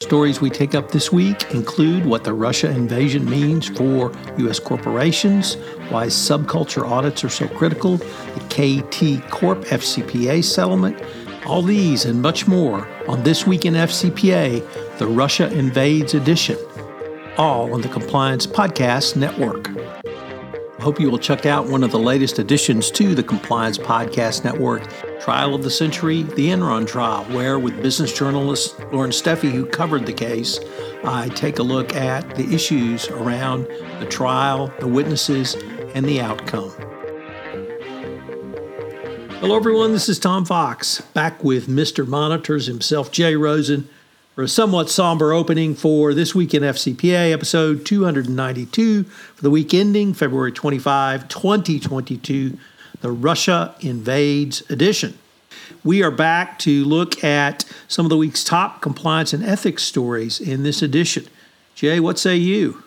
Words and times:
Stories 0.00 0.40
we 0.40 0.48
take 0.48 0.76
up 0.76 0.92
this 0.92 1.10
week 1.10 1.52
include 1.52 2.06
what 2.06 2.22
the 2.22 2.32
Russia 2.32 2.70
invasion 2.70 3.28
means 3.28 3.66
for 3.66 4.12
U.S. 4.38 4.60
corporations, 4.60 5.56
why 5.88 6.06
subculture 6.06 6.88
audits 6.88 7.24
are 7.24 7.28
so 7.28 7.48
critical, 7.48 7.96
the 7.96 8.40
KT 8.48 9.28
Corp 9.28 9.64
FCPA 9.64 10.44
settlement, 10.44 11.02
all 11.46 11.62
these 11.62 12.04
and 12.04 12.22
much 12.22 12.46
more 12.46 12.86
on 13.08 13.24
This 13.24 13.44
Week 13.44 13.64
in 13.64 13.74
FCPA, 13.74 14.98
the 14.98 15.06
Russia 15.08 15.52
Invades 15.52 16.14
edition, 16.14 16.56
all 17.36 17.74
on 17.74 17.80
the 17.80 17.88
Compliance 17.88 18.46
Podcast 18.46 19.16
Network. 19.16 19.68
Hope 20.80 21.00
you 21.00 21.10
will 21.10 21.18
check 21.18 21.44
out 21.44 21.66
one 21.66 21.82
of 21.82 21.90
the 21.90 21.98
latest 21.98 22.38
additions 22.38 22.92
to 22.92 23.12
the 23.12 23.22
Compliance 23.22 23.76
Podcast 23.76 24.44
Network, 24.44 24.88
Trial 25.20 25.52
of 25.56 25.64
the 25.64 25.70
Century, 25.70 26.22
the 26.22 26.50
Enron 26.50 26.86
Trial, 26.86 27.24
where, 27.34 27.58
with 27.58 27.82
business 27.82 28.16
journalist 28.16 28.78
Loren 28.92 29.10
Steffy, 29.10 29.50
who 29.50 29.66
covered 29.66 30.06
the 30.06 30.12
case, 30.12 30.60
I 31.02 31.30
take 31.30 31.58
a 31.58 31.64
look 31.64 31.96
at 31.96 32.36
the 32.36 32.54
issues 32.54 33.08
around 33.08 33.64
the 33.98 34.06
trial, 34.08 34.72
the 34.78 34.86
witnesses, 34.86 35.56
and 35.94 36.06
the 36.06 36.20
outcome. 36.20 36.70
Hello, 39.40 39.56
everyone. 39.56 39.90
This 39.90 40.08
is 40.08 40.20
Tom 40.20 40.44
Fox, 40.44 41.00
back 41.00 41.42
with 41.42 41.66
Mr. 41.66 42.06
Monitors 42.06 42.66
himself, 42.66 43.10
Jay 43.10 43.34
Rosen, 43.34 43.88
for 44.38 44.44
a 44.44 44.48
somewhat 44.48 44.88
somber 44.88 45.32
opening 45.32 45.74
for 45.74 46.14
This 46.14 46.32
Week 46.32 46.54
in 46.54 46.62
FCPA, 46.62 47.32
episode 47.32 47.84
292, 47.84 49.02
for 49.02 49.42
the 49.42 49.50
week 49.50 49.74
ending 49.74 50.14
February 50.14 50.52
25, 50.52 51.26
2022, 51.26 52.56
the 53.00 53.10
Russia 53.10 53.74
Invades 53.80 54.60
edition. 54.70 55.18
We 55.82 56.04
are 56.04 56.12
back 56.12 56.60
to 56.60 56.84
look 56.84 57.24
at 57.24 57.64
some 57.88 58.06
of 58.06 58.10
the 58.10 58.16
week's 58.16 58.44
top 58.44 58.80
compliance 58.80 59.32
and 59.32 59.44
ethics 59.44 59.82
stories 59.82 60.38
in 60.38 60.62
this 60.62 60.82
edition. 60.82 61.26
Jay, 61.74 61.98
what 61.98 62.16
say 62.16 62.36
you? 62.36 62.84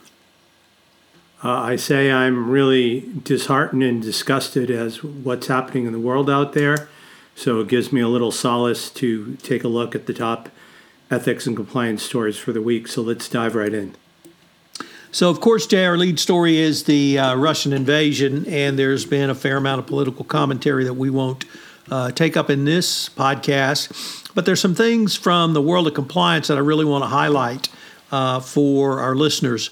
Uh, 1.44 1.52
I 1.52 1.76
say 1.76 2.14
I'm 2.14 2.50
really 2.50 3.10
disheartened 3.26 3.84
and 3.84 4.02
disgusted 4.02 4.72
as 4.72 5.04
what's 5.04 5.48
happening 5.48 5.86
in 5.86 5.92
the 5.92 6.00
world 6.00 6.30
out 6.30 6.54
there. 6.54 6.88
So 7.36 7.60
it 7.60 7.68
gives 7.68 7.92
me 7.92 8.00
a 8.00 8.08
little 8.08 8.32
solace 8.32 8.90
to 8.92 9.36
take 9.44 9.66
a 9.66 9.68
look 9.68 9.96
at 9.96 10.06
the 10.06 10.14
top 10.14 10.48
ethics 11.12 11.46
and 11.46 11.56
compliance 11.56 12.02
stories 12.02 12.38
for 12.38 12.54
the 12.54 12.62
week. 12.62 12.88
So 12.88 13.02
let's 13.02 13.28
dive 13.28 13.54
right 13.54 13.74
in. 13.74 13.94
So, 15.14 15.30
of 15.30 15.42
course, 15.42 15.68
Jay, 15.68 15.86
our 15.86 15.98
lead 15.98 16.20
story 16.20 16.58
is 16.58 16.86
the 16.86 17.20
uh, 17.20 17.36
Russian 17.36 17.74
invasion, 17.74 18.46
and 18.48 18.80
there's 18.80 19.06
been 19.06 19.30
a 19.30 19.36
fair 19.36 19.58
amount 19.58 19.80
of 19.80 19.88
political 19.88 20.24
commentary 20.24 20.86
that 20.86 20.94
we 20.94 21.10
won't 21.10 21.44
uh, 21.92 22.12
take 22.12 22.38
up 22.38 22.50
in 22.50 22.64
this 22.64 23.10
podcast. 23.10 24.34
But 24.34 24.46
there's 24.46 24.62
some 24.62 24.74
things 24.74 25.18
from 25.18 25.52
the 25.52 25.62
world 25.62 25.86
of 25.88 25.94
compliance 25.94 26.48
that 26.48 26.56
I 26.56 26.62
really 26.62 26.86
want 26.86 27.04
to 27.04 27.10
highlight 27.10 27.68
uh, 28.10 28.40
for 28.40 29.02
our 29.02 29.14
listeners. 29.14 29.70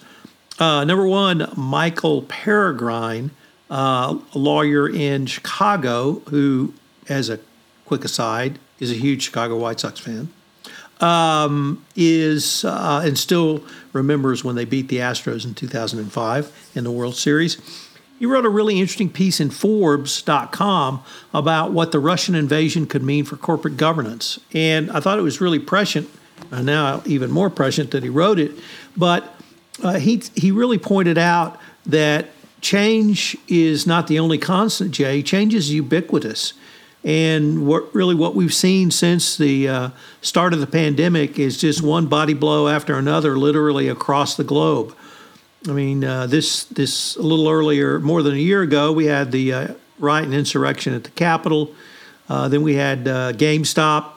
Uh, 0.59 0.83
number 0.83 1.07
one, 1.07 1.49
Michael 1.55 2.23
Peregrine, 2.23 3.31
uh, 3.71 4.17
a 4.33 4.37
lawyer 4.37 4.89
in 4.89 5.25
Chicago, 5.25 6.19
who, 6.29 6.73
as 7.07 7.29
a 7.29 7.39
quick 7.85 8.03
aside, 8.03 8.59
is 8.81 8.91
a 8.91 8.95
huge 8.95 9.21
Chicago 9.23 9.55
White 9.55 9.79
Sox 9.79 10.01
fan 10.01 10.33
um, 10.99 11.85
is 11.95 12.65
uh, 12.65 13.01
and 13.03 13.17
still 13.17 13.63
remembers 13.93 14.43
when 14.43 14.55
they 14.55 14.65
beat 14.65 14.87
the 14.89 14.97
Astros 14.97 15.45
in 15.45 15.53
2005 15.53 16.71
in 16.75 16.83
the 16.83 16.91
World 16.91 17.15
Series. 17.15 17.57
He 18.19 18.25
wrote 18.25 18.45
a 18.45 18.49
really 18.49 18.79
interesting 18.79 19.09
piece 19.09 19.39
in 19.39 19.49
Forbes.com 19.49 21.01
about 21.33 21.71
what 21.71 21.93
the 21.93 21.99
Russian 21.99 22.35
invasion 22.35 22.85
could 22.85 23.01
mean 23.01 23.23
for 23.23 23.37
corporate 23.37 23.77
governance. 23.77 24.39
And 24.53 24.91
I 24.91 24.99
thought 24.99 25.17
it 25.17 25.23
was 25.23 25.39
really 25.39 25.59
prescient, 25.59 26.09
and 26.51 26.65
now 26.65 27.01
even 27.05 27.31
more 27.31 27.49
prescient 27.49 27.91
that 27.91 28.03
he 28.03 28.09
wrote 28.09 28.37
it. 28.37 28.51
But 28.97 29.33
uh, 29.81 29.99
he, 29.99 30.21
he 30.35 30.51
really 30.51 30.77
pointed 30.77 31.17
out 31.17 31.57
that 31.85 32.27
change 32.59 33.37
is 33.47 33.87
not 33.87 34.07
the 34.07 34.19
only 34.19 34.37
constant, 34.37 34.91
Jay. 34.91 35.23
Change 35.23 35.53
is 35.53 35.71
ubiquitous. 35.71 36.53
And 37.03 37.65
what 37.65 37.93
really 37.95 38.15
what 38.15 38.35
we've 38.35 38.53
seen 38.53 38.91
since 38.91 39.37
the 39.37 39.69
uh, 39.69 39.89
start 40.21 40.53
of 40.53 40.59
the 40.59 40.67
pandemic 40.67 41.39
is 41.39 41.57
just 41.57 41.81
one 41.81 42.07
body 42.07 42.33
blow 42.33 42.67
after 42.67 42.97
another, 42.97 43.37
literally 43.37 43.87
across 43.87 44.35
the 44.35 44.43
globe. 44.43 44.93
I 45.67 45.71
mean, 45.71 46.03
uh, 46.03 46.27
this 46.27 46.65
this 46.65 47.15
a 47.15 47.21
little 47.21 47.47
earlier, 47.47 47.99
more 47.99 48.21
than 48.21 48.33
a 48.33 48.39
year 48.39 48.61
ago, 48.61 48.91
we 48.91 49.05
had 49.05 49.31
the 49.31 49.53
uh, 49.53 49.67
riot 49.97 50.25
and 50.25 50.33
insurrection 50.33 50.93
at 50.93 51.05
the 51.05 51.09
Capitol. 51.11 51.73
Uh, 52.27 52.49
then 52.49 52.63
we 52.63 52.75
had 52.75 53.07
uh, 53.07 53.31
GameStop 53.31 54.11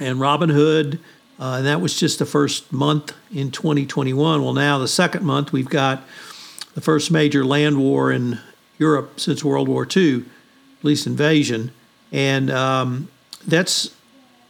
and 0.00 0.18
Robinhood, 0.18 0.98
uh, 1.38 1.56
and 1.58 1.66
that 1.66 1.80
was 1.80 1.98
just 1.98 2.18
the 2.18 2.26
first 2.26 2.72
month 2.72 3.12
in 3.32 3.50
2021. 3.50 4.42
Well, 4.42 4.54
now 4.54 4.78
the 4.78 4.88
second 4.88 5.24
month, 5.24 5.52
we've 5.52 5.68
got 5.68 6.02
the 6.74 6.80
first 6.80 7.10
major 7.10 7.44
land 7.44 7.78
war 7.78 8.10
in 8.10 8.40
Europe 8.78 9.20
since 9.20 9.44
World 9.44 9.68
War 9.68 9.86
II, 9.94 10.24
at 10.78 10.84
least 10.84 11.06
invasion 11.06 11.70
and 12.12 12.50
um, 12.50 13.08
that's 13.46 13.94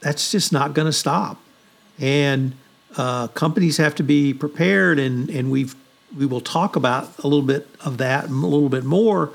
that's 0.01 0.33
just 0.33 0.53
not 0.53 0.75
going 0.75 0.87
to 0.87 0.93
stop. 0.93 1.39
And 1.99 2.55
uh, 2.97 3.29
companies 3.29 3.77
have 3.77 3.95
to 3.95 4.03
be 4.03 4.35
prepared, 4.35 4.99
and 4.99 5.31
and 5.31 5.51
we've 5.51 5.75
we 6.17 6.27
will 6.27 6.41
talk 6.41 6.77
about 6.77 7.19
a 7.21 7.27
little 7.27 7.47
bit 7.47 7.69
of 7.85 7.99
that, 7.99 8.27
a 8.27 8.33
little 8.33 8.69
bit 8.69 8.85
more 8.85 9.31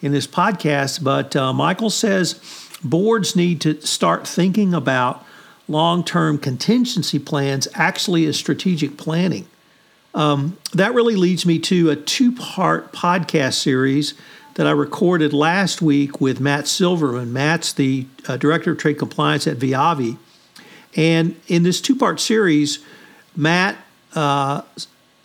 in 0.00 0.12
this 0.12 0.26
podcast. 0.26 1.02
But 1.02 1.36
uh, 1.36 1.52
Michael 1.52 1.90
says 1.90 2.40
boards 2.82 3.36
need 3.36 3.60
to 3.62 3.80
start 3.82 4.26
thinking 4.26 4.72
about 4.72 5.24
long-term 5.68 6.38
contingency 6.38 7.18
plans 7.18 7.68
actually 7.74 8.26
as 8.26 8.36
strategic 8.36 8.96
planning. 8.96 9.46
Um, 10.14 10.58
that 10.74 10.92
really 10.92 11.16
leads 11.16 11.46
me 11.46 11.58
to 11.60 11.90
a 11.90 11.96
two-part 11.96 12.92
podcast 12.92 13.54
series 13.54 14.14
that 14.54 14.66
I 14.66 14.70
recorded 14.70 15.32
last 15.32 15.80
week 15.80 16.20
with 16.20 16.40
Matt 16.40 16.66
Silverman. 16.66 17.32
Matt's 17.32 17.72
the 17.72 18.06
uh, 18.28 18.36
Director 18.36 18.72
of 18.72 18.78
Trade 18.78 18.98
Compliance 18.98 19.46
at 19.46 19.58
Viavi. 19.58 20.18
And 20.94 21.40
in 21.48 21.62
this 21.62 21.80
two 21.80 21.96
part 21.96 22.20
series, 22.20 22.84
Matt 23.34 23.78
uh, 24.14 24.62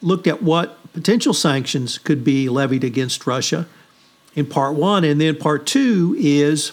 looked 0.01 0.27
at 0.27 0.41
what 0.41 0.77
potential 0.93 1.33
sanctions 1.33 1.97
could 1.97 2.24
be 2.24 2.47
levied 2.50 2.83
against 2.83 3.27
Russia 3.27 3.68
in 4.35 4.45
part 4.45 4.75
one. 4.75 5.03
And 5.03 5.19
then 5.19 5.35
part 5.35 5.65
two 5.65 6.15
is 6.18 6.69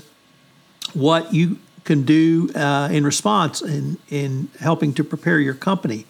what 0.92 1.34
you 1.34 1.58
can 1.84 2.04
do 2.04 2.50
uh, 2.54 2.88
in 2.90 3.04
response 3.04 3.60
in, 3.60 3.98
in 4.08 4.48
helping 4.60 4.94
to 4.94 5.04
prepare 5.04 5.38
your 5.40 5.54
company. 5.54 6.06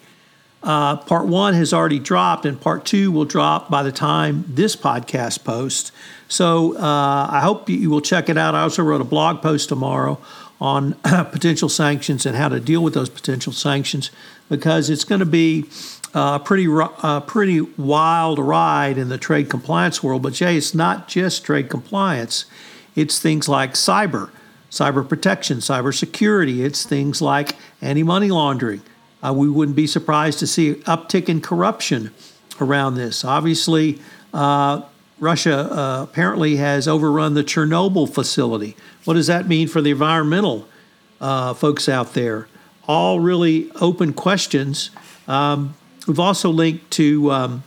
Uh, 0.65 0.97
part 0.97 1.27
one 1.27 1.53
has 1.53 1.73
already 1.73 1.99
dropped, 1.99 2.43
and 2.43 2.59
part 2.59 2.85
two 2.85 3.11
will 3.11 3.23
drop 3.23 3.69
by 3.69 3.83
the 3.83 3.91
time 3.91 4.43
this 4.47 4.75
podcast 4.75 5.43
posts. 5.43 5.91
So 6.27 6.75
uh, 6.75 7.27
I 7.29 7.39
hope 7.41 7.69
you 7.69 7.89
will 7.91 8.01
check 8.01 8.29
it 8.29 8.37
out. 8.37 8.55
I 8.55 8.61
also 8.61 8.81
wrote 8.81 8.99
a 8.99 9.05
blog 9.05 9.43
post 9.43 9.69
tomorrow 9.69 10.19
on 10.59 10.93
potential 11.03 11.69
sanctions 11.69 12.25
and 12.25 12.35
how 12.35 12.49
to 12.49 12.59
deal 12.59 12.81
with 12.81 12.95
those 12.95 13.09
potential 13.09 13.53
sanctions 13.53 14.09
because 14.49 14.89
it's 14.89 15.03
going 15.03 15.19
to 15.19 15.25
be 15.25 15.65
a 16.15 16.39
pretty 16.43 16.67
uh, 16.67 17.19
pretty 17.21 17.61
wild 17.61 18.39
ride 18.39 18.97
in 18.97 19.09
the 19.09 19.19
trade 19.19 19.51
compliance 19.51 20.01
world. 20.01 20.23
But 20.23 20.33
Jay, 20.33 20.57
it's 20.57 20.73
not 20.73 21.07
just 21.07 21.45
trade 21.45 21.69
compliance; 21.69 22.45
it's 22.95 23.19
things 23.19 23.47
like 23.47 23.73
cyber, 23.73 24.31
cyber 24.71 25.07
protection, 25.07 25.57
cyber 25.59 25.93
security. 25.95 26.63
It's 26.63 26.85
things 26.85 27.21
like 27.21 27.55
anti 27.81 28.01
money 28.01 28.31
laundering. 28.31 28.81
Uh, 29.25 29.33
we 29.33 29.49
wouldn't 29.49 29.75
be 29.75 29.87
surprised 29.87 30.37
to 30.37 30.45
see 30.45 30.75
uptick 30.85 31.29
in 31.29 31.41
corruption 31.41 32.11
around 32.61 32.93
this. 32.93 33.25
Obviously, 33.25 33.99
uh, 34.33 34.83
Russia 35.19 35.57
uh, 35.57 36.03
apparently 36.03 36.57
has 36.57 36.87
overrun 36.87 37.33
the 37.33 37.43
Chernobyl 37.43 38.07
facility. 38.13 38.75
What 39.03 39.15
does 39.15 39.27
that 39.27 39.47
mean 39.47 39.67
for 39.67 39.81
the 39.81 39.89
environmental 39.89 40.67
uh, 41.19 41.55
folks 41.55 41.89
out 41.89 42.13
there? 42.13 42.47
All 42.87 43.19
really 43.19 43.71
open 43.81 44.13
questions. 44.13 44.91
Um, 45.27 45.73
we've 46.07 46.19
also 46.19 46.51
linked 46.51 46.91
to 46.91 47.31
um, 47.31 47.63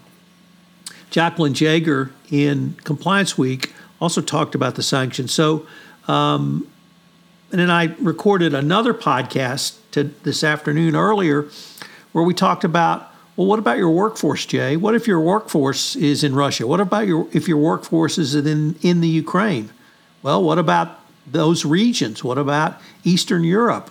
Jaclyn 1.11 1.59
Jaeger 1.59 2.13
in 2.31 2.77
Compliance 2.85 3.37
Week, 3.37 3.73
also 4.01 4.21
talked 4.21 4.55
about 4.55 4.77
the 4.77 4.83
sanctions. 4.85 5.33
So, 5.33 5.67
um, 6.07 6.69
and 7.51 7.59
then 7.61 7.71
I 7.71 7.97
recorded 7.99 8.55
another 8.55 8.95
podcast 8.95 9.78
to 9.93 10.05
this 10.23 10.45
afternoon 10.45 10.97
earlier 10.97 11.49
where 12.13 12.25
we 12.25 12.35
talked 12.35 12.65
about 12.65 13.13
well, 13.39 13.47
what 13.47 13.61
about 13.61 13.79
your 13.79 13.91
workforce, 13.91 14.45
Jay? 14.47 14.77
What 14.77 14.97
if 14.97 15.07
your 15.07 15.21
workforce 15.21 15.95
is 15.95 16.25
in 16.25 16.35
Russia? 16.35 16.67
What 16.67 16.81
about 16.81 17.07
your 17.07 17.29
if 17.33 17.47
your 17.47 17.59
workforce 17.59 18.19
is 18.19 18.35
in 18.35 18.75
in 18.83 19.01
the 19.01 19.09
Ukraine? 19.09 19.71
Well, 20.25 20.43
what 20.43 20.59
about 20.59 20.99
those 21.25 21.65
regions? 21.65 22.25
What 22.25 22.37
about 22.37 22.81
Eastern 23.05 23.45
Europe? 23.45 23.91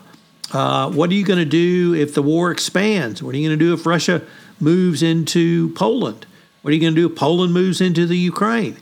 Uh, 0.52 0.92
what 0.92 1.10
are 1.10 1.14
you 1.14 1.24
going 1.24 1.40
to 1.40 1.46
do 1.46 1.94
if 1.94 2.14
the 2.14 2.22
war 2.22 2.52
expands? 2.52 3.24
What 3.24 3.36
are 3.36 3.38
you 3.38 3.48
going 3.48 3.58
to 3.58 3.66
do 3.66 3.74
if 3.74 3.86
Russia 3.86 4.22
moves 4.60 5.02
into 5.02 5.74
Poland? 5.76 6.26
What 6.62 6.72
are 6.72 6.74
you 6.74 6.82
going 6.82 6.96
to 6.96 7.02
do 7.02 7.08
if 7.08 7.18
Poland 7.18 7.54
moves 7.54 7.80
into 7.80 8.06
the 8.06 8.18
Ukraine? 8.18 8.76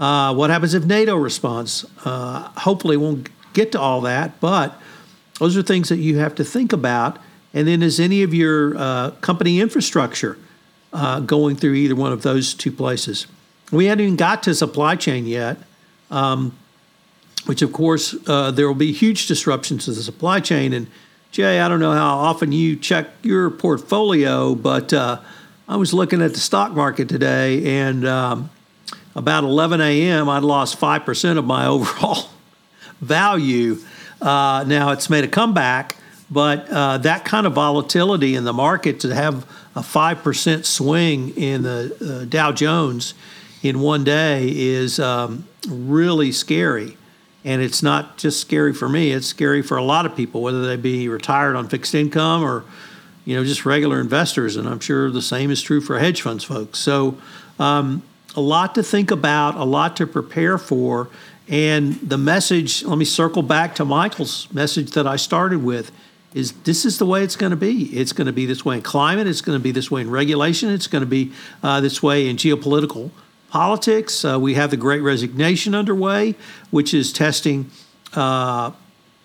Uh, 0.00 0.34
what 0.34 0.50
happens 0.50 0.74
if 0.74 0.84
NATO 0.84 1.14
responds? 1.14 1.84
Uh, 2.04 2.48
hopefully, 2.56 2.96
won't 2.96 3.28
get 3.52 3.70
to 3.72 3.80
all 3.80 4.00
that, 4.00 4.40
but 4.40 4.80
those 5.38 5.56
are 5.56 5.62
things 5.62 5.88
that 5.88 5.98
you 5.98 6.18
have 6.18 6.34
to 6.36 6.44
think 6.44 6.72
about 6.72 7.18
and 7.54 7.66
then 7.66 7.82
is 7.82 7.98
any 7.98 8.22
of 8.22 8.34
your 8.34 8.76
uh, 8.76 9.10
company 9.20 9.60
infrastructure 9.60 10.38
uh, 10.92 11.20
going 11.20 11.56
through 11.56 11.74
either 11.74 11.96
one 11.96 12.12
of 12.12 12.22
those 12.22 12.54
two 12.54 12.72
places? 12.72 13.26
We 13.72 13.86
haven't 13.86 14.04
even 14.04 14.16
got 14.16 14.42
to 14.44 14.54
supply 14.54 14.96
chain 14.96 15.26
yet, 15.26 15.58
um, 16.10 16.56
which 17.46 17.62
of 17.62 17.72
course 17.72 18.14
uh, 18.26 18.50
there 18.50 18.66
will 18.66 18.74
be 18.74 18.92
huge 18.92 19.26
disruptions 19.26 19.86
to 19.86 19.92
the 19.92 20.02
supply 20.02 20.40
chain. 20.40 20.72
And 20.72 20.88
Jay, 21.30 21.60
I 21.60 21.68
don't 21.68 21.80
know 21.80 21.92
how 21.92 22.18
often 22.18 22.52
you 22.52 22.76
check 22.76 23.08
your 23.22 23.50
portfolio, 23.50 24.54
but 24.54 24.92
uh, 24.92 25.20
I 25.68 25.76
was 25.76 25.92
looking 25.92 26.22
at 26.22 26.32
the 26.32 26.40
stock 26.40 26.72
market 26.72 27.08
today, 27.08 27.80
and 27.80 28.06
um, 28.06 28.50
about 29.14 29.44
11 29.44 29.80
a.m., 29.80 30.28
I'd 30.28 30.42
lost 30.42 30.80
5% 30.80 31.38
of 31.38 31.44
my 31.44 31.66
overall 31.74 32.28
value. 33.00 33.78
Uh, 34.20 34.64
now 34.66 34.90
it's 34.90 35.08
made 35.08 35.24
a 35.24 35.28
comeback, 35.28 35.96
but 36.30 36.68
uh, 36.68 36.98
that 36.98 37.24
kind 37.24 37.46
of 37.46 37.54
volatility 37.54 38.34
in 38.34 38.44
the 38.44 38.52
market 38.52 39.00
to 39.00 39.14
have 39.14 39.46
a 39.74 39.80
5% 39.80 40.64
swing 40.64 41.30
in 41.36 41.62
the 41.62 42.22
uh, 42.22 42.24
Dow 42.24 42.52
Jones 42.52 43.14
in 43.62 43.80
one 43.80 44.04
day 44.04 44.48
is 44.48 44.98
um, 44.98 45.46
really 45.68 46.32
scary. 46.32 46.96
And 47.44 47.62
it's 47.62 47.82
not 47.82 48.18
just 48.18 48.40
scary 48.40 48.74
for 48.74 48.88
me, 48.88 49.12
it's 49.12 49.26
scary 49.26 49.62
for 49.62 49.76
a 49.76 49.82
lot 49.82 50.04
of 50.04 50.16
people, 50.16 50.42
whether 50.42 50.66
they 50.66 50.76
be 50.76 51.08
retired 51.08 51.56
on 51.56 51.68
fixed 51.68 51.94
income 51.94 52.42
or 52.42 52.64
you 53.24 53.36
know 53.36 53.44
just 53.44 53.64
regular 53.64 54.00
investors. 54.00 54.56
And 54.56 54.68
I'm 54.68 54.80
sure 54.80 55.10
the 55.10 55.22
same 55.22 55.50
is 55.50 55.62
true 55.62 55.80
for 55.80 55.98
hedge 55.98 56.22
funds 56.22 56.44
folks. 56.44 56.78
So 56.78 57.16
um, 57.58 58.02
a 58.34 58.40
lot 58.40 58.74
to 58.74 58.82
think 58.82 59.10
about, 59.10 59.54
a 59.54 59.64
lot 59.64 59.96
to 59.98 60.06
prepare 60.06 60.58
for. 60.58 61.08
And 61.48 61.94
the 61.94 62.18
message, 62.18 62.84
let 62.84 62.98
me 62.98 63.06
circle 63.06 63.42
back 63.42 63.74
to 63.76 63.84
Michael's 63.84 64.52
message 64.52 64.90
that 64.92 65.06
I 65.06 65.16
started 65.16 65.64
with 65.64 65.90
is 66.34 66.52
this 66.64 66.84
is 66.84 66.98
the 66.98 67.06
way 67.06 67.24
it's 67.24 67.36
going 67.36 67.50
to 67.50 67.56
be. 67.56 67.84
It's 67.98 68.12
going 68.12 68.26
to 68.26 68.32
be 68.32 68.44
this 68.44 68.64
way 68.64 68.76
in 68.76 68.82
climate. 68.82 69.26
It's 69.26 69.40
going 69.40 69.58
to 69.58 69.62
be 69.62 69.70
this 69.70 69.90
way 69.90 70.02
in 70.02 70.10
regulation. 70.10 70.68
It's 70.68 70.86
going 70.86 71.00
to 71.00 71.06
be 71.06 71.32
uh, 71.62 71.80
this 71.80 72.02
way 72.02 72.28
in 72.28 72.36
geopolitical 72.36 73.10
politics. 73.48 74.24
Uh, 74.26 74.38
we 74.38 74.54
have 74.54 74.70
the 74.70 74.76
Great 74.76 75.00
Resignation 75.00 75.74
underway, 75.74 76.34
which 76.70 76.92
is 76.92 77.14
testing 77.14 77.70
uh, 78.12 78.72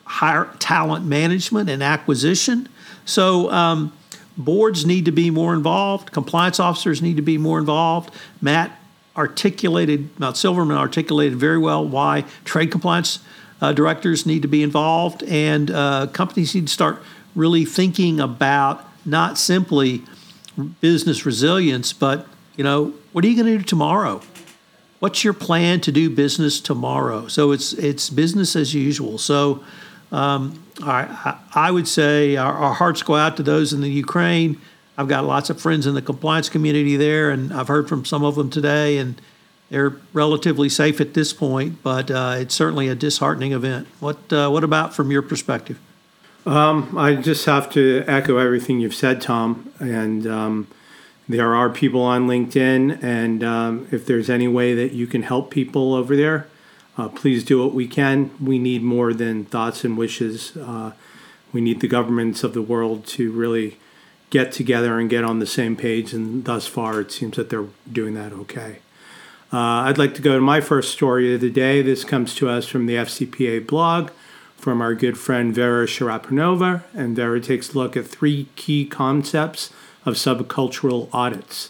higher 0.06 0.50
talent 0.60 1.06
management 1.06 1.70
and 1.70 1.84
acquisition. 1.84 2.70
So 3.04 3.52
um, 3.52 3.92
boards 4.38 4.86
need 4.86 5.04
to 5.06 5.12
be 5.12 5.30
more 5.30 5.54
involved. 5.54 6.14
Compliance 6.14 6.58
officers 6.58 7.02
need 7.02 7.18
to 7.18 7.22
be 7.22 7.38
more 7.38 7.60
involved. 7.60 8.14
Matt 8.42 8.80
articulated, 9.16 10.20
Matt 10.20 10.38
Silverman 10.38 10.78
articulated 10.78 11.38
very 11.38 11.58
well 11.58 11.86
why 11.86 12.26
trade 12.46 12.72
compliance 12.72 13.20
uh, 13.62 13.72
directors 13.72 14.26
need 14.26 14.42
to 14.42 14.48
be 14.48 14.64
involved, 14.64 15.24
and 15.24 15.72
uh, 15.72 16.08
companies 16.08 16.54
need 16.54 16.68
to 16.68 16.74
start 16.74 17.02
really 17.36 17.66
thinking 17.66 18.20
about 18.20 18.86
not 19.06 19.38
simply 19.38 20.04
business 20.82 21.26
resilience, 21.26 21.94
but 21.94 22.28
you 22.58 22.64
know, 22.64 22.94
what 23.12 23.24
are 23.24 23.28
you 23.28 23.36
going 23.36 23.52
to 23.52 23.58
do 23.58 23.64
tomorrow? 23.64 24.22
What's 25.00 25.24
your 25.24 25.34
plan 25.34 25.82
to 25.82 25.92
do 25.92 26.10
business 26.10 26.62
tomorrow? 26.62 27.28
So 27.28 27.52
it's 27.52 27.74
it's 27.74 28.10
business 28.10 28.56
as 28.56 28.74
usual. 28.74 29.18
So 29.18 29.64
um, 30.12 30.64
I, 30.82 31.38
I 31.54 31.72
would 31.72 31.88
say 31.88 32.38
our, 32.38 32.54
our 32.54 32.74
hearts 32.74 33.02
go 33.04 33.16
out 33.16 33.36
to 33.38 33.44
those 33.44 33.74
in 33.74 33.82
the 33.82 33.90
Ukraine. 33.90 34.62
I've 34.98 35.08
got 35.08 35.26
lots 35.26 35.50
of 35.50 35.60
friends 35.60 35.88
in 35.88 35.96
the 35.96 36.02
compliance 36.02 36.50
community 36.50 36.96
there, 36.98 37.30
and 37.32 37.52
I've 37.52 37.68
heard 37.68 37.90
from 37.90 38.06
some 38.06 38.24
of 38.24 38.36
them 38.36 38.50
today, 38.50 38.98
and 38.98 39.20
they're 39.70 39.96
relatively 40.14 40.70
safe 40.70 41.02
at 41.02 41.16
this 41.16 41.34
point, 41.34 41.82
but 41.82 42.12
uh, 42.12 42.36
it's 42.38 42.54
certainly 42.54 42.88
a 42.90 42.96
disheartening 42.96 43.54
event. 43.54 43.88
What 44.00 44.32
uh, 44.32 44.50
what 44.50 44.64
about 44.64 44.94
from 44.94 45.10
your 45.10 45.24
perspective? 45.24 45.80
Um, 46.46 46.98
I 46.98 47.16
just 47.16 47.46
have 47.46 47.72
to 47.72 48.04
echo 48.06 48.38
everything 48.38 48.80
you've 48.80 48.94
said, 48.94 49.22
Tom. 49.22 49.72
And 49.80 50.28
um, 50.28 50.68
there 51.28 51.56
are 51.56 51.70
people 51.70 52.02
on 52.02 52.28
LinkedIn, 52.28 53.02
and 53.02 53.44
um, 53.44 53.88
if 53.92 54.06
there's 54.06 54.30
any 54.30 54.48
way 54.48 54.76
that 54.76 54.92
you 54.92 55.08
can 55.08 55.24
help 55.24 55.50
people 55.50 55.94
over 55.94 56.16
there, 56.16 56.48
uh, 56.98 57.08
please 57.08 57.44
do 57.44 57.64
what 57.64 57.74
we 57.74 57.88
can. 57.88 58.32
We 58.40 58.60
need 58.60 58.84
more 58.84 59.14
than 59.14 59.46
thoughts 59.46 59.84
and 59.84 59.98
wishes. 59.98 60.56
Uh, 60.58 60.92
we 61.52 61.62
need 61.62 61.80
the 61.80 61.88
governments 61.88 62.44
of 62.44 62.54
the 62.54 62.62
world 62.62 63.08
to 63.08 63.32
really 63.32 63.78
get 64.34 64.52
together 64.52 64.98
and 64.98 65.12
get 65.12 65.24
on 65.24 65.38
the 65.38 65.46
same 65.46 65.76
page. 65.76 66.12
And 66.12 66.44
thus 66.44 66.66
far, 66.66 67.00
it 67.00 67.12
seems 67.12 67.36
that 67.36 67.52
they're 67.52 67.68
doing 67.90 68.16
that 68.16 68.34
okay. 68.34 68.80
Uh, 69.54 69.86
I'd 69.86 70.00
like 70.00 70.16
to 70.16 70.24
go 70.24 70.34
to 70.34 70.42
my 70.42 70.60
first 70.60 70.92
story 70.92 71.36
of 71.36 71.42
the 71.42 71.52
day. 71.52 71.84
This 71.84 72.04
comes 72.04 72.34
to 72.36 72.50
us 72.50 72.68
from 72.68 72.88
the 72.88 72.96
FCPA 72.96 73.68
blog 73.68 74.10
from 74.58 74.82
our 74.82 74.96
good 74.96 75.20
friend 75.20 75.54
Vera 75.54 75.86
Cherepanova, 75.86 76.84
and 76.96 77.16
Vera 77.16 77.40
takes 77.40 77.74
a 77.74 77.78
look 77.78 77.96
at 77.96 78.08
three 78.08 78.48
key 78.56 78.86
concepts 78.86 79.72
of 80.04 80.16
subcultural 80.16 81.10
audits. 81.14 81.70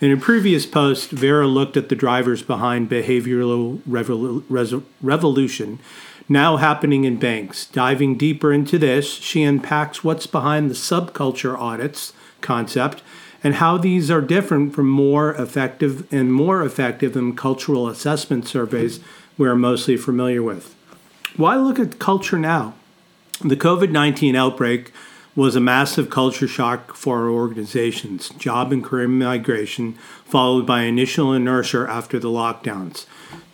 In 0.00 0.10
a 0.10 0.16
previous 0.16 0.64
post, 0.64 1.10
Vera 1.10 1.46
looked 1.46 1.76
at 1.76 1.90
the 1.90 1.96
drivers 1.96 2.42
behind 2.42 2.88
behavioral 2.88 3.78
revol- 3.80 4.84
revolution 5.02 5.78
now 6.28 6.56
happening 6.56 7.04
in 7.04 7.16
banks. 7.16 7.66
Diving 7.66 8.16
deeper 8.16 8.52
into 8.52 8.78
this, 8.78 9.14
she 9.14 9.42
unpacks 9.42 10.04
what's 10.04 10.26
behind 10.26 10.70
the 10.70 10.74
subculture 10.74 11.58
audits 11.58 12.12
concept 12.40 13.02
and 13.42 13.54
how 13.54 13.78
these 13.78 14.10
are 14.10 14.20
different 14.20 14.74
from 14.74 14.88
more 14.88 15.34
effective 15.34 16.12
and 16.12 16.32
more 16.32 16.62
effective 16.62 17.14
than 17.14 17.36
cultural 17.36 17.88
assessment 17.88 18.46
surveys 18.46 19.00
we're 19.36 19.54
mostly 19.54 19.96
familiar 19.96 20.42
with. 20.42 20.74
Why 21.36 21.56
look 21.56 21.78
at 21.78 21.98
culture 21.98 22.38
now? 22.38 22.74
The 23.40 23.56
COVID 23.56 23.90
19 23.90 24.34
outbreak 24.34 24.92
was 25.36 25.54
a 25.54 25.60
massive 25.60 26.10
culture 26.10 26.48
shock 26.48 26.96
for 26.96 27.20
our 27.20 27.28
organizations, 27.28 28.30
job 28.30 28.72
and 28.72 28.82
career 28.82 29.06
migration, 29.06 29.92
followed 30.24 30.66
by 30.66 30.82
initial 30.82 31.32
inertia 31.32 31.86
after 31.88 32.18
the 32.18 32.28
lockdowns. 32.28 33.06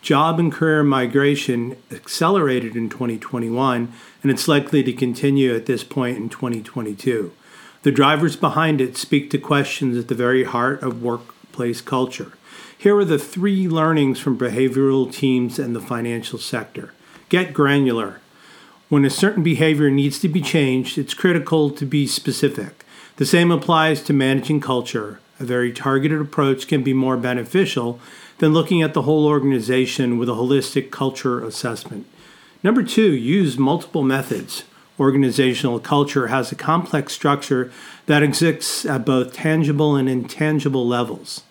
Job 0.05 0.39
and 0.39 0.51
career 0.51 0.83
migration 0.83 1.75
accelerated 1.89 2.75
in 2.75 2.89
2021, 2.89 3.91
and 4.21 4.31
it's 4.31 4.47
likely 4.47 4.83
to 4.83 4.93
continue 4.93 5.55
at 5.55 5.65
this 5.65 5.83
point 5.83 6.15
in 6.15 6.29
2022. 6.29 7.31
The 7.81 7.91
drivers 7.91 8.35
behind 8.35 8.81
it 8.81 8.97
speak 8.97 9.31
to 9.31 9.39
questions 9.39 9.97
at 9.97 10.07
the 10.07 10.13
very 10.13 10.43
heart 10.43 10.83
of 10.83 11.01
workplace 11.01 11.81
culture. 11.81 12.33
Here 12.77 12.95
are 12.95 13.03
the 13.03 13.17
three 13.17 13.67
learnings 13.67 14.19
from 14.19 14.37
behavioral 14.37 15.11
teams 15.11 15.57
and 15.57 15.75
the 15.75 15.81
financial 15.81 16.37
sector. 16.37 16.93
Get 17.27 17.51
granular. 17.51 18.21
When 18.89 19.05
a 19.05 19.09
certain 19.09 19.41
behavior 19.41 19.89
needs 19.89 20.19
to 20.19 20.29
be 20.29 20.41
changed, 20.41 20.99
it's 20.99 21.15
critical 21.15 21.71
to 21.71 21.83
be 21.83 22.05
specific. 22.05 22.85
The 23.15 23.25
same 23.25 23.49
applies 23.49 24.03
to 24.03 24.13
managing 24.13 24.61
culture. 24.61 25.19
A 25.39 25.45
very 25.45 25.73
targeted 25.73 26.21
approach 26.21 26.67
can 26.67 26.83
be 26.83 26.93
more 26.93 27.17
beneficial 27.17 27.99
than 28.39 28.53
looking 28.53 28.81
at 28.81 28.93
the 28.93 29.03
whole 29.03 29.25
organization 29.25 30.17
with 30.17 30.29
a 30.29 30.33
holistic 30.33 30.91
culture 30.91 31.43
assessment. 31.43 32.05
Number 32.63 32.83
two, 32.83 33.13
use 33.13 33.57
multiple 33.57 34.03
methods 34.03 34.63
organizational 34.99 35.79
culture 35.79 36.27
has 36.27 36.51
a 36.51 36.55
complex 36.55 37.13
structure 37.13 37.71
that 38.05 38.23
exists 38.23 38.85
at 38.85 39.05
both 39.05 39.33
tangible 39.33 39.95
and 39.95 40.07
intangible 40.07 40.87
levels. 40.87 41.43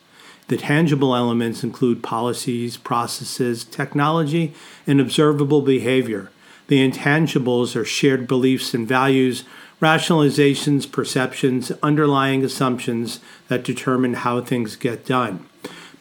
The 0.49 0.57
tangible 0.57 1.15
elements 1.15 1.65
include 1.65 2.03
policies, 2.03 2.77
processes, 2.77 3.65
technology, 3.65 4.55
and 4.87 5.01
observable 5.01 5.63
behavior. 5.63 6.31
The 6.69 6.89
intangibles 6.89 7.77
are 7.77 7.85
shared 7.85 8.27
beliefs 8.27 8.75
and 8.75 8.87
values, 8.87 9.45
rationalizations, 9.81 10.91
perceptions, 10.91 11.71
underlying 11.83 12.45
assumptions 12.45 13.21
that 13.49 13.65
determine 13.65 14.15
how 14.15 14.41
things 14.41 14.77
get 14.77 15.05
done. 15.05 15.47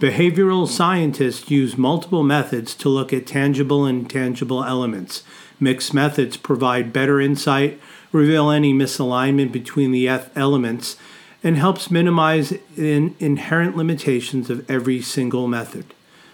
Behavioral 0.03 0.67
scientists 0.67 1.49
use 1.49 1.77
multiple 1.77 2.23
methods 2.23 2.75
to 2.75 2.89
look 2.89 3.13
at 3.13 3.25
tangible 3.25 3.85
and 3.85 3.99
intangible 3.99 4.61
elements. 4.61 5.23
Mixed 5.61 5.93
methods 5.93 6.35
provide 6.35 6.91
better 6.91 7.21
insight, 7.21 7.79
reveal 8.11 8.49
any 8.49 8.73
misalignment 8.73 9.53
between 9.53 9.93
the 9.93 10.09
elements, 10.35 10.97
and 11.41 11.55
helps 11.55 11.89
minimize 11.89 12.49
the 12.75 13.13
inherent 13.17 13.77
limitations 13.77 14.49
of 14.49 14.69
every 14.69 15.01
single 15.01 15.47
method. 15.47 15.85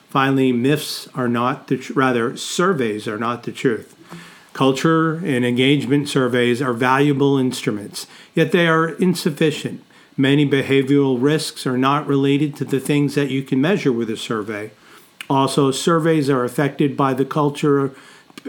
Finally, 0.09 0.51
myths 0.51 1.07
are 1.13 1.29
not 1.29 1.67
the 1.67 1.77
tr- 1.77 1.93
rather 1.93 2.35
surveys 2.35 3.07
are 3.07 3.19
not 3.19 3.43
the 3.43 3.51
truth. 3.51 3.95
Culture 4.51 5.17
and 5.17 5.45
engagement 5.45 6.09
surveys 6.09 6.59
are 6.59 6.73
valuable 6.73 7.37
instruments, 7.37 8.07
yet 8.33 8.51
they 8.51 8.67
are 8.67 8.89
insufficient. 8.95 9.83
Many 10.19 10.45
behavioral 10.45 11.17
risks 11.17 11.65
are 11.65 11.77
not 11.77 12.05
related 12.05 12.53
to 12.57 12.65
the 12.65 12.81
things 12.81 13.15
that 13.15 13.31
you 13.31 13.41
can 13.41 13.61
measure 13.61 13.93
with 13.93 14.09
a 14.09 14.17
survey. 14.17 14.71
Also, 15.29 15.71
surveys 15.71 16.29
are 16.29 16.43
affected 16.43 16.97
by 16.97 17.13
the 17.13 17.23
culture 17.23 17.95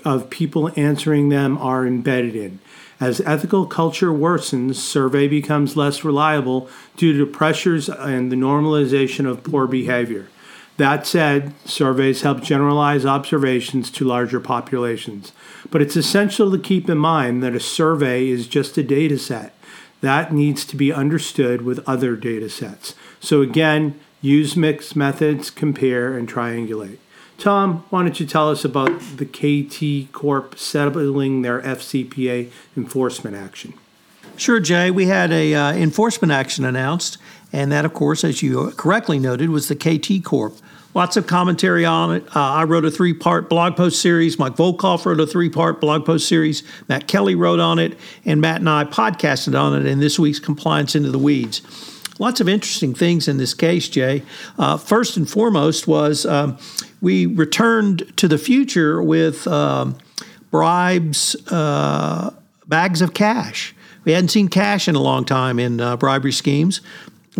of 0.04 0.30
people 0.30 0.72
answering 0.74 1.28
them 1.28 1.56
are 1.58 1.86
embedded 1.86 2.34
in. 2.34 2.58
As 2.98 3.20
ethical 3.20 3.66
culture 3.66 4.10
worsens, 4.10 4.74
survey 4.74 5.28
becomes 5.28 5.76
less 5.76 6.02
reliable 6.02 6.68
due 6.96 7.16
to 7.16 7.24
pressures 7.24 7.88
and 7.88 8.32
the 8.32 8.36
normalization 8.36 9.24
of 9.24 9.44
poor 9.44 9.68
behavior. 9.68 10.26
That 10.76 11.06
said, 11.06 11.54
surveys 11.64 12.22
help 12.22 12.42
generalize 12.42 13.06
observations 13.06 13.92
to 13.92 14.04
larger 14.04 14.40
populations. 14.40 15.30
But 15.70 15.82
it's 15.82 15.94
essential 15.94 16.50
to 16.50 16.58
keep 16.58 16.90
in 16.90 16.98
mind 16.98 17.44
that 17.44 17.54
a 17.54 17.60
survey 17.60 18.26
is 18.28 18.48
just 18.48 18.76
a 18.76 18.82
data 18.82 19.18
set. 19.18 19.54
That 20.00 20.32
needs 20.32 20.64
to 20.66 20.76
be 20.76 20.92
understood 20.92 21.62
with 21.62 21.86
other 21.88 22.16
data 22.16 22.48
sets. 22.48 22.94
So, 23.20 23.42
again, 23.42 24.00
use 24.22 24.56
mixed 24.56 24.96
methods, 24.96 25.50
compare, 25.50 26.16
and 26.16 26.28
triangulate. 26.28 26.98
Tom, 27.38 27.84
why 27.88 28.02
don't 28.02 28.20
you 28.20 28.26
tell 28.26 28.50
us 28.50 28.64
about 28.64 29.00
the 29.16 29.24
KT 29.24 30.12
Corp 30.12 30.58
settling 30.58 31.42
their 31.42 31.60
FCPA 31.62 32.50
enforcement 32.76 33.34
action? 33.34 33.74
Sure, 34.36 34.60
Jay. 34.60 34.90
We 34.90 35.06
had 35.06 35.32
a 35.32 35.54
uh, 35.54 35.72
enforcement 35.72 36.32
action 36.32 36.64
announced, 36.64 37.18
and 37.52 37.72
that, 37.72 37.84
of 37.84 37.94
course, 37.94 38.24
as 38.24 38.42
you 38.42 38.70
correctly 38.72 39.18
noted, 39.18 39.50
was 39.50 39.68
the 39.68 39.74
KT 39.74 40.24
Corp. 40.24 40.54
Lots 40.92 41.16
of 41.16 41.28
commentary 41.28 41.84
on 41.84 42.16
it. 42.16 42.24
Uh, 42.34 42.40
I 42.40 42.64
wrote 42.64 42.84
a 42.84 42.90
three 42.90 43.14
part 43.14 43.48
blog 43.48 43.76
post 43.76 44.02
series. 44.02 44.38
Mike 44.40 44.56
Volkov 44.56 45.06
wrote 45.06 45.20
a 45.20 45.26
three 45.26 45.48
part 45.48 45.80
blog 45.80 46.04
post 46.04 46.26
series. 46.26 46.64
Matt 46.88 47.06
Kelly 47.06 47.36
wrote 47.36 47.60
on 47.60 47.78
it, 47.78 47.96
and 48.24 48.40
Matt 48.40 48.56
and 48.56 48.68
I 48.68 48.84
podcasted 48.84 49.58
on 49.58 49.74
it 49.80 49.86
in 49.86 50.00
this 50.00 50.18
week's 50.18 50.40
Compliance 50.40 50.96
Into 50.96 51.12
the 51.12 51.18
Weeds. 51.18 51.62
Lots 52.18 52.40
of 52.40 52.48
interesting 52.48 52.92
things 52.92 53.28
in 53.28 53.36
this 53.36 53.54
case, 53.54 53.88
Jay. 53.88 54.22
Uh, 54.58 54.76
first 54.76 55.16
and 55.16 55.30
foremost 55.30 55.86
was 55.86 56.26
um, 56.26 56.58
we 57.00 57.24
returned 57.24 58.12
to 58.16 58.26
the 58.26 58.36
future 58.36 59.00
with 59.00 59.46
um, 59.46 59.96
bribes, 60.50 61.36
uh, 61.50 62.30
bags 62.66 63.00
of 63.00 63.14
cash. 63.14 63.74
We 64.04 64.12
hadn't 64.12 64.28
seen 64.28 64.48
cash 64.48 64.88
in 64.88 64.96
a 64.96 65.00
long 65.00 65.24
time 65.24 65.58
in 65.58 65.80
uh, 65.80 65.96
bribery 65.96 66.32
schemes. 66.32 66.80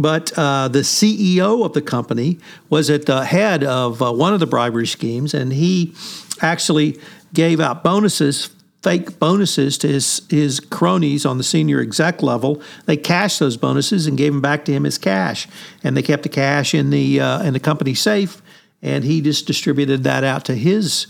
But 0.01 0.33
uh, 0.35 0.69
the 0.69 0.79
CEO 0.79 1.63
of 1.63 1.75
the 1.75 1.83
company 1.83 2.39
was 2.71 2.89
at 2.89 3.05
the 3.05 3.27
head 3.27 3.63
of 3.63 4.01
uh, 4.01 4.11
one 4.11 4.33
of 4.33 4.41
the 4.41 4.47
bribery 4.47 4.87
schemes, 4.87 5.35
and 5.35 5.53
he 5.53 5.95
actually 6.41 6.99
gave 7.35 7.61
out 7.61 7.85
bonuses, 7.85 8.49
fake 8.83 9.19
bonuses 9.19 9.77
to 9.77 9.89
his, 9.89 10.23
his 10.31 10.59
cronies 10.59 11.27
on 11.27 11.37
the 11.37 11.45
senior 11.45 11.81
exec 11.81 12.23
level. 12.23 12.63
They 12.87 12.97
cashed 12.97 13.41
those 13.41 13.59
bonuses 13.59 14.07
and 14.07 14.17
gave 14.17 14.33
them 14.33 14.41
back 14.41 14.65
to 14.65 14.73
him 14.73 14.87
as 14.87 14.97
cash, 14.97 15.47
and 15.85 15.95
they 15.95 16.03
kept 16.03 16.23
the 16.23 16.31
cash 16.31 16.73
in 16.73 16.89
the 16.89 17.21
uh, 17.21 17.43
in 17.43 17.53
the 17.53 17.61
company 17.61 17.93
safe, 17.93 18.41
and 18.81 19.05
he 19.05 19.21
just 19.21 19.47
distributed 19.47 20.03
that 20.05 20.25
out 20.25 20.47
to 20.47 20.55
his. 20.55 21.07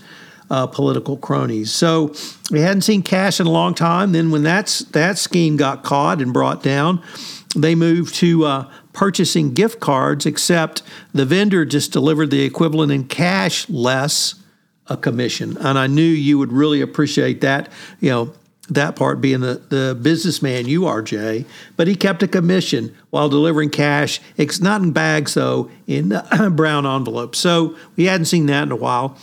Uh, 0.49 0.67
political 0.67 1.15
cronies. 1.15 1.71
So 1.71 2.13
we 2.51 2.59
hadn't 2.59 2.81
seen 2.81 3.03
cash 3.03 3.39
in 3.39 3.47
a 3.47 3.49
long 3.49 3.73
time. 3.73 4.11
Then 4.11 4.31
when 4.31 4.43
that's 4.43 4.79
that 4.79 5.17
scheme 5.17 5.55
got 5.55 5.85
caught 5.85 6.21
and 6.21 6.33
brought 6.33 6.61
down, 6.61 7.01
they 7.55 7.75
moved 7.75 8.15
to 8.15 8.45
uh, 8.45 8.71
purchasing 8.93 9.53
gift 9.53 9.79
cards, 9.79 10.25
except 10.25 10.83
the 11.13 11.25
vendor 11.25 11.65
just 11.65 11.91
delivered 11.91 12.31
the 12.31 12.43
equivalent 12.43 12.91
in 12.91 13.05
cash 13.05 13.69
less 13.69 14.35
a 14.87 14.97
commission. 14.97 15.57
And 15.57 15.77
I 15.79 15.87
knew 15.87 16.01
you 16.01 16.37
would 16.37 16.51
really 16.51 16.81
appreciate 16.81 17.41
that, 17.41 17.71
you 17.99 18.09
know, 18.09 18.33
that 18.69 18.95
part 18.95 19.19
being 19.19 19.41
the, 19.41 19.61
the 19.69 19.97
businessman 20.01 20.67
you 20.67 20.85
are, 20.85 21.01
Jay. 21.01 21.45
But 21.75 21.87
he 21.87 21.95
kept 21.95 22.23
a 22.23 22.27
commission 22.27 22.95
while 23.09 23.27
delivering 23.27 23.69
cash. 23.69 24.21
It's 24.37 24.61
not 24.61 24.81
in 24.81 24.91
bags, 24.91 25.33
though, 25.33 25.69
in 25.87 26.09
brown 26.51 26.85
envelopes. 26.85 27.39
So 27.39 27.75
we 27.95 28.05
hadn't 28.05 28.25
seen 28.25 28.45
that 28.45 28.63
in 28.63 28.71
a 28.71 28.75
while. 28.77 29.17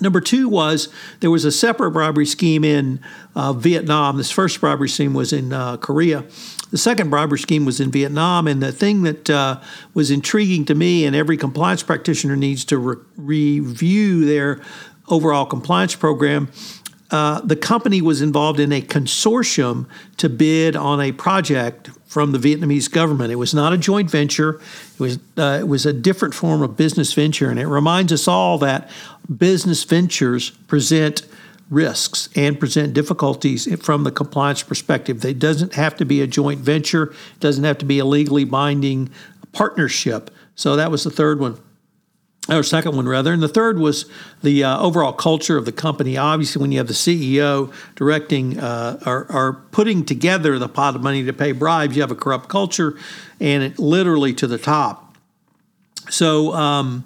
Number 0.00 0.20
two 0.20 0.48
was 0.48 0.88
there 1.20 1.30
was 1.30 1.44
a 1.44 1.52
separate 1.52 1.92
bribery 1.92 2.26
scheme 2.26 2.64
in 2.64 3.00
uh, 3.34 3.52
Vietnam. 3.52 4.18
This 4.18 4.30
first 4.30 4.60
bribery 4.60 4.88
scheme 4.88 5.14
was 5.14 5.32
in 5.32 5.52
uh, 5.52 5.78
Korea. 5.78 6.24
The 6.70 6.78
second 6.78 7.10
bribery 7.10 7.38
scheme 7.38 7.64
was 7.64 7.80
in 7.80 7.90
Vietnam. 7.90 8.48
And 8.48 8.62
the 8.62 8.72
thing 8.72 9.02
that 9.02 9.30
uh, 9.30 9.60
was 9.94 10.10
intriguing 10.10 10.64
to 10.66 10.74
me, 10.74 11.04
and 11.06 11.14
every 11.14 11.36
compliance 11.36 11.82
practitioner 11.82 12.36
needs 12.36 12.64
to 12.66 12.78
re- 12.78 12.96
review 13.60 14.24
their 14.24 14.60
overall 15.08 15.46
compliance 15.46 15.94
program. 15.94 16.50
Uh, 17.10 17.40
the 17.42 17.54
company 17.54 18.02
was 18.02 18.20
involved 18.20 18.58
in 18.58 18.72
a 18.72 18.82
consortium 18.82 19.86
to 20.16 20.28
bid 20.28 20.74
on 20.74 21.00
a 21.00 21.12
project 21.12 21.90
from 22.06 22.32
the 22.32 22.38
Vietnamese 22.38 22.90
government. 22.90 23.30
It 23.30 23.36
was 23.36 23.54
not 23.54 23.72
a 23.72 23.78
joint 23.78 24.10
venture. 24.10 24.60
It 24.94 25.00
was 25.00 25.18
uh, 25.36 25.58
it 25.60 25.68
was 25.68 25.86
a 25.86 25.92
different 25.92 26.34
form 26.34 26.62
of 26.62 26.76
business 26.76 27.12
venture, 27.12 27.48
and 27.48 27.60
it 27.60 27.68
reminds 27.68 28.12
us 28.12 28.26
all 28.26 28.58
that 28.58 28.90
business 29.38 29.84
ventures 29.84 30.50
present 30.50 31.26
risks 31.68 32.28
and 32.36 32.58
present 32.58 32.94
difficulties 32.94 33.68
from 33.82 34.04
the 34.04 34.10
compliance 34.10 34.62
perspective. 34.62 35.24
It 35.24 35.38
doesn't 35.38 35.74
have 35.74 35.96
to 35.96 36.04
be 36.04 36.20
a 36.20 36.26
joint 36.26 36.60
venture, 36.60 37.04
it 37.04 37.40
doesn't 37.40 37.64
have 37.64 37.78
to 37.78 37.84
be 37.84 37.98
a 37.98 38.04
legally 38.04 38.44
binding 38.44 39.10
partnership. 39.52 40.30
So 40.54 40.76
that 40.76 40.90
was 40.90 41.04
the 41.04 41.10
third 41.10 41.40
one. 41.40 41.60
Or 42.48 42.62
second 42.62 42.94
one, 42.94 43.08
rather. 43.08 43.32
And 43.32 43.42
the 43.42 43.48
third 43.48 43.76
was 43.76 44.08
the 44.40 44.62
uh, 44.62 44.78
overall 44.78 45.12
culture 45.12 45.56
of 45.56 45.64
the 45.64 45.72
company. 45.72 46.16
Obviously, 46.16 46.60
when 46.60 46.70
you 46.70 46.78
have 46.78 46.86
the 46.86 46.94
CEO 46.94 47.72
directing 47.96 48.60
uh, 48.60 49.00
or, 49.04 49.26
or, 49.32 49.52
putting 49.72 50.04
together 50.04 50.56
the 50.56 50.68
pot 50.68 50.94
of 50.94 51.02
money 51.02 51.24
to 51.24 51.32
pay 51.32 51.50
bribes, 51.50 51.96
you 51.96 52.02
have 52.02 52.12
a 52.12 52.16
corrupt 52.16 52.48
culture 52.48 52.96
and 53.40 53.64
it 53.64 53.80
literally 53.80 54.32
to 54.34 54.46
the 54.46 54.58
top. 54.58 55.16
So, 56.08 56.54
um, 56.54 57.04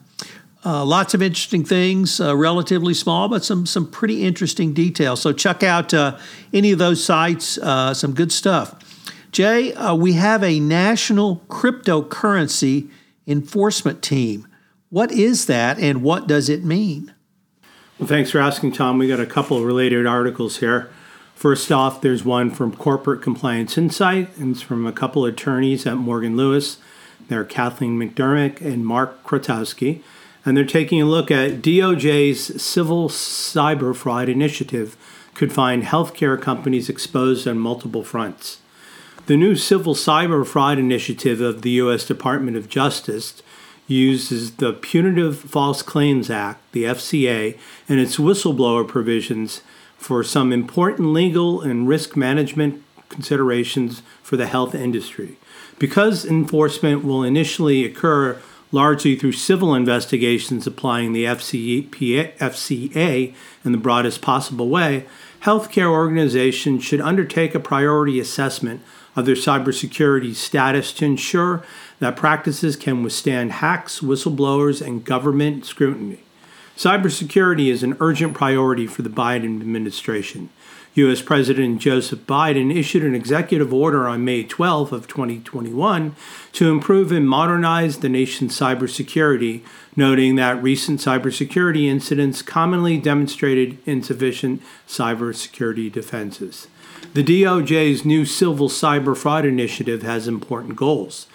uh, 0.65 0.85
lots 0.85 1.15
of 1.15 1.23
interesting 1.23 1.65
things, 1.65 2.21
uh, 2.21 2.37
relatively 2.37 2.93
small, 2.93 3.29
but 3.29 3.45
some 3.45 3.65
some 3.65 3.91
pretty 3.91 4.25
interesting 4.25 4.75
details. 4.75 5.21
So 5.21 5.33
check 5.33 5.63
out 5.63 5.95
uh, 5.95 6.19
any 6.53 6.73
of 6.73 6.79
those 6.79 7.03
sites. 7.03 7.57
Uh, 7.59 7.95
some 7.95 8.13
good 8.13 8.31
stuff. 8.31 8.75
Jay, 9.33 9.73
uh, 9.75 9.95
we 9.95 10.15
have 10.15 10.43
a 10.43 10.61
national 10.61 11.37
cryptocurrency 11.49 12.91
enforcement 13.27 14.03
team. 14.03 14.47
What 14.91 15.13
is 15.13 15.47
that, 15.47 15.79
and 15.79 16.03
what 16.03 16.27
does 16.27 16.49
it 16.49 16.65
mean? 16.65 17.15
Well, 17.99 18.09
thanks 18.09 18.31
for 18.31 18.41
asking, 18.41 18.73
Tom. 18.73 18.99
We 18.99 19.09
got 19.09 19.21
a 19.21 19.27
couple 19.27 19.57
of 19.57 19.65
related 19.65 20.07
articles 20.07 20.59
here. 20.59 20.91
First 21.35 21.73
off, 21.73 22.03
there's 22.03 22.25
one 22.25 22.51
from 22.51 22.77
Corporate 22.77 23.23
Compliance 23.23 23.79
Insight, 23.79 24.37
and 24.37 24.55
it's 24.55 24.63
from 24.63 24.87
a 24.87 24.93
couple 24.93 25.25
attorneys 25.25 25.87
at 25.87 25.97
Morgan 25.97 26.37
Lewis. 26.37 26.79
They're 27.29 27.45
Kathleen 27.45 27.99
McDermott 27.99 28.61
and 28.61 28.85
Mark 28.85 29.23
Krotoski 29.23 30.03
and 30.45 30.57
they're 30.57 30.65
taking 30.65 31.01
a 31.01 31.07
look 31.07 31.31
at 31.31 31.63
DOJ's 31.63 32.63
civil 32.63 33.09
cyber 33.09 33.95
fraud 33.95 34.29
initiative 34.29 34.97
could 35.35 35.53
find 35.53 35.85
healthcare 35.85 36.41
companies 36.41 36.89
exposed 36.89 37.47
on 37.47 37.59
multiple 37.59 38.03
fronts. 38.03 38.59
The 39.27 39.37
new 39.37 39.55
civil 39.55 39.95
cyber 39.95 40.47
fraud 40.47 40.79
initiative 40.79 41.41
of 41.41 41.63
the 41.63 41.71
U.S. 41.71 42.05
Department 42.05 42.57
of 42.57 42.69
Justice 42.69 43.43
uses 43.87 44.53
the 44.53 44.73
Punitive 44.73 45.39
False 45.39 45.83
Claims 45.83 46.31
Act, 46.31 46.61
the 46.73 46.85
FCA, 46.85 47.59
and 47.89 48.01
its 48.01 48.17
whistleblower 48.17 48.87
provisions 48.87 49.63
for 49.97 50.25
some 50.25 50.53
important 50.53 51.13
legal 51.13 51.61
and 51.61 51.89
risk 51.89 52.17
management 52.17 52.83
considerations 53.09 54.03
for 54.23 54.37
the 54.37 54.47
health 54.47 54.75
industry. 54.75 55.37
Because 55.79 56.25
enforcement 56.25 57.05
will 57.05 57.23
initially 57.23 57.85
occur 57.85 58.41
largely 58.73 59.17
through 59.17 59.33
civil 59.33 59.75
investigations 59.75 60.67
applying 60.67 61.13
the 61.13 61.25
FCA 61.25 61.85
in 63.65 63.73
the 63.73 63.79
broadest 63.79 64.23
possible 64.23 64.69
way, 64.69 65.07
healthcare 65.43 65.91
organizations 65.91 66.85
should 66.85 67.01
undertake 67.01 67.55
a 67.55 67.61
priority 67.61 68.21
assessment 68.21 68.81
of 69.17 69.27
their 69.27 69.35
cybersecurity 69.35 70.35
status 70.35 70.93
to 70.93 71.05
ensure 71.05 71.65
that 71.99 72.17
practices 72.17 72.77
can 72.77 73.03
withstand 73.03 73.53
hacks, 73.53 74.01
whistleblowers, 74.01 74.81
and 74.85 75.05
government 75.05 75.65
scrutiny. 75.67 76.21
Cybersecurity 76.77 77.67
is 77.67 77.83
an 77.83 77.97
urgent 78.01 78.35
priority 78.35 78.87
for 78.87 79.03
the 79.03 79.11
Biden 79.11 79.61
administration. 79.61 80.49
U.S. 80.95 81.23
President 81.23 81.81
Joseph 81.81 82.21
Biden 82.21 82.75
issued 82.75 83.05
an 83.05 83.15
executive 83.15 83.73
order 83.73 84.09
on 84.09 84.25
May 84.25 84.43
12 84.43 84.93
of 84.93 85.07
2021 85.07 86.17
to 86.53 86.71
improve 86.71 87.13
and 87.13 87.29
modernize 87.29 87.99
the 87.99 88.09
nation's 88.09 88.59
cybersecurity, 88.59 89.63
noting 89.95 90.35
that 90.35 90.61
recent 90.61 90.99
cybersecurity 90.99 91.85
incidents 91.85 92.43
commonly 92.43 92.99
demonstrated 92.99 93.79
insufficient 93.87 94.61
cybersecurity 94.89 95.93
defenses. 95.93 96.67
The 97.15 97.25
DOJ's 97.25 98.05
new 98.05 98.25
civil 98.25 98.69
cyber 98.69 99.17
fraud 99.17 99.45
initiative 99.45 100.03
has 100.03 100.27
important 100.27 100.75
goals. 100.75 101.29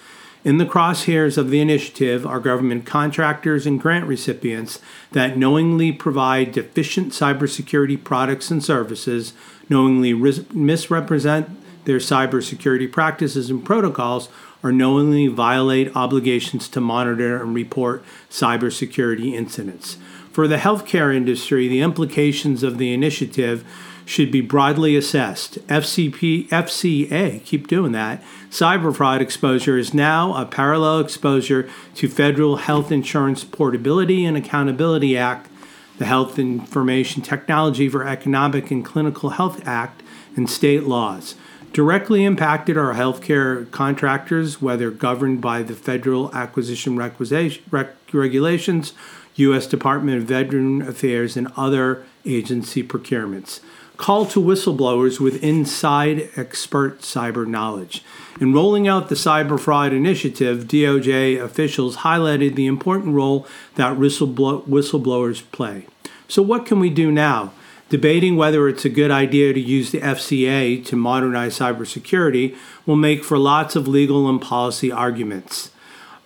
In 0.46 0.60
the 0.60 0.66
crosshairs 0.66 1.40
of 1.40 1.50
the 1.50 1.60
initiative 1.60 2.24
are 2.24 2.40
government 2.40 2.86
contractors 2.86 3.66
and 3.66 3.82
grant 3.82 4.06
recipients 4.06 4.80
that 5.12 5.40
knowingly 5.40 5.92
provide 5.92 6.52
deficient 6.52 7.14
cybersecurity 7.14 8.02
products 8.02 8.52
and 8.52 8.64
services, 8.64 9.34
knowingly 9.70 10.14
ris- 10.14 10.48
misrepresent 10.54 11.50
their 11.86 11.98
cybersecurity 11.98 12.92
practices 12.92 13.50
and 13.50 13.66
protocols, 13.66 14.30
or 14.62 14.72
knowingly 14.72 15.26
violate 15.26 15.96
obligations 15.96 16.70
to 16.70 16.80
monitor 16.80 17.42
and 17.42 17.56
report 17.56 18.04
cybersecurity 18.30 19.34
incidents. 19.34 19.98
For 20.32 20.48
the 20.48 20.58
healthcare 20.58 21.16
industry, 21.16 21.68
the 21.68 21.82
implications 21.82 22.62
of 22.62 22.78
the 22.78 22.94
initiative 22.94 23.66
should 24.06 24.32
be 24.32 24.42
broadly 24.42 24.96
assessed. 24.96 25.56
FCP, 25.68 26.48
FCA, 26.50 27.44
keep 27.44 27.68
doing 27.68 27.92
that. 27.92 28.24
Cyber 28.50 28.96
fraud 28.96 29.22
exposure 29.22 29.78
is 29.78 29.94
now 29.94 30.34
a 30.36 30.46
parallel 30.46 31.00
exposure 31.00 31.68
to 31.96 32.08
Federal 32.08 32.58
Health 32.58 32.92
Insurance 32.92 33.44
Portability 33.44 34.24
and 34.24 34.38
Accountability 34.38 35.18
Act, 35.18 35.50
the 35.98 36.06
Health 36.06 36.38
Information 36.38 37.24
Technology 37.24 37.90
for 37.90 38.08
Economic 38.08 38.70
and 38.70 38.86
Clinical 38.86 39.32
Health 39.32 39.68
Act, 39.68 40.04
and 40.36 40.50
state 40.50 40.84
laws. 40.84 41.36
Directly 41.74 42.24
impacted 42.24 42.78
are 42.78 42.94
healthcare 42.94 43.70
contractors, 43.72 44.62
whether 44.62 44.92
governed 44.92 45.42
by 45.42 45.64
the 45.64 45.74
Federal 45.74 46.34
Acquisition 46.34 46.96
Regulations, 46.98 48.94
U.S. 49.36 49.68
Department 49.68 50.18
of 50.18 50.24
Veteran 50.24 50.82
Affairs, 50.82 51.36
and 51.36 51.50
other 51.58 52.06
agency 52.26 52.82
procurements 52.82 53.60
call 53.98 54.26
to 54.28 54.42
whistleblowers 54.42 55.20
with 55.20 55.44
inside 55.44 56.30
expert 56.36 57.02
cyber 57.02 57.46
knowledge. 57.48 58.04
In 58.40 58.54
rolling 58.54 58.88
out 58.88 59.10
the 59.10 59.16
cyber 59.16 59.60
fraud 59.60 59.94
initiative, 59.94 60.66
DOJ 60.66 61.42
officials 61.42 61.98
highlighted 61.98 62.56
the 62.56 62.68
important 62.68 63.16
role 63.16 63.48
that 63.76 63.98
whistleblowers 63.98 65.52
play. 65.52 65.88
So, 66.28 66.42
what 66.42 66.66
can 66.66 66.80
we 66.80 66.90
do 66.90 67.12
now? 67.12 67.54
Debating 67.90 68.36
whether 68.36 68.68
it's 68.68 68.84
a 68.84 68.90
good 68.90 69.12
idea 69.12 69.54
to 69.54 69.60
use 69.60 69.92
the 69.92 70.02
FCA 70.02 70.84
to 70.86 70.96
modernize 70.96 71.60
cybersecurity 71.60 72.56
will 72.86 72.96
make 72.96 73.24
for 73.24 73.38
lots 73.38 73.76
of 73.76 73.88
legal 73.88 74.28
and 74.28 74.42
policy 74.42 74.92
arguments. 74.92 75.70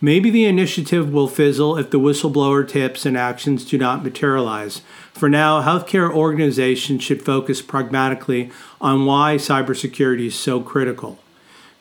Maybe 0.02 0.30
the 0.30 0.46
initiative 0.46 1.12
will 1.12 1.28
fizzle 1.28 1.78
if 1.78 1.90
the 1.90 2.00
whistleblower 2.00 2.66
tips 2.68 3.06
and 3.06 3.18
actions 3.18 3.66
do 3.66 3.78
not 3.78 4.04
materialize. 4.04 4.82
For 5.12 5.28
now, 5.28 5.62
healthcare 5.62 6.10
organizations 6.10 7.04
should 7.04 7.22
focus 7.22 7.62
pragmatically 7.62 8.50
on 8.80 9.06
why 9.06 9.36
cybersecurity 9.36 10.28
is 10.28 10.36
so 10.36 10.62
critical. 10.62 11.20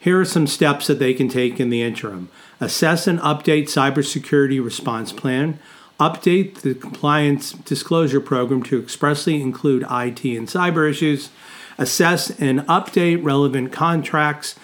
Here 0.00 0.20
are 0.20 0.24
some 0.24 0.48
steps 0.48 0.88
that 0.88 0.98
they 0.98 1.14
can 1.14 1.28
take 1.28 1.60
in 1.60 1.70
the 1.70 1.82
interim 1.82 2.28
assess 2.60 3.06
and 3.06 3.20
update 3.20 3.64
cybersecurity 3.64 4.62
response 4.62 5.12
plan, 5.12 5.60
update 6.00 6.62
the 6.62 6.74
compliance 6.74 7.52
disclosure 7.52 8.20
program 8.20 8.64
to 8.64 8.80
expressly 8.80 9.40
include 9.40 9.82
IT 9.82 10.24
and 10.24 10.48
cyber 10.48 10.90
issues, 10.90 11.30
assess 11.78 12.30
and 12.40 12.60
update 12.62 13.22
relevant 13.22 13.72
contracts 13.72 14.56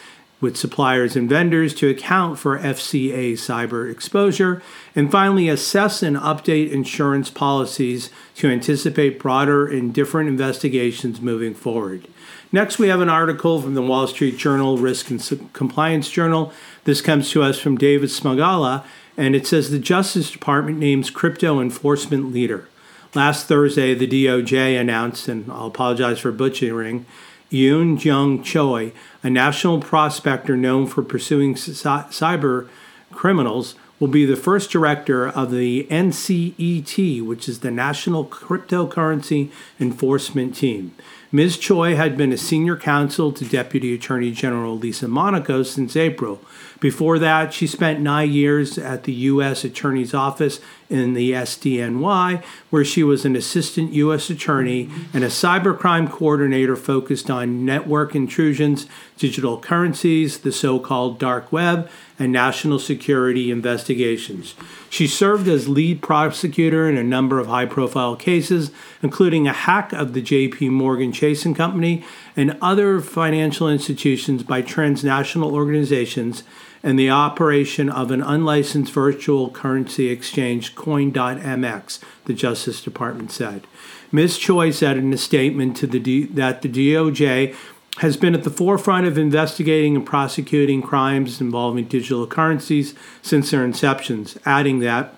with 0.45 0.59
suppliers 0.59 1.17
and 1.17 1.27
vendors 1.27 1.73
to 1.73 1.89
account 1.89 2.39
for 2.39 2.59
FCA 2.59 3.33
cyber 3.33 3.91
exposure, 3.91 4.63
and 4.95 5.11
finally, 5.11 5.49
assess 5.49 6.03
and 6.03 6.19
update 6.19 6.71
insurance 6.71 7.31
policies 7.31 8.11
to 8.37 8.51
anticipate 8.51 9.19
broader 9.19 9.67
and 9.67 9.95
different 9.95 10.29
investigations 10.29 11.23
moving 11.23 11.55
forward. 11.55 12.07
Next, 12.53 12.79
we 12.79 12.89
have 12.89 13.01
an 13.01 13.09
article 13.09 13.63
from 13.63 13.73
the 13.73 13.81
Wall 13.81 14.07
Street 14.07 14.37
Journal 14.37 14.77
Risk 14.77 15.09
and 15.09 15.53
Compliance 15.55 16.11
Journal. 16.11 16.53
This 16.85 17.01
comes 17.01 17.31
to 17.31 17.43
us 17.43 17.59
from 17.59 17.79
David 17.79 18.11
Smagalla, 18.11 18.85
and 19.17 19.35
it 19.35 19.47
says 19.47 19.71
the 19.71 19.79
Justice 19.79 20.31
Department 20.31 20.79
names 20.79 21.09
crypto 21.09 21.59
enforcement 21.59 22.35
leader. 22.35 22.69
Last 23.15 23.47
Thursday, 23.47 23.95
the 23.95 24.07
DOJ 24.07 24.79
announced, 24.79 25.27
and 25.27 25.51
I'll 25.51 25.69
apologize 25.69 26.19
for 26.19 26.33
butchering, 26.33 27.07
Yoon 27.55 28.05
Jung 28.05 28.43
Choi, 28.43 28.93
a 29.23 29.31
national 29.31 29.81
prospector 29.81 30.57
known 30.57 30.89
for 30.89 31.05
pursuing 31.05 31.55
cyber 31.55 32.69
criminals, 33.13 33.77
will 34.01 34.09
be 34.09 34.27
the 34.27 34.35
first 34.35 34.73
director 34.73 35.29
of 35.29 35.53
the 35.53 35.87
NCET, 35.89 37.25
which 37.25 37.49
is 37.49 37.61
the 37.61 37.71
National 37.71 38.27
Cryptocurrency 38.27 39.53
Enforcement 39.79 40.57
Team. 40.57 40.97
Ms. 41.35 41.59
Choi 41.59 41.97
had 41.97 42.17
been 42.17 42.33
a 42.33 42.37
senior 42.37 42.77
counsel 42.77 43.33
to 43.33 43.45
Deputy 43.45 43.93
Attorney 43.93 44.31
General 44.31 44.79
Lisa 44.79 45.09
Monaco 45.09 45.65
since 45.65 45.97
April. 45.97 46.41
Before 46.79 47.19
that, 47.19 47.53
she 47.53 47.67
spent 47.67 47.99
nine 47.99 48.31
years 48.31 48.79
at 48.79 49.03
the 49.03 49.13
U.S. 49.13 49.65
Attorney's 49.65 50.15
Office 50.15 50.61
in 50.89 51.15
the 51.15 51.33
SDNY, 51.33 52.41
where 52.71 52.85
she 52.85 53.03
was 53.03 53.25
an 53.25 53.35
assistant 53.35 53.93
U.S. 53.95 54.31
attorney 54.31 54.89
and 55.13 55.25
a 55.25 55.29
cybercrime 55.29 56.09
coordinator 56.09 56.77
focused 56.77 57.29
on 57.29 57.65
network 57.65 58.15
intrusions, 58.15 58.87
digital 59.19 59.59
currencies, 59.59 60.39
the 60.39 60.53
so 60.53 60.79
called 60.79 61.19
dark 61.19 61.51
web, 61.51 61.91
and 62.19 62.33
national 62.33 62.79
security 62.79 63.51
investigations. 63.51 64.55
She 64.89 65.07
served 65.07 65.49
as 65.49 65.69
lead 65.69 66.03
prosecutor 66.03 66.89
in 66.89 66.97
a 66.97 67.03
number 67.03 67.41
of 67.41 67.49
high 67.49 67.67
profile 67.67 68.15
cases, 68.15 68.71
including 69.03 69.49
a 69.49 69.53
hack 69.53 69.93
of 69.93 70.13
the 70.13 70.23
JP 70.23 70.71
Morgan 70.71 71.13
Chase 71.13 71.45
and 71.45 71.57
Company 71.57 72.05
and 72.37 72.57
other 72.63 73.01
financial 73.01 73.69
institutions 73.69 74.43
by 74.43 74.63
transnational 74.63 75.55
organizations 75.55 76.45
and 76.85 76.99
the 76.99 77.11
operation 77.11 77.89
of 77.89 78.11
an 78.11 78.21
unlicensed 78.21 78.93
virtual 78.93 79.51
currency 79.51 80.09
exchange, 80.09 80.75
Coin.mx, 80.75 81.99
the 82.27 82.35
Justice 82.35 82.83
Department 82.83 83.33
said. 83.33 83.67
Ms. 84.13 84.39
Choi 84.39 84.71
said 84.71 84.97
in 84.97 85.13
a 85.13 85.17
statement 85.17 85.77
to 85.79 85.89
the 85.89 85.99
D- 85.99 86.27
that 86.27 86.63
the 86.63 86.69
DOJ 86.69 87.57
has 87.99 88.17
been 88.17 88.35
at 88.35 88.43
the 88.43 88.51
forefront 88.51 89.07
of 89.07 89.17
investigating 89.17 89.95
and 89.95 90.05
prosecuting 90.05 90.83
crimes 90.83 91.41
involving 91.41 91.87
digital 91.87 92.27
currencies 92.27 92.95
since 93.23 93.51
their 93.51 93.67
inceptions, 93.67 94.37
adding 94.45 94.81
that 94.81 95.17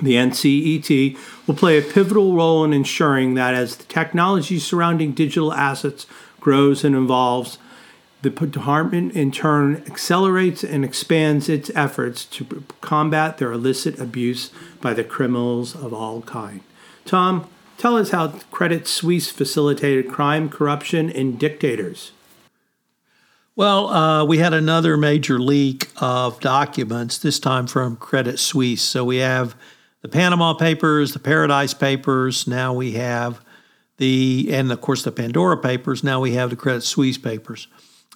the 0.00 0.14
NCET 0.14 1.16
will 1.46 1.54
play 1.54 1.78
a 1.78 1.82
pivotal 1.82 2.34
role 2.34 2.64
in 2.64 2.72
ensuring 2.72 3.34
that 3.34 3.54
as 3.54 3.76
the 3.76 3.84
technology 3.84 4.58
surrounding 4.58 5.12
digital 5.12 5.52
assets 5.52 6.06
grows 6.40 6.84
and 6.84 6.94
evolves, 6.94 7.58
the 8.22 8.30
department 8.30 9.14
in 9.14 9.32
turn 9.32 9.82
accelerates 9.86 10.62
and 10.62 10.84
expands 10.84 11.48
its 11.48 11.70
efforts 11.74 12.24
to 12.24 12.64
combat 12.80 13.38
their 13.38 13.52
illicit 13.52 13.98
abuse 13.98 14.50
by 14.80 14.94
the 14.94 15.04
criminals 15.04 15.74
of 15.74 15.92
all 15.92 16.22
kind. 16.22 16.60
Tom, 17.04 17.48
tell 17.82 17.96
us 17.96 18.10
how 18.10 18.28
Credit 18.52 18.86
Suisse 18.86 19.28
facilitated 19.28 20.08
crime, 20.08 20.48
corruption, 20.48 21.10
and 21.10 21.36
dictators. 21.36 22.12
Well, 23.56 23.88
uh, 23.88 24.24
we 24.24 24.38
had 24.38 24.54
another 24.54 24.96
major 24.96 25.40
leak 25.40 25.88
of 26.00 26.38
documents, 26.38 27.18
this 27.18 27.40
time 27.40 27.66
from 27.66 27.96
Credit 27.96 28.38
Suisse. 28.38 28.82
So 28.82 29.04
we 29.04 29.16
have 29.16 29.56
the 30.00 30.08
Panama 30.08 30.54
Papers, 30.54 31.12
the 31.12 31.18
Paradise 31.18 31.74
Papers. 31.74 32.46
Now 32.46 32.72
we 32.72 32.92
have 32.92 33.44
the, 33.96 34.48
and 34.52 34.70
of 34.70 34.80
course, 34.80 35.02
the 35.02 35.10
Pandora 35.10 35.56
Papers. 35.56 36.04
Now 36.04 36.20
we 36.20 36.34
have 36.34 36.50
the 36.50 36.56
Credit 36.56 36.84
Suisse 36.84 37.18
Papers. 37.18 37.66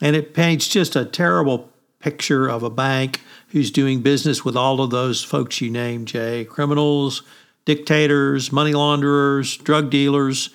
And 0.00 0.14
it 0.14 0.32
paints 0.32 0.68
just 0.68 0.94
a 0.94 1.04
terrible 1.04 1.72
picture 1.98 2.46
of 2.46 2.62
a 2.62 2.70
bank 2.70 3.20
who's 3.48 3.72
doing 3.72 4.00
business 4.00 4.44
with 4.44 4.56
all 4.56 4.80
of 4.80 4.90
those 4.90 5.24
folks 5.24 5.60
you 5.60 5.72
named, 5.72 6.06
Jay 6.06 6.44
criminals, 6.44 7.24
dictators, 7.66 8.50
money 8.50 8.72
launderers, 8.72 9.58
drug 9.58 9.90
dealers. 9.90 10.50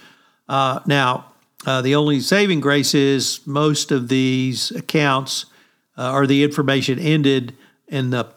Uh, 0.49 0.79
now, 0.87 1.25
uh, 1.67 1.81
the 1.81 1.93
only 1.93 2.19
saving 2.19 2.59
grace 2.59 2.95
is 2.95 3.45
most 3.45 3.91
of 3.91 4.07
these 4.07 4.71
accounts 4.71 5.45
uh, 5.97 6.11
or 6.11 6.25
the 6.25 6.43
information 6.43 6.97
ended 6.97 7.55
in 7.87 8.09
the 8.09 8.27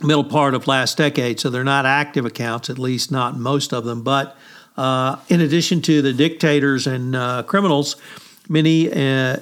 middle 0.00 0.24
part 0.24 0.54
of 0.54 0.66
last 0.66 0.96
decade, 0.96 1.38
so 1.38 1.50
they're 1.50 1.62
not 1.64 1.84
active 1.84 2.24
accounts, 2.24 2.70
at 2.70 2.78
least 2.78 3.12
not 3.12 3.36
most 3.36 3.72
of 3.72 3.84
them. 3.84 4.02
But 4.02 4.36
uh, 4.76 5.16
in 5.28 5.40
addition 5.40 5.82
to 5.82 6.02
the 6.02 6.12
dictators 6.12 6.86
and 6.86 7.14
uh, 7.14 7.42
criminals, 7.42 7.96
many 8.48 8.92
uh, 8.92 9.38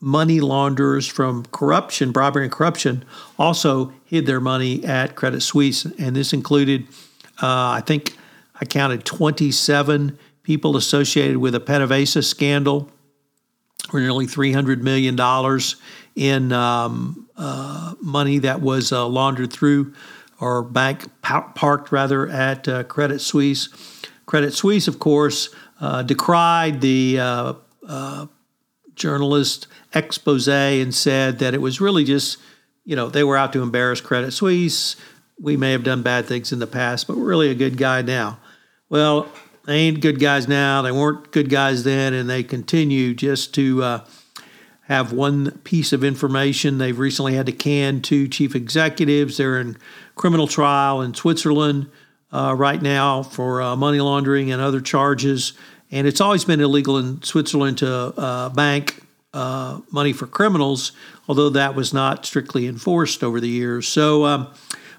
money 0.00 0.40
launderers 0.40 1.06
from 1.06 1.44
corruption, 1.52 2.10
bribery 2.10 2.44
and 2.44 2.52
corruption, 2.52 3.04
also 3.38 3.92
hid 4.04 4.26
their 4.26 4.40
money 4.40 4.84
at 4.84 5.14
Credit 5.14 5.40
Suisse, 5.40 5.84
and 5.84 6.16
this 6.16 6.32
included, 6.32 6.86
uh, 7.40 7.70
I 7.76 7.82
think, 7.84 8.16
I 8.60 8.64
counted 8.64 9.04
27 9.04 10.18
people 10.42 10.76
associated 10.76 11.38
with 11.38 11.54
a 11.54 11.60
PDVSA 11.60 12.24
scandal, 12.24 12.90
for 13.90 14.00
nearly 14.00 14.26
$300 14.26 14.80
million 14.80 15.18
in 16.14 16.52
um, 16.52 17.28
uh, 17.36 17.94
money 18.00 18.38
that 18.38 18.60
was 18.60 18.92
uh, 18.92 19.06
laundered 19.06 19.52
through 19.52 19.92
or 20.40 20.62
bank 20.62 21.08
parked 21.22 21.92
rather 21.92 22.28
at 22.28 22.66
uh, 22.66 22.82
Credit 22.84 23.20
Suisse. 23.20 23.68
Credit 24.26 24.52
Suisse, 24.52 24.88
of 24.88 24.98
course, 24.98 25.54
uh, 25.80 26.02
decried 26.02 26.80
the 26.80 27.20
uh, 27.20 27.54
uh, 27.86 28.26
journalist 28.94 29.68
expose 29.94 30.48
and 30.48 30.94
said 30.94 31.38
that 31.38 31.54
it 31.54 31.60
was 31.60 31.80
really 31.80 32.04
just, 32.04 32.38
you 32.84 32.96
know, 32.96 33.08
they 33.08 33.22
were 33.22 33.36
out 33.36 33.52
to 33.52 33.62
embarrass 33.62 34.00
Credit 34.00 34.32
Suisse. 34.32 34.96
We 35.40 35.56
may 35.56 35.72
have 35.72 35.84
done 35.84 36.02
bad 36.02 36.26
things 36.26 36.52
in 36.52 36.58
the 36.58 36.66
past, 36.66 37.06
but 37.06 37.16
we're 37.16 37.24
really 37.24 37.50
a 37.50 37.54
good 37.54 37.76
guy 37.76 38.02
now. 38.02 38.38
Well, 38.88 39.28
they 39.64 39.76
ain't 39.76 40.00
good 40.00 40.20
guys 40.20 40.48
now. 40.48 40.82
They 40.82 40.92
weren't 40.92 41.30
good 41.30 41.48
guys 41.48 41.84
then, 41.84 42.14
and 42.14 42.28
they 42.28 42.42
continue 42.42 43.14
just 43.14 43.54
to 43.54 43.82
uh, 43.82 44.04
have 44.82 45.12
one 45.12 45.52
piece 45.64 45.92
of 45.92 46.04
information. 46.04 46.78
They've 46.78 46.98
recently 46.98 47.34
had 47.34 47.46
to 47.46 47.52
can 47.52 48.02
two 48.02 48.28
chief 48.28 48.54
executives. 48.54 49.36
They're 49.36 49.60
in 49.60 49.76
criminal 50.14 50.46
trial 50.46 51.00
in 51.00 51.14
Switzerland 51.14 51.90
uh, 52.32 52.54
right 52.56 52.80
now 52.80 53.22
for 53.22 53.62
uh, 53.62 53.76
money 53.76 54.00
laundering 54.00 54.50
and 54.50 54.60
other 54.60 54.80
charges. 54.80 55.52
And 55.90 56.06
it's 56.06 56.20
always 56.20 56.44
been 56.44 56.60
illegal 56.60 56.98
in 56.98 57.22
Switzerland 57.22 57.78
to 57.78 57.90
uh, 57.90 58.48
bank 58.48 59.02
uh, 59.34 59.80
money 59.90 60.12
for 60.12 60.26
criminals, 60.26 60.92
although 61.28 61.50
that 61.50 61.74
was 61.74 61.92
not 61.92 62.26
strictly 62.26 62.66
enforced 62.66 63.22
over 63.22 63.40
the 63.40 63.48
years. 63.48 63.86
So, 63.88 64.24
um, 64.24 64.48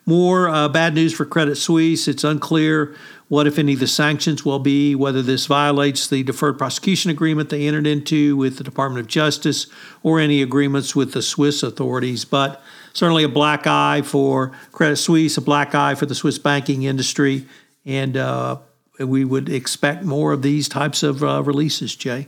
more 0.06 0.50
uh, 0.50 0.68
bad 0.68 0.94
news 0.94 1.14
for 1.14 1.26
Credit 1.26 1.56
Suisse. 1.56 2.08
It's 2.08 2.24
unclear 2.24 2.96
what, 3.30 3.48
if 3.48 3.58
any, 3.58 3.74
the 3.74 3.88
sanctions 3.88 4.46
will 4.46 4.60
be, 4.60 4.96
whether 4.96 5.22
this 5.22 5.46
violates 5.46 6.08
the 6.08 6.24
deferred 6.24 6.58
prosecution 6.58 7.10
agreement 7.10 7.50
they 7.50 7.68
entered 7.68 7.88
into 7.88 8.38
with 8.38 8.58
the 8.58 8.64
Department 8.64 9.00
of 9.00 9.08
Justice 9.08 9.68
or 10.04 10.20
any 10.20 10.42
agreements 10.42 10.96
with 10.96 11.14
the 11.14 11.22
Swiss 11.22 11.64
authorities. 11.64 12.26
But 12.26 12.62
certainly 12.94 13.24
a 13.24 13.30
black 13.30 13.66
eye 13.66 14.02
for 14.04 14.52
Credit 14.72 14.98
Suisse, 14.98 15.38
a 15.38 15.42
black 15.42 15.74
eye 15.74 15.96
for 15.96 16.06
the 16.06 16.16
Swiss 16.16 16.38
banking 16.38 16.84
industry, 16.84 17.48
and 17.86 18.16
uh, 18.18 18.58
we 19.00 19.26
would 19.26 19.50
expect 19.50 20.04
more 20.04 20.32
of 20.32 20.42
these 20.42 20.70
types 20.70 21.02
of 21.02 21.24
uh, 21.24 21.42
releases, 21.44 21.96
Jay. 21.96 22.28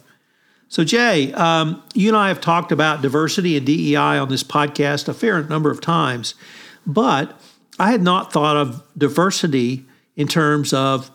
So, 0.68 0.84
Jay, 0.84 1.32
um, 1.34 1.84
you 1.94 2.08
and 2.08 2.18
I 2.18 2.30
have 2.30 2.42
talked 2.42 2.72
about 2.72 3.04
diversity 3.04 3.56
and 3.56 3.66
DEI 3.66 4.18
on 4.18 4.30
this 4.30 4.44
podcast 4.44 5.08
a 5.08 5.14
fair 5.14 5.44
number 5.44 5.70
of 5.70 5.80
times, 5.80 6.34
but 6.88 7.40
I 7.78 7.92
had 7.92 8.02
not 8.02 8.32
thought 8.32 8.56
of 8.56 8.84
diversity 8.98 9.86
in 10.16 10.28
terms 10.28 10.74
of 10.74 11.12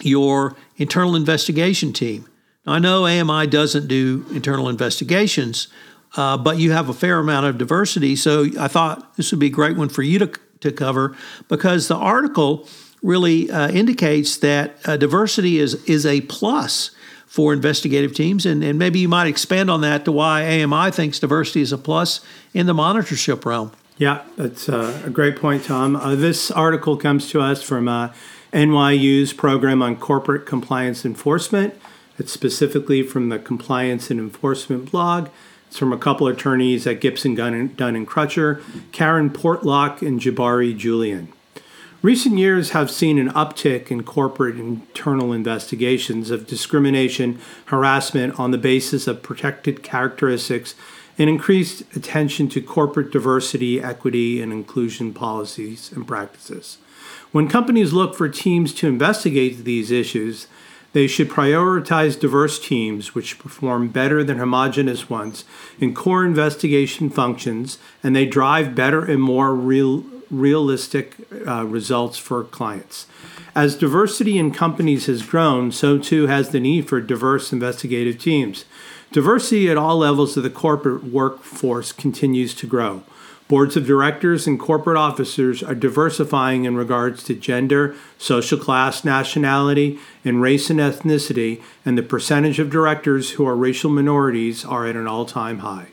your 0.00 0.56
internal 0.76 1.16
investigation 1.16 1.92
team. 1.92 2.28
Now, 2.66 2.74
I 2.74 2.78
know 2.78 3.06
AMI 3.06 3.46
doesn't 3.48 3.88
do 3.88 4.26
internal 4.32 4.68
investigations, 4.68 5.68
uh, 6.16 6.36
but 6.36 6.58
you 6.58 6.72
have 6.72 6.88
a 6.88 6.94
fair 6.94 7.18
amount 7.18 7.46
of 7.46 7.58
diversity. 7.58 8.16
So 8.16 8.46
I 8.58 8.68
thought 8.68 9.16
this 9.16 9.30
would 9.30 9.40
be 9.40 9.46
a 9.46 9.50
great 9.50 9.76
one 9.76 9.88
for 9.88 10.02
you 10.02 10.18
to, 10.20 10.32
to 10.60 10.72
cover 10.72 11.16
because 11.48 11.88
the 11.88 11.96
article 11.96 12.68
really 13.02 13.50
uh, 13.50 13.70
indicates 13.70 14.36
that 14.38 14.76
uh, 14.84 14.96
diversity 14.96 15.58
is, 15.58 15.74
is 15.84 16.06
a 16.06 16.20
plus 16.22 16.90
for 17.26 17.52
investigative 17.52 18.14
teams. 18.14 18.46
And, 18.46 18.62
and 18.64 18.78
maybe 18.78 18.98
you 18.98 19.08
might 19.08 19.26
expand 19.26 19.70
on 19.70 19.80
that 19.82 20.04
to 20.06 20.12
why 20.12 20.62
AMI 20.62 20.90
thinks 20.90 21.18
diversity 21.18 21.60
is 21.60 21.72
a 21.72 21.78
plus 21.78 22.20
in 22.54 22.66
the 22.66 22.72
monitorship 22.72 23.44
realm. 23.44 23.72
Yeah, 23.98 24.24
that's 24.36 24.68
uh, 24.68 25.02
a 25.06 25.10
great 25.10 25.36
point, 25.36 25.64
Tom. 25.64 25.96
Uh, 25.96 26.14
this 26.14 26.50
article 26.50 26.98
comes 26.98 27.30
to 27.30 27.40
us 27.40 27.62
from 27.62 27.88
uh, 27.88 28.12
NYU's 28.52 29.32
program 29.32 29.80
on 29.80 29.96
corporate 29.96 30.44
compliance 30.44 31.06
enforcement. 31.06 31.74
It's 32.18 32.30
specifically 32.30 33.02
from 33.02 33.30
the 33.30 33.38
Compliance 33.38 34.10
and 34.10 34.20
Enforcement 34.20 34.90
blog. 34.90 35.30
It's 35.68 35.78
from 35.78 35.94
a 35.94 35.98
couple 35.98 36.26
attorneys 36.26 36.86
at 36.86 37.00
Gibson, 37.00 37.34
Dunn 37.34 37.54
and 37.54 38.06
Crutcher, 38.06 38.62
Karin 38.92 39.30
Portlock 39.30 40.06
and 40.06 40.20
Jabari 40.20 40.76
Julien. 40.76 41.32
Recent 42.02 42.38
years 42.38 42.70
have 42.70 42.90
seen 42.90 43.18
an 43.18 43.30
uptick 43.30 43.90
in 43.90 44.02
corporate 44.04 44.56
internal 44.56 45.32
investigations 45.32 46.30
of 46.30 46.46
discrimination, 46.46 47.40
harassment 47.66 48.38
on 48.38 48.50
the 48.50 48.58
basis 48.58 49.06
of 49.06 49.22
protected 49.22 49.82
characteristics 49.82 50.74
and 51.18 51.30
increased 51.30 51.82
attention 51.96 52.48
to 52.50 52.60
corporate 52.60 53.10
diversity, 53.10 53.82
equity, 53.82 54.40
and 54.40 54.52
inclusion 54.52 55.14
policies 55.14 55.90
and 55.92 56.06
practices. 56.06 56.78
When 57.32 57.48
companies 57.48 57.92
look 57.92 58.14
for 58.14 58.28
teams 58.28 58.72
to 58.74 58.88
investigate 58.88 59.64
these 59.64 59.90
issues, 59.90 60.46
they 60.92 61.06
should 61.06 61.28
prioritize 61.28 62.18
diverse 62.18 62.58
teams 62.58 63.14
which 63.14 63.38
perform 63.38 63.88
better 63.88 64.24
than 64.24 64.38
homogenous 64.38 65.10
ones 65.10 65.44
in 65.78 65.94
core 65.94 66.24
investigation 66.24 67.10
functions 67.10 67.76
and 68.02 68.16
they 68.16 68.24
drive 68.24 68.74
better 68.74 69.04
and 69.04 69.20
more 69.20 69.54
real, 69.54 70.04
realistic 70.30 71.14
uh, 71.46 71.66
results 71.66 72.16
for 72.16 72.44
clients. 72.44 73.06
As 73.54 73.76
diversity 73.76 74.38
in 74.38 74.52
companies 74.52 75.04
has 75.06 75.22
grown, 75.22 75.70
so 75.70 75.98
too 75.98 76.28
has 76.28 76.50
the 76.50 76.60
need 76.60 76.88
for 76.88 77.00
diverse 77.00 77.52
investigative 77.52 78.18
teams. 78.18 78.64
Diversity 79.12 79.70
at 79.70 79.76
all 79.76 79.98
levels 79.98 80.36
of 80.36 80.42
the 80.42 80.50
corporate 80.50 81.04
workforce 81.04 81.92
continues 81.92 82.54
to 82.56 82.66
grow. 82.66 83.02
Boards 83.48 83.76
of 83.76 83.86
directors 83.86 84.48
and 84.48 84.58
corporate 84.58 84.96
officers 84.96 85.62
are 85.62 85.74
diversifying 85.74 86.64
in 86.64 86.74
regards 86.74 87.22
to 87.24 87.34
gender, 87.34 87.94
social 88.18 88.58
class, 88.58 89.04
nationality, 89.04 90.00
and 90.24 90.42
race 90.42 90.68
and 90.68 90.80
ethnicity, 90.80 91.62
and 91.84 91.96
the 91.96 92.02
percentage 92.02 92.58
of 92.58 92.70
directors 92.70 93.32
who 93.32 93.46
are 93.46 93.54
racial 93.54 93.88
minorities 93.88 94.64
are 94.64 94.84
at 94.84 94.96
an 94.96 95.06
all 95.06 95.24
time 95.24 95.60
high. 95.60 95.86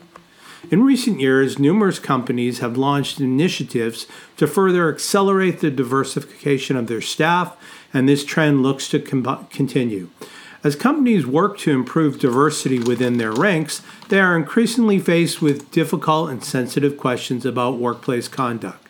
In 0.72 0.84
recent 0.84 1.20
years, 1.20 1.60
numerous 1.60 2.00
companies 2.00 2.60
have 2.60 2.78
launched 2.78 3.20
initiatives 3.20 4.08
to 4.38 4.48
further 4.48 4.92
accelerate 4.92 5.60
the 5.60 5.70
diversification 5.70 6.76
of 6.76 6.88
their 6.88 7.02
staff, 7.02 7.56
and 7.94 8.10
this 8.10 8.26
trend 8.26 8.64
looks 8.64 8.90
to 8.90 9.00
com- 9.00 9.48
continue. 9.52 10.10
As 10.64 10.78
companies 10.78 11.28
work 11.28 11.58
to 11.60 11.72
improve 11.72 12.20
diversity 12.20 12.80
within 12.80 13.18
their 13.18 13.34
ranks, 13.34 13.82
they 14.08 14.22
are 14.22 14.38
increasingly 14.38 14.98
faced 14.98 15.42
with 15.42 15.70
difficult 15.72 16.30
and 16.30 16.42
sensitive 16.42 16.98
questions 16.98 17.46
about 17.46 17.80
workplace 17.80 18.30
conduct. 18.30 18.88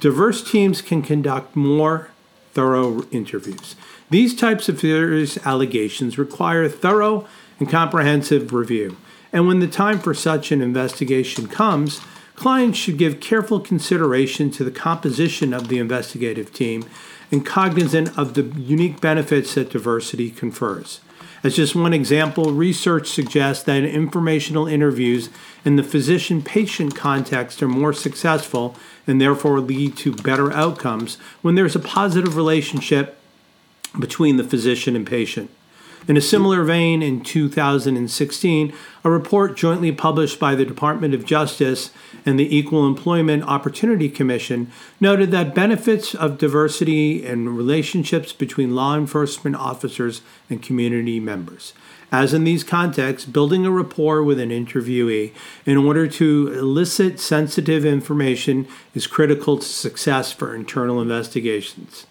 Diverse 0.00 0.48
teams 0.48 0.82
can 0.82 1.00
conduct 1.00 1.56
more 1.56 2.10
thorough 2.52 3.04
interviews. 3.10 3.74
These 4.10 4.36
types 4.36 4.68
of 4.68 4.80
serious 4.80 5.38
allegations 5.46 6.18
require 6.18 6.68
thorough 6.68 7.26
and 7.58 7.70
comprehensive 7.70 8.52
review. 8.52 8.98
And 9.32 9.48
when 9.48 9.60
the 9.60 9.66
time 9.66 10.00
for 10.00 10.12
such 10.12 10.52
an 10.52 10.60
investigation 10.60 11.48
comes, 11.48 12.02
clients 12.34 12.78
should 12.78 12.98
give 12.98 13.20
careful 13.20 13.60
consideration 13.60 14.50
to 14.50 14.62
the 14.62 14.70
composition 14.70 15.54
of 15.54 15.68
the 15.68 15.78
investigative 15.78 16.52
team 16.52 16.84
and 17.30 17.44
cognizant 17.44 18.16
of 18.18 18.34
the 18.34 18.42
unique 18.42 19.00
benefits 19.00 19.54
that 19.54 19.70
diversity 19.70 20.30
confers. 20.30 21.00
As 21.44 21.56
just 21.56 21.74
one 21.74 21.92
example, 21.92 22.54
research 22.54 23.08
suggests 23.08 23.64
that 23.64 23.84
informational 23.84 24.66
interviews 24.66 25.28
in 25.62 25.76
the 25.76 25.82
physician 25.82 26.40
patient 26.40 26.96
context 26.96 27.62
are 27.62 27.68
more 27.68 27.92
successful 27.92 28.74
and 29.06 29.20
therefore 29.20 29.60
lead 29.60 29.94
to 29.98 30.14
better 30.14 30.50
outcomes 30.52 31.16
when 31.42 31.54
there's 31.54 31.76
a 31.76 31.80
positive 31.80 32.36
relationship 32.36 33.18
between 33.98 34.38
the 34.38 34.44
physician 34.44 34.96
and 34.96 35.06
patient. 35.06 35.50
In 36.06 36.18
a 36.18 36.20
similar 36.20 36.62
vein, 36.64 37.02
in 37.02 37.22
2016, 37.22 38.74
a 39.04 39.10
report 39.10 39.56
jointly 39.56 39.90
published 39.90 40.38
by 40.38 40.54
the 40.54 40.66
Department 40.66 41.14
of 41.14 41.24
Justice 41.24 41.90
and 42.26 42.38
the 42.38 42.54
Equal 42.54 42.86
Employment 42.86 43.42
Opportunity 43.44 44.10
Commission 44.10 44.70
noted 45.00 45.30
that 45.30 45.54
benefits 45.54 46.14
of 46.14 46.36
diversity 46.36 47.24
and 47.24 47.56
relationships 47.56 48.34
between 48.34 48.74
law 48.74 48.94
enforcement 48.94 49.56
officers 49.56 50.20
and 50.50 50.62
community 50.62 51.20
members. 51.20 51.72
As 52.12 52.34
in 52.34 52.44
these 52.44 52.64
contexts, 52.64 53.26
building 53.26 53.64
a 53.64 53.70
rapport 53.70 54.22
with 54.22 54.38
an 54.38 54.50
interviewee 54.50 55.32
in 55.64 55.78
order 55.78 56.06
to 56.06 56.52
elicit 56.52 57.18
sensitive 57.18 57.86
information 57.86 58.68
is 58.94 59.06
critical 59.06 59.56
to 59.56 59.66
success 59.66 60.32
for 60.32 60.54
internal 60.54 61.00
investigations. 61.00 62.06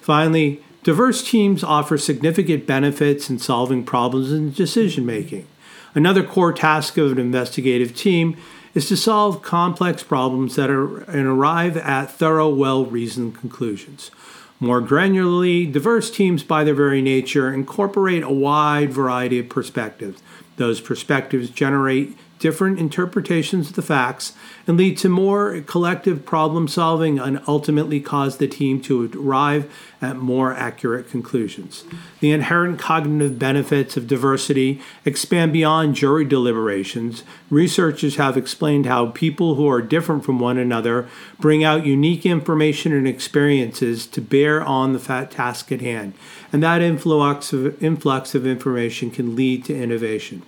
Finally, 0.00 0.62
Diverse 0.82 1.22
teams 1.22 1.62
offer 1.62 1.96
significant 1.96 2.66
benefits 2.66 3.30
in 3.30 3.38
solving 3.38 3.84
problems 3.84 4.32
and 4.32 4.54
decision 4.54 5.06
making. 5.06 5.46
Another 5.94 6.24
core 6.24 6.52
task 6.52 6.98
of 6.98 7.12
an 7.12 7.18
investigative 7.18 7.94
team 7.94 8.36
is 8.74 8.88
to 8.88 8.96
solve 8.96 9.42
complex 9.42 10.02
problems 10.02 10.56
that 10.56 10.70
are 10.70 11.02
and 11.02 11.26
arrive 11.26 11.76
at 11.76 12.10
thorough, 12.10 12.48
well 12.48 12.84
reasoned 12.84 13.38
conclusions. 13.38 14.10
More 14.58 14.80
granularly, 14.80 15.70
diverse 15.70 16.10
teams, 16.10 16.42
by 16.42 16.64
their 16.64 16.74
very 16.74 17.02
nature, 17.02 17.52
incorporate 17.52 18.22
a 18.22 18.30
wide 18.30 18.92
variety 18.92 19.38
of 19.38 19.48
perspectives. 19.48 20.22
Those 20.56 20.80
perspectives 20.80 21.50
generate 21.50 22.16
different 22.42 22.76
interpretations 22.76 23.68
of 23.68 23.76
the 23.76 23.82
facts 23.82 24.32
and 24.66 24.76
lead 24.76 24.98
to 24.98 25.08
more 25.08 25.60
collective 25.60 26.26
problem 26.26 26.66
solving 26.66 27.20
and 27.20 27.40
ultimately 27.46 28.00
cause 28.00 28.38
the 28.38 28.48
team 28.48 28.80
to 28.82 29.08
arrive 29.16 29.72
at 30.02 30.16
more 30.16 30.52
accurate 30.52 31.08
conclusions. 31.08 31.84
The 32.18 32.32
inherent 32.32 32.80
cognitive 32.80 33.38
benefits 33.38 33.96
of 33.96 34.08
diversity 34.08 34.82
expand 35.04 35.52
beyond 35.52 35.94
jury 35.94 36.24
deliberations. 36.24 37.22
Researchers 37.48 38.16
have 38.16 38.36
explained 38.36 38.86
how 38.86 39.06
people 39.06 39.54
who 39.54 39.68
are 39.68 39.80
different 39.80 40.24
from 40.24 40.40
one 40.40 40.58
another 40.58 41.08
bring 41.38 41.62
out 41.62 41.86
unique 41.86 42.26
information 42.26 42.92
and 42.92 43.06
experiences 43.06 44.04
to 44.08 44.20
bear 44.20 44.60
on 44.60 44.92
the 44.92 45.28
task 45.30 45.70
at 45.70 45.80
hand, 45.80 46.12
and 46.52 46.60
that 46.60 46.82
influx 46.82 47.52
of, 47.52 47.80
influx 47.80 48.34
of 48.34 48.44
information 48.44 49.12
can 49.12 49.36
lead 49.36 49.64
to 49.66 49.76
innovation. 49.80 50.42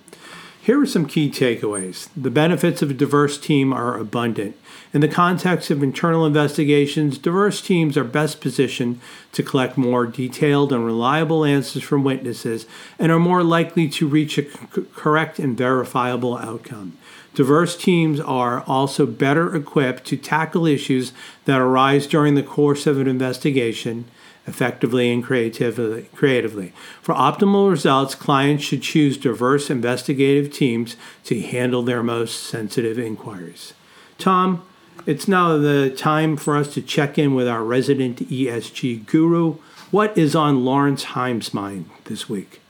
Here 0.65 0.81
are 0.81 0.87
some 0.87 1.05
key 1.05 1.29
takeaways. 1.29 2.09
The 2.17 2.31
benefits 2.31 2.81
of 2.81 2.89
a 2.89 2.95
diverse 2.95 3.37
team 3.37 3.71
are 3.71 3.99
abundant. 3.99 4.57
In 4.95 5.01
the 5.01 5.07
context 5.07 5.69
of 5.69 5.83
internal 5.83 6.25
investigations, 6.25 7.19
diverse 7.19 7.61
teams 7.61 7.95
are 7.97 8.03
best 8.03 8.41
positioned 8.41 8.99
to 9.33 9.43
collect 9.43 9.77
more 9.77 10.07
detailed 10.07 10.73
and 10.73 10.83
reliable 10.83 11.45
answers 11.45 11.83
from 11.83 12.03
witnesses 12.03 12.65
and 12.97 13.11
are 13.11 13.19
more 13.19 13.43
likely 13.43 13.87
to 13.89 14.07
reach 14.07 14.39
a 14.39 14.49
c- 14.49 14.85
correct 14.95 15.37
and 15.37 15.55
verifiable 15.55 16.35
outcome. 16.35 16.97
Diverse 17.35 17.77
teams 17.77 18.19
are 18.19 18.61
also 18.61 19.05
better 19.05 19.55
equipped 19.55 20.05
to 20.05 20.17
tackle 20.17 20.65
issues 20.65 21.13
that 21.43 21.61
arise 21.61 22.07
during 22.07 22.33
the 22.33 22.41
course 22.41 22.87
of 22.87 22.99
an 22.99 23.07
investigation 23.07 24.05
effectively 24.47 25.11
and 25.11 25.23
creatively, 25.23 26.09
creatively. 26.13 26.73
For 27.01 27.15
optimal 27.15 27.69
results, 27.69 28.15
clients 28.15 28.63
should 28.63 28.81
choose 28.81 29.17
diverse 29.17 29.69
investigative 29.69 30.51
teams 30.53 30.95
to 31.25 31.41
handle 31.41 31.81
their 31.81 32.03
most 32.03 32.43
sensitive 32.43 32.99
inquiries. 32.99 33.73
Tom, 34.17 34.63
it's 35.05 35.27
now 35.27 35.57
the 35.57 35.89
time 35.89 36.37
for 36.37 36.57
us 36.57 36.73
to 36.73 36.81
check 36.81 37.17
in 37.17 37.35
with 37.35 37.47
our 37.47 37.63
resident 37.63 38.19
ESG 38.29 39.05
guru. 39.05 39.55
What 39.91 40.17
is 40.17 40.35
on 40.35 40.65
Lawrence 40.65 41.03
Heim's 41.03 41.53
mind 41.53 41.89
this 42.05 42.27
week? 42.29 42.61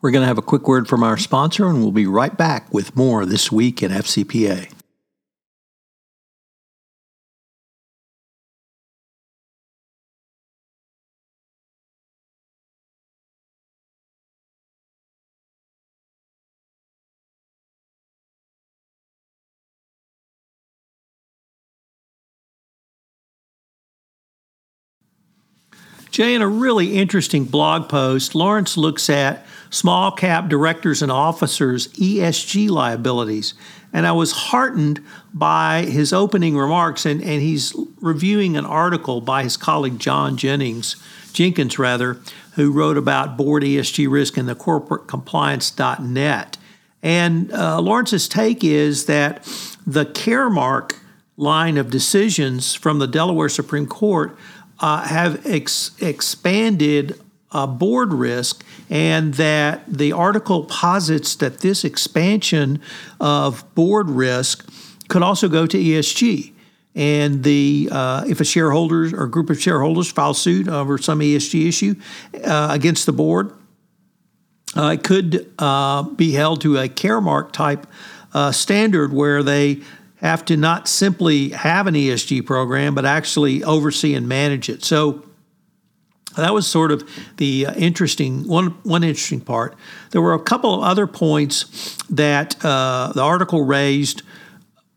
We're 0.00 0.10
going 0.10 0.22
to 0.22 0.28
have 0.28 0.38
a 0.38 0.42
quick 0.42 0.68
word 0.68 0.86
from 0.86 1.02
our 1.02 1.16
sponsor, 1.16 1.66
and 1.66 1.80
we'll 1.80 1.90
be 1.90 2.06
right 2.06 2.36
back 2.36 2.72
with 2.72 2.94
more 2.94 3.26
this 3.26 3.50
week 3.50 3.82
in 3.82 3.90
FCPA. 3.90 4.72
Jay, 26.10 26.34
in 26.34 26.42
a 26.42 26.48
really 26.48 26.94
interesting 26.94 27.44
blog 27.44 27.88
post, 27.88 28.34
Lawrence 28.34 28.76
looks 28.76 29.10
at 29.10 29.46
small 29.70 30.10
cap 30.10 30.48
directors 30.48 31.02
and 31.02 31.12
officers' 31.12 31.88
ESG 31.88 32.70
liabilities. 32.70 33.54
And 33.92 34.06
I 34.06 34.12
was 34.12 34.32
heartened 34.32 35.04
by 35.32 35.82
his 35.82 36.12
opening 36.12 36.56
remarks, 36.56 37.06
and, 37.06 37.22
and 37.22 37.42
he's 37.42 37.74
reviewing 38.00 38.56
an 38.56 38.66
article 38.66 39.20
by 39.20 39.42
his 39.42 39.56
colleague 39.56 39.98
John 39.98 40.36
Jennings, 40.36 40.96
Jenkins 41.32 41.78
rather, 41.78 42.18
who 42.54 42.72
wrote 42.72 42.96
about 42.96 43.36
board 43.36 43.62
ESG 43.62 44.10
risk 44.10 44.36
in 44.36 44.46
the 44.46 44.54
corporatecompliance.net. 44.54 46.56
And 47.02 47.52
uh, 47.52 47.80
Lawrence's 47.80 48.28
take 48.28 48.64
is 48.64 49.06
that 49.06 49.44
the 49.86 50.04
Caremark 50.04 50.96
line 51.36 51.76
of 51.76 51.88
decisions 51.88 52.74
from 52.74 52.98
the 52.98 53.06
Delaware 53.06 53.48
Supreme 53.48 53.86
Court 53.86 54.36
uh, 54.80 55.02
have 55.02 55.46
ex- 55.46 55.90
expanded 56.00 57.20
uh, 57.50 57.66
board 57.66 58.12
risk, 58.12 58.64
and 58.90 59.34
that 59.34 59.82
the 59.86 60.12
article 60.12 60.64
posits 60.64 61.36
that 61.36 61.60
this 61.60 61.84
expansion 61.84 62.80
of 63.20 63.64
board 63.74 64.10
risk 64.10 64.68
could 65.08 65.22
also 65.22 65.48
go 65.48 65.66
to 65.66 65.76
ESG. 65.76 66.52
And 66.94 67.44
the 67.44 67.88
uh, 67.92 68.24
if 68.28 68.40
a 68.40 68.44
shareholder 68.44 69.16
or 69.18 69.26
group 69.28 69.50
of 69.50 69.60
shareholders 69.60 70.10
file 70.10 70.34
suit 70.34 70.68
over 70.68 70.98
some 70.98 71.20
ESG 71.20 71.68
issue 71.68 71.94
uh, 72.44 72.68
against 72.70 73.06
the 73.06 73.12
board, 73.12 73.52
uh, 74.76 74.88
it 74.88 75.04
could 75.04 75.52
uh, 75.58 76.02
be 76.02 76.32
held 76.32 76.60
to 76.62 76.76
a 76.76 76.88
Caremark 76.88 77.52
type 77.52 77.86
standard 78.52 79.12
where 79.12 79.42
they 79.42 79.80
have 80.20 80.44
to 80.46 80.56
not 80.56 80.88
simply 80.88 81.50
have 81.50 81.86
an 81.86 81.94
ESG 81.94 82.44
program, 82.44 82.94
but 82.94 83.04
actually 83.04 83.62
oversee 83.64 84.14
and 84.14 84.28
manage 84.28 84.68
it. 84.68 84.84
So 84.84 85.24
that 86.36 86.54
was 86.54 86.66
sort 86.66 86.92
of 86.92 87.08
the 87.36 87.66
uh, 87.66 87.74
interesting 87.74 88.46
one. 88.46 88.70
One 88.82 89.02
interesting 89.02 89.40
part. 89.40 89.76
There 90.10 90.22
were 90.22 90.34
a 90.34 90.42
couple 90.42 90.74
of 90.74 90.82
other 90.82 91.06
points 91.06 91.96
that 92.10 92.62
uh, 92.64 93.12
the 93.14 93.22
article 93.22 93.62
raised 93.62 94.22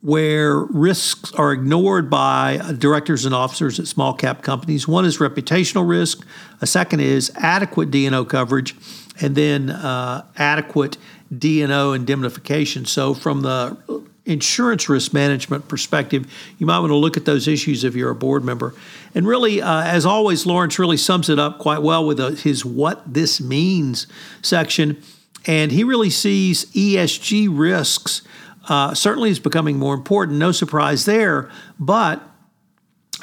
where 0.01 0.57
risks 0.57 1.31
are 1.33 1.51
ignored 1.51 2.09
by 2.09 2.59
directors 2.79 3.25
and 3.25 3.35
officers 3.35 3.79
at 3.79 3.87
small 3.87 4.13
cap 4.15 4.41
companies. 4.41 4.87
One 4.87 5.05
is 5.05 5.19
reputational 5.19 5.87
risk. 5.87 6.25
A 6.59 6.67
second 6.67 7.01
is 7.01 7.31
adequate 7.35 7.91
D&O 7.91 8.25
coverage, 8.25 8.75
and 9.21 9.35
then 9.35 9.69
uh, 9.69 10.25
adequate 10.37 10.97
D&O 11.35 11.93
indemnification. 11.93 12.85
So 12.85 13.13
from 13.13 13.43
the 13.43 13.77
insurance 14.25 14.87
risk 14.87 15.13
management 15.13 15.67
perspective, 15.67 16.31
you 16.57 16.65
might 16.65 16.79
want 16.79 16.91
to 16.91 16.95
look 16.95 17.17
at 17.17 17.25
those 17.25 17.47
issues 17.47 17.83
if 17.83 17.95
you're 17.95 18.11
a 18.11 18.15
board 18.15 18.43
member. 18.43 18.73
And 19.15 19.27
really, 19.27 19.61
uh, 19.61 19.83
as 19.83 20.05
always, 20.05 20.45
Lawrence 20.45 20.77
really 20.77 20.97
sums 20.97 21.29
it 21.29 21.39
up 21.39 21.59
quite 21.59 21.81
well 21.81 22.05
with 22.05 22.19
a, 22.19 22.27
uh, 22.27 22.31
his 22.31 22.63
What 22.63 23.13
This 23.13 23.41
Means 23.41 24.07
section. 24.41 25.01
And 25.47 25.71
he 25.71 25.83
really 25.83 26.11
sees 26.11 26.65
ESG 26.65 27.47
risks 27.51 28.21
uh, 28.69 28.93
certainly 28.93 29.29
is 29.29 29.39
becoming 29.39 29.77
more 29.77 29.93
important. 29.93 30.37
No 30.37 30.51
surprise 30.51 31.05
there. 31.05 31.49
But 31.79 32.21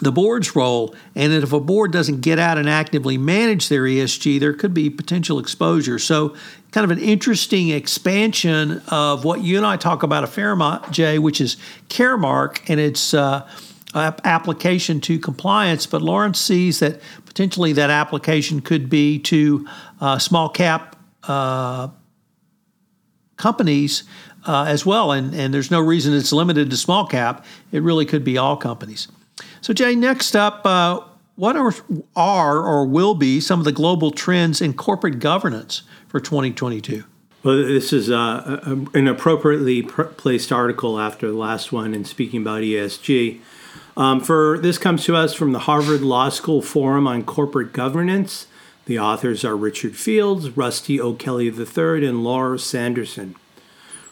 the 0.00 0.12
board's 0.12 0.54
role, 0.54 0.94
and 1.14 1.32
that 1.32 1.42
if 1.42 1.52
a 1.52 1.60
board 1.60 1.92
doesn't 1.92 2.20
get 2.20 2.38
out 2.38 2.58
and 2.58 2.68
actively 2.68 3.18
manage 3.18 3.68
their 3.68 3.82
ESG, 3.82 4.38
there 4.40 4.52
could 4.52 4.74
be 4.74 4.90
potential 4.90 5.38
exposure. 5.38 5.98
So, 5.98 6.36
kind 6.70 6.84
of 6.84 6.90
an 6.90 7.02
interesting 7.02 7.70
expansion 7.70 8.82
of 8.88 9.24
what 9.24 9.40
you 9.40 9.56
and 9.56 9.66
I 9.66 9.76
talk 9.76 10.02
about 10.02 10.22
a 10.22 10.26
fair 10.26 10.52
amount, 10.52 10.90
Jay, 10.90 11.18
which 11.18 11.40
is 11.40 11.56
Caremark 11.88 12.60
and 12.68 12.78
its 12.78 13.14
uh, 13.14 13.48
application 13.94 15.00
to 15.02 15.18
compliance. 15.18 15.86
But 15.86 16.02
Lawrence 16.02 16.40
sees 16.40 16.80
that 16.80 17.00
potentially 17.24 17.72
that 17.74 17.90
application 17.90 18.60
could 18.60 18.90
be 18.90 19.18
to 19.20 19.66
uh, 20.00 20.18
small 20.18 20.48
cap 20.48 20.96
uh, 21.24 21.88
companies 23.36 24.04
uh, 24.46 24.64
as 24.68 24.84
well. 24.84 25.12
And, 25.12 25.34
and 25.34 25.52
there's 25.52 25.70
no 25.70 25.80
reason 25.80 26.14
it's 26.14 26.32
limited 26.32 26.70
to 26.70 26.76
small 26.76 27.06
cap, 27.06 27.44
it 27.72 27.82
really 27.82 28.04
could 28.04 28.24
be 28.24 28.38
all 28.38 28.56
companies. 28.56 29.08
So, 29.60 29.72
Jay, 29.72 29.94
next 29.94 30.36
up, 30.36 30.64
uh, 30.64 31.00
what 31.36 31.56
are, 31.56 31.72
are 32.16 32.58
or 32.58 32.86
will 32.86 33.14
be 33.14 33.40
some 33.40 33.60
of 33.60 33.64
the 33.64 33.72
global 33.72 34.10
trends 34.10 34.60
in 34.60 34.74
corporate 34.74 35.18
governance 35.20 35.82
for 36.08 36.20
2022? 36.20 37.04
Well, 37.44 37.56
this 37.56 37.92
is 37.92 38.10
uh, 38.10 38.60
an 38.94 39.06
appropriately 39.06 39.82
pr- 39.82 40.02
placed 40.02 40.50
article 40.50 40.98
after 40.98 41.28
the 41.28 41.36
last 41.36 41.70
one 41.70 41.94
in 41.94 42.04
speaking 42.04 42.42
about 42.42 42.62
ESG. 42.62 43.40
Um, 43.96 44.20
for 44.20 44.58
this 44.58 44.78
comes 44.78 45.04
to 45.04 45.14
us 45.14 45.34
from 45.34 45.52
the 45.52 45.60
Harvard 45.60 46.02
Law 46.02 46.28
School 46.28 46.62
Forum 46.62 47.06
on 47.06 47.24
Corporate 47.24 47.72
Governance. 47.72 48.46
The 48.86 48.98
authors 48.98 49.44
are 49.44 49.56
Richard 49.56 49.96
Fields, 49.96 50.56
Rusty 50.56 51.00
O'Kelly 51.00 51.46
III, 51.46 52.06
and 52.06 52.24
Laura 52.24 52.58
Sanderson. 52.58 53.36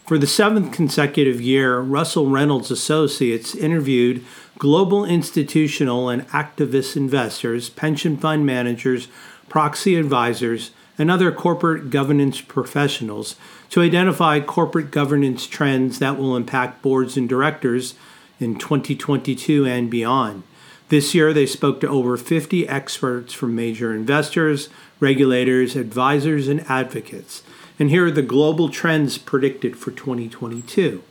For 0.07 0.17
the 0.17 0.25
seventh 0.25 0.71
consecutive 0.71 1.41
year, 1.41 1.81
Russell 1.81 2.29
Reynolds 2.29 2.71
Associates 2.71 3.53
interviewed 3.53 4.23
global 4.57 5.03
institutional 5.03 6.07
and 6.07 6.25
activist 6.29 6.95
investors, 6.95 7.69
pension 7.69 8.15
fund 8.15 8.45
managers, 8.45 9.09
proxy 9.49 9.97
advisors, 9.97 10.71
and 10.97 11.11
other 11.11 11.29
corporate 11.33 11.89
governance 11.89 12.39
professionals 12.39 13.35
to 13.69 13.81
identify 13.81 14.39
corporate 14.39 14.91
governance 14.91 15.45
trends 15.45 15.99
that 15.99 16.17
will 16.17 16.37
impact 16.37 16.81
boards 16.81 17.17
and 17.17 17.27
directors 17.27 17.95
in 18.39 18.57
2022 18.57 19.65
and 19.65 19.91
beyond. 19.91 20.43
This 20.87 21.13
year, 21.13 21.33
they 21.33 21.45
spoke 21.45 21.81
to 21.81 21.89
over 21.89 22.15
50 22.15 22.65
experts 22.65 23.33
from 23.33 23.55
major 23.55 23.93
investors, 23.93 24.69
regulators, 25.01 25.75
advisors, 25.75 26.47
and 26.47 26.61
advocates. 26.69 27.43
And 27.79 27.89
here 27.89 28.07
are 28.07 28.11
the 28.11 28.21
global 28.21 28.69
trends 28.69 29.17
predicted 29.17 29.77
for 29.77 29.91
2022. 29.91 31.03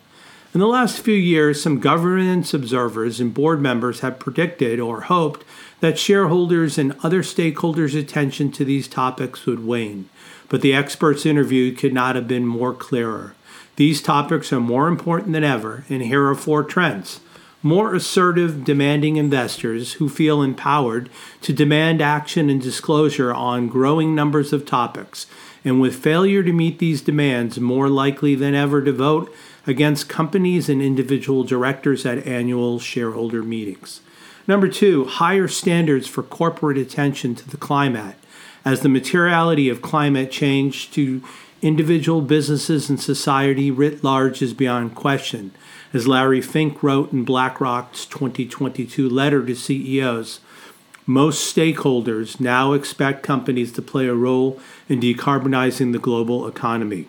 In 0.54 0.60
the 0.60 0.66
last 0.66 1.00
few 1.00 1.14
years, 1.14 1.62
some 1.62 1.80
governance 1.80 2.54
observers 2.54 3.20
and 3.20 3.34
board 3.34 3.60
members 3.60 4.00
have 4.00 4.18
predicted 4.18 4.80
or 4.80 5.02
hoped 5.02 5.44
that 5.80 5.98
shareholders 5.98 6.78
and 6.78 6.96
other 7.02 7.22
stakeholders' 7.22 7.98
attention 7.98 8.50
to 8.52 8.64
these 8.64 8.88
topics 8.88 9.44
would 9.44 9.66
wane, 9.66 10.08
but 10.48 10.62
the 10.62 10.74
experts 10.74 11.26
interviewed 11.26 11.76
could 11.76 11.92
not 11.92 12.16
have 12.16 12.26
been 12.26 12.46
more 12.46 12.72
clearer. 12.72 13.34
These 13.76 14.00
topics 14.00 14.52
are 14.52 14.60
more 14.60 14.88
important 14.88 15.34
than 15.34 15.44
ever, 15.44 15.84
and 15.90 16.00
here 16.00 16.26
are 16.26 16.34
four 16.34 16.64
trends. 16.64 17.20
More 17.62 17.94
assertive, 17.94 18.64
demanding 18.64 19.16
investors 19.16 19.94
who 19.94 20.08
feel 20.08 20.40
empowered 20.40 21.10
to 21.42 21.52
demand 21.52 22.00
action 22.00 22.48
and 22.48 22.62
disclosure 22.62 23.34
on 23.34 23.68
growing 23.68 24.14
numbers 24.14 24.52
of 24.54 24.64
topics, 24.64 25.26
and 25.66 25.80
with 25.80 25.96
failure 25.96 26.44
to 26.44 26.52
meet 26.52 26.78
these 26.78 27.02
demands, 27.02 27.58
more 27.58 27.88
likely 27.88 28.36
than 28.36 28.54
ever 28.54 28.80
to 28.80 28.92
vote 28.92 29.34
against 29.66 30.08
companies 30.08 30.68
and 30.68 30.80
individual 30.80 31.42
directors 31.42 32.06
at 32.06 32.24
annual 32.24 32.78
shareholder 32.78 33.42
meetings. 33.42 34.00
Number 34.46 34.68
two, 34.68 35.06
higher 35.06 35.48
standards 35.48 36.06
for 36.06 36.22
corporate 36.22 36.78
attention 36.78 37.34
to 37.34 37.50
the 37.50 37.56
climate. 37.56 38.14
As 38.64 38.80
the 38.80 38.88
materiality 38.88 39.68
of 39.68 39.82
climate 39.82 40.30
change 40.30 40.92
to 40.92 41.20
individual 41.60 42.20
businesses 42.20 42.88
and 42.88 43.00
society 43.00 43.72
writ 43.72 44.04
large 44.04 44.42
is 44.42 44.54
beyond 44.54 44.94
question. 44.94 45.50
As 45.92 46.06
Larry 46.06 46.40
Fink 46.40 46.80
wrote 46.80 47.12
in 47.12 47.24
BlackRock's 47.24 48.06
2022 48.06 49.08
letter 49.08 49.44
to 49.44 49.56
CEOs, 49.56 50.38
most 51.06 51.54
stakeholders 51.54 52.40
now 52.40 52.72
expect 52.72 53.22
companies 53.22 53.72
to 53.72 53.82
play 53.82 54.08
a 54.08 54.14
role 54.14 54.60
in 54.88 55.00
decarbonizing 55.00 55.92
the 55.92 55.98
global 55.98 56.46
economy. 56.46 57.06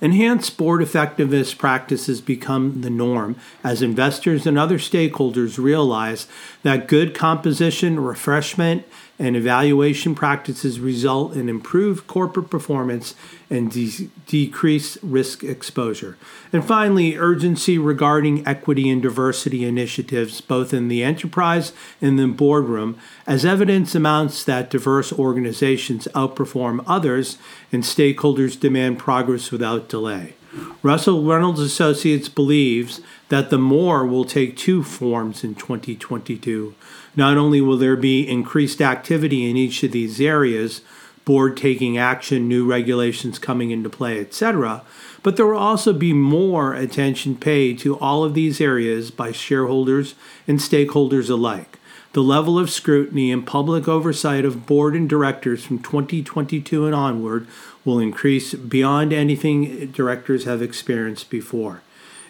Enhanced 0.00 0.56
board 0.56 0.80
effectiveness 0.80 1.54
practices 1.54 2.20
become 2.20 2.82
the 2.82 2.90
norm 2.90 3.36
as 3.64 3.82
investors 3.82 4.46
and 4.46 4.56
other 4.56 4.78
stakeholders 4.78 5.62
realize 5.62 6.28
that 6.62 6.86
good 6.86 7.14
composition, 7.14 7.98
refreshment, 7.98 8.86
and 9.18 9.36
evaluation 9.36 10.14
practices 10.14 10.78
result 10.78 11.34
in 11.34 11.48
improved 11.48 12.06
corporate 12.06 12.50
performance 12.50 13.14
and 13.50 13.70
de- 13.72 14.08
decreased 14.26 14.98
risk 15.02 15.42
exposure. 15.42 16.16
And 16.52 16.64
finally, 16.64 17.16
urgency 17.16 17.78
regarding 17.78 18.46
equity 18.46 18.88
and 18.88 19.02
diversity 19.02 19.64
initiatives, 19.64 20.40
both 20.40 20.72
in 20.72 20.88
the 20.88 21.02
enterprise 21.02 21.72
and 22.00 22.18
the 22.18 22.26
boardroom, 22.28 22.96
as 23.26 23.44
evidence 23.44 23.94
amounts 23.94 24.44
that 24.44 24.70
diverse 24.70 25.12
organizations 25.12 26.06
outperform 26.14 26.84
others 26.86 27.38
and 27.72 27.82
stakeholders 27.82 28.58
demand 28.58 28.98
progress 28.98 29.50
without 29.50 29.88
delay. 29.88 30.34
Russell 30.82 31.24
Reynolds 31.24 31.60
Associates 31.60 32.28
believes 32.28 33.00
that 33.28 33.50
the 33.50 33.58
more 33.58 34.06
will 34.06 34.24
take 34.24 34.56
two 34.56 34.82
forms 34.82 35.44
in 35.44 35.54
2022. 35.54 36.74
Not 37.14 37.36
only 37.36 37.60
will 37.60 37.76
there 37.76 37.96
be 37.96 38.28
increased 38.28 38.80
activity 38.80 39.48
in 39.48 39.56
each 39.56 39.82
of 39.82 39.92
these 39.92 40.20
areas, 40.20 40.82
board 41.24 41.56
taking 41.56 41.98
action, 41.98 42.48
new 42.48 42.64
regulations 42.66 43.38
coming 43.38 43.70
into 43.70 43.90
play, 43.90 44.18
etc., 44.18 44.82
but 45.22 45.36
there 45.36 45.46
will 45.46 45.58
also 45.58 45.92
be 45.92 46.12
more 46.12 46.72
attention 46.74 47.36
paid 47.36 47.78
to 47.78 47.98
all 47.98 48.24
of 48.24 48.34
these 48.34 48.60
areas 48.60 49.10
by 49.10 49.32
shareholders 49.32 50.14
and 50.46 50.58
stakeholders 50.58 51.28
alike. 51.28 51.78
The 52.14 52.22
level 52.22 52.58
of 52.58 52.70
scrutiny 52.70 53.30
and 53.30 53.46
public 53.46 53.86
oversight 53.86 54.46
of 54.46 54.64
board 54.64 54.94
and 54.94 55.06
directors 55.08 55.64
from 55.64 55.80
2022 55.80 56.86
and 56.86 56.94
onward 56.94 57.46
will 57.84 57.98
increase 57.98 58.54
beyond 58.54 59.12
anything 59.12 59.90
directors 59.90 60.44
have 60.44 60.62
experienced 60.62 61.28
before. 61.28 61.82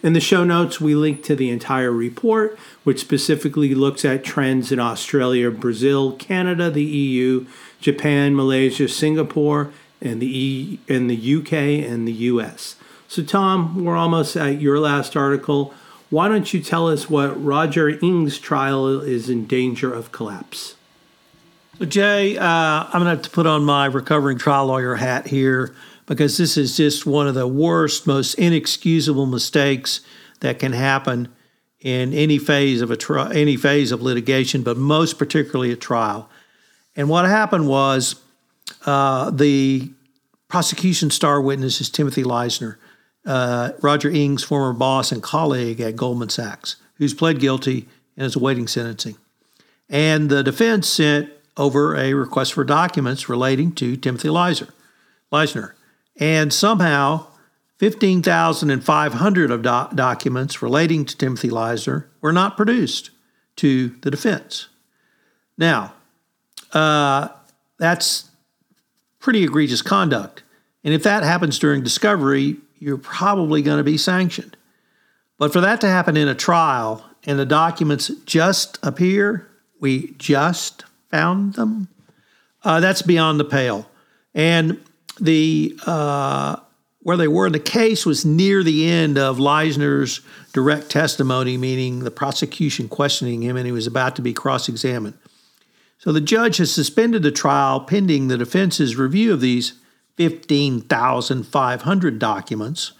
In 0.02 0.12
the 0.12 0.20
show 0.20 0.44
notes, 0.44 0.80
we 0.80 0.94
link 0.94 1.24
to 1.24 1.34
the 1.34 1.50
entire 1.50 1.90
report, 1.90 2.56
which 2.84 3.00
specifically 3.00 3.74
looks 3.74 4.04
at 4.04 4.22
trends 4.22 4.70
in 4.70 4.78
Australia, 4.78 5.50
Brazil, 5.50 6.12
Canada, 6.12 6.70
the 6.70 6.84
EU, 6.84 7.46
Japan, 7.80 8.37
Malaysia, 8.37 8.88
Singapore, 8.88 9.72
and 10.00 10.22
the 10.22 10.38
e- 10.38 10.78
and 10.88 11.11
the 11.11 11.37
UK 11.37 11.52
and 11.52 12.06
the 12.06 12.12
US. 12.12 12.76
So, 13.08 13.22
Tom, 13.22 13.84
we're 13.84 13.96
almost 13.96 14.37
at 14.37 14.61
your 14.61 14.78
last 14.78 15.16
article. 15.16 15.74
Why 16.11 16.28
don't 16.28 16.52
you 16.54 16.61
tell 16.61 16.88
us 16.88 17.11
what 17.11 17.42
Roger 17.42 17.98
Ng's 18.00 18.38
trial 18.38 19.00
is 19.00 19.28
in 19.28 19.46
danger 19.46 19.92
of 19.92 20.12
collapse? 20.12 20.76
So, 21.78 21.87
Jay, 21.87 22.37
uh, 22.37 22.44
I'm 22.44 22.92
going 22.92 23.04
to 23.04 23.11
have 23.11 23.22
to 23.22 23.30
put 23.30 23.46
on 23.46 23.64
my 23.64 23.87
recovering 23.87 24.38
trial 24.38 24.66
lawyer 24.66 24.94
hat 24.94 25.26
here 25.26 25.74
because 26.09 26.38
this 26.38 26.57
is 26.57 26.77
just 26.77 27.07
one 27.07 27.29
of 27.29 27.35
the 27.35 27.47
worst, 27.47 28.07
most 28.07 28.35
inexcusable 28.35 29.27
mistakes 29.27 30.01
that 30.40 30.59
can 30.59 30.73
happen 30.73 31.29
in 31.81 32.12
any 32.12 32.38
phase 32.38 32.81
of 32.81 32.90
a 32.90 32.97
tri- 32.97 33.33
any 33.33 33.57
phase 33.57 33.92
of 33.92 34.03
litigation, 34.03 34.62
but 34.62 34.77
most 34.77 35.18
particularly 35.18 35.71
a 35.71 35.77
trial. 35.77 36.29
And 36.97 37.09
what 37.09 37.27
happened 37.27 37.68
was 37.68 38.16
uh, 38.87 39.31
the 39.31 39.92
prosecution 40.49 41.11
star 41.11 41.40
witness 41.40 41.81
is 41.81 41.90
Timothy 41.90 42.25
Leissner, 42.25 42.77
uh, 43.27 43.73
Roger 43.83 44.11
Ng's 44.11 44.42
former 44.42 44.73
boss 44.73 45.12
and 45.12 45.23
colleague 45.23 45.81
at 45.81 45.94
Goldman 45.94 46.31
Sachs, 46.31 46.77
who's 46.94 47.14
pled 47.14 47.38
guilty 47.38 47.87
and 48.16 48.27
is 48.27 48.35
awaiting 48.35 48.66
sentencing. 48.66 49.16
And 49.90 50.31
the 50.31 50.42
defense 50.42 50.88
sent 50.88 51.31
over 51.57 51.97
a 51.97 52.14
request 52.14 52.55
for 52.55 52.64
documents 52.64 53.29
relating 53.29 53.73
to 53.73 53.97
Timothy 53.97 54.29
Leissner. 54.29 54.71
Leissner. 55.31 55.75
And 56.18 56.52
somehow, 56.52 57.26
15,500 57.78 59.50
of 59.50 59.62
do- 59.62 59.96
documents 59.96 60.61
relating 60.61 61.04
to 61.04 61.16
Timothy 61.16 61.48
Leissner 61.48 62.07
were 62.20 62.33
not 62.33 62.57
produced 62.57 63.11
to 63.57 63.88
the 64.00 64.11
defense. 64.11 64.68
Now, 65.57 65.92
uh, 66.72 67.28
that's 67.78 68.31
pretty 69.20 69.44
egregious 69.44 69.83
conduct. 69.83 70.42
And 70.85 70.92
if 70.92 71.02
that 71.04 71.22
happens 71.22 71.59
during 71.59 71.83
discovery, 71.83 72.57
you're 72.78 72.98
probably 72.98 73.62
going 73.62 73.78
to 73.78 73.85
be 73.85 73.98
sanctioned. 73.98 74.57
But 75.38 75.52
for 75.52 75.61
that 75.61 75.81
to 75.83 75.88
happen 75.88 76.16
in 76.16 76.28
a 76.28 76.35
trial 76.35 77.04
and 77.24 77.38
the 77.38 77.46
documents 77.46 78.11
just 78.24 78.78
appear, 78.83 79.48
we 79.81 80.14
just 80.18 80.85
found 81.11 81.54
them. 81.54 81.88
Uh, 82.64 82.81
that's 82.81 83.02
beyond 83.02 83.38
the 83.38 83.44
pale. 83.44 83.88
And 84.35 84.81
the 85.20 85.78
uh, 85.87 86.57
where 87.02 87.16
they 87.16 87.28
were 87.28 87.46
in 87.46 87.52
the 87.52 87.59
case 87.59 88.04
was 88.04 88.26
near 88.26 88.62
the 88.62 88.88
end 88.88 89.16
of 89.16 89.38
Leissner's 89.38 90.20
direct 90.52 90.90
testimony, 90.90 91.57
meaning 91.57 92.00
the 92.00 92.11
prosecution 92.11 92.88
questioning 92.88 93.42
him, 93.42 93.57
and 93.57 93.64
he 93.66 93.72
was 93.72 93.87
about 93.87 94.16
to 94.16 94.22
be 94.22 94.35
cross-examined. 94.35 95.16
So 95.98 96.12
the 96.12 96.20
judge 96.20 96.59
has 96.59 96.72
suspended 96.72 97.22
the 97.22 97.33
trial 97.33 97.81
pending 97.81 98.28
the 98.28 98.37
defense's 98.37 98.96
review 98.96 99.33
of 99.33 99.40
these 99.40 99.72
15,500 100.16 102.18
documents. 102.18 102.92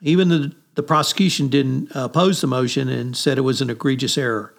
Even 0.00 0.28
the, 0.28 0.52
the 0.74 0.82
prosecution 0.82 1.48
didn't 1.48 1.90
oppose 1.94 2.40
the 2.40 2.46
motion 2.46 2.88
and 2.88 3.16
said 3.16 3.38
it 3.38 3.42
was 3.42 3.60
an 3.60 3.70
egregious 3.70 4.18
error. 4.18 4.52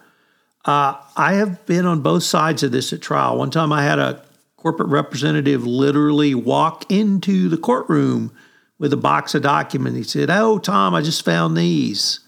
Uh, 0.64 0.94
I 1.16 1.34
have 1.34 1.66
been 1.66 1.86
on 1.86 2.00
both 2.00 2.22
sides 2.22 2.62
of 2.62 2.72
this 2.72 2.92
at 2.92 3.02
trial. 3.02 3.36
One 3.36 3.50
time 3.50 3.72
I 3.72 3.84
had 3.84 3.98
a 3.98 4.22
corporate 4.58 4.90
representative 4.90 5.64
literally 5.64 6.34
walk 6.34 6.90
into 6.90 7.48
the 7.48 7.56
courtroom 7.56 8.32
with 8.78 8.92
a 8.92 8.96
box 8.96 9.34
of 9.34 9.42
documents. 9.42 9.96
He 9.96 10.04
said, 10.04 10.30
Oh, 10.30 10.58
Tom, 10.58 10.94
I 10.94 11.00
just 11.00 11.24
found 11.24 11.56
these. 11.56 12.20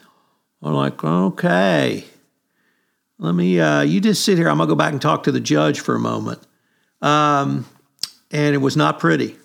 I'm 0.62 0.72
like, 0.72 1.04
Okay. 1.04 2.04
Let 3.18 3.34
me, 3.34 3.60
uh, 3.60 3.82
you 3.82 4.00
just 4.00 4.24
sit 4.24 4.38
here. 4.38 4.48
I'm 4.48 4.56
going 4.56 4.68
to 4.68 4.72
go 4.72 4.78
back 4.78 4.92
and 4.92 5.02
talk 5.02 5.24
to 5.24 5.32
the 5.32 5.40
judge 5.40 5.80
for 5.80 5.94
a 5.94 6.00
moment. 6.00 6.40
Um, 7.02 7.66
and 8.30 8.54
it 8.54 8.58
was 8.58 8.78
not 8.78 8.98
pretty. 8.98 9.36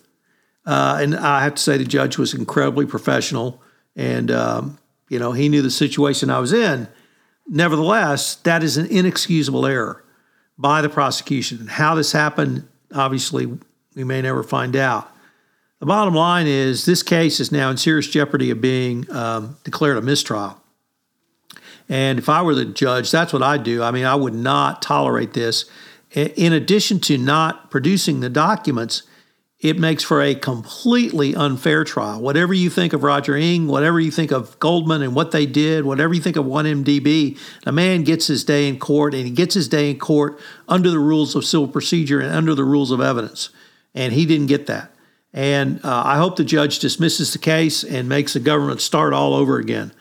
Uh, 0.65 0.99
and 1.01 1.13
I 1.13 1.43
have 1.43 1.55
to 1.55 1.61
say, 1.61 1.77
the 1.77 1.83
judge 1.83 2.17
was 2.17 2.33
incredibly 2.33 2.85
professional. 2.85 3.61
And, 3.97 4.31
um, 4.31 4.79
you 5.09 5.19
know, 5.19 5.33
he 5.33 5.49
knew 5.49 5.61
the 5.61 5.71
situation 5.71 6.29
I 6.29 6.39
was 6.39 6.53
in. 6.53 6.87
Nevertheless, 7.47 8.35
that 8.37 8.63
is 8.63 8.77
an 8.77 8.85
inexcusable 8.85 9.65
error 9.65 10.05
by 10.57 10.81
the 10.81 10.89
prosecution. 10.89 11.67
How 11.67 11.95
this 11.95 12.13
happened, 12.13 12.67
obviously, 12.95 13.45
we 13.95 14.03
may 14.03 14.21
never 14.21 14.43
find 14.43 14.75
out. 14.75 15.11
The 15.79 15.85
bottom 15.85 16.15
line 16.15 16.47
is 16.47 16.85
this 16.85 17.03
case 17.03 17.39
is 17.39 17.51
now 17.51 17.69
in 17.69 17.77
serious 17.77 18.07
jeopardy 18.07 18.49
of 18.49 18.61
being 18.61 19.09
um, 19.11 19.57
declared 19.63 19.97
a 19.97 20.01
mistrial. 20.01 20.61
And 21.87 22.17
if 22.17 22.29
I 22.29 22.41
were 22.41 22.55
the 22.55 22.65
judge, 22.65 23.11
that's 23.11 23.33
what 23.33 23.43
I'd 23.43 23.63
do. 23.63 23.83
I 23.83 23.91
mean, 23.91 24.05
I 24.05 24.15
would 24.15 24.33
not 24.33 24.81
tolerate 24.81 25.33
this. 25.33 25.65
In 26.11 26.53
addition 26.53 26.99
to 27.01 27.17
not 27.17 27.69
producing 27.69 28.21
the 28.21 28.29
documents, 28.29 29.03
it 29.65 29.79
makes 29.79 30.03
for 30.03 30.21
a 30.21 30.35
completely 30.35 31.33
unfair 31.33 31.83
trial. 31.83 32.21
Whatever 32.21 32.53
you 32.53 32.69
think 32.69 32.93
of 32.93 33.01
Roger 33.01 33.35
Ng, 33.35 33.65
whatever 33.65 33.99
you 33.99 34.11
think 34.11 34.29
of 34.29 34.59
Goldman 34.59 35.01
and 35.01 35.15
what 35.15 35.31
they 35.31 35.47
did, 35.47 35.85
whatever 35.85 36.13
you 36.13 36.21
think 36.21 36.35
of 36.35 36.45
1MDB, 36.45 37.35
a 37.65 37.71
man 37.71 38.03
gets 38.03 38.27
his 38.27 38.43
day 38.43 38.67
in 38.67 38.77
court 38.77 39.15
and 39.15 39.25
he 39.25 39.31
gets 39.31 39.55
his 39.55 39.67
day 39.67 39.89
in 39.89 39.97
court 39.97 40.39
under 40.67 40.91
the 40.91 40.99
rules 40.99 41.33
of 41.33 41.45
civil 41.45 41.67
procedure 41.67 42.19
and 42.19 42.31
under 42.31 42.53
the 42.53 42.63
rules 42.63 42.91
of 42.91 43.01
evidence. 43.01 43.49
And 43.95 44.13
he 44.13 44.27
didn't 44.27 44.45
get 44.45 44.67
that. 44.67 44.93
And 45.33 45.83
uh, 45.83 46.03
I 46.05 46.17
hope 46.17 46.35
the 46.35 46.43
judge 46.43 46.77
dismisses 46.77 47.33
the 47.33 47.39
case 47.39 47.83
and 47.83 48.07
makes 48.07 48.33
the 48.33 48.39
government 48.39 48.81
start 48.81 49.13
all 49.13 49.33
over 49.33 49.57
again 49.57 49.91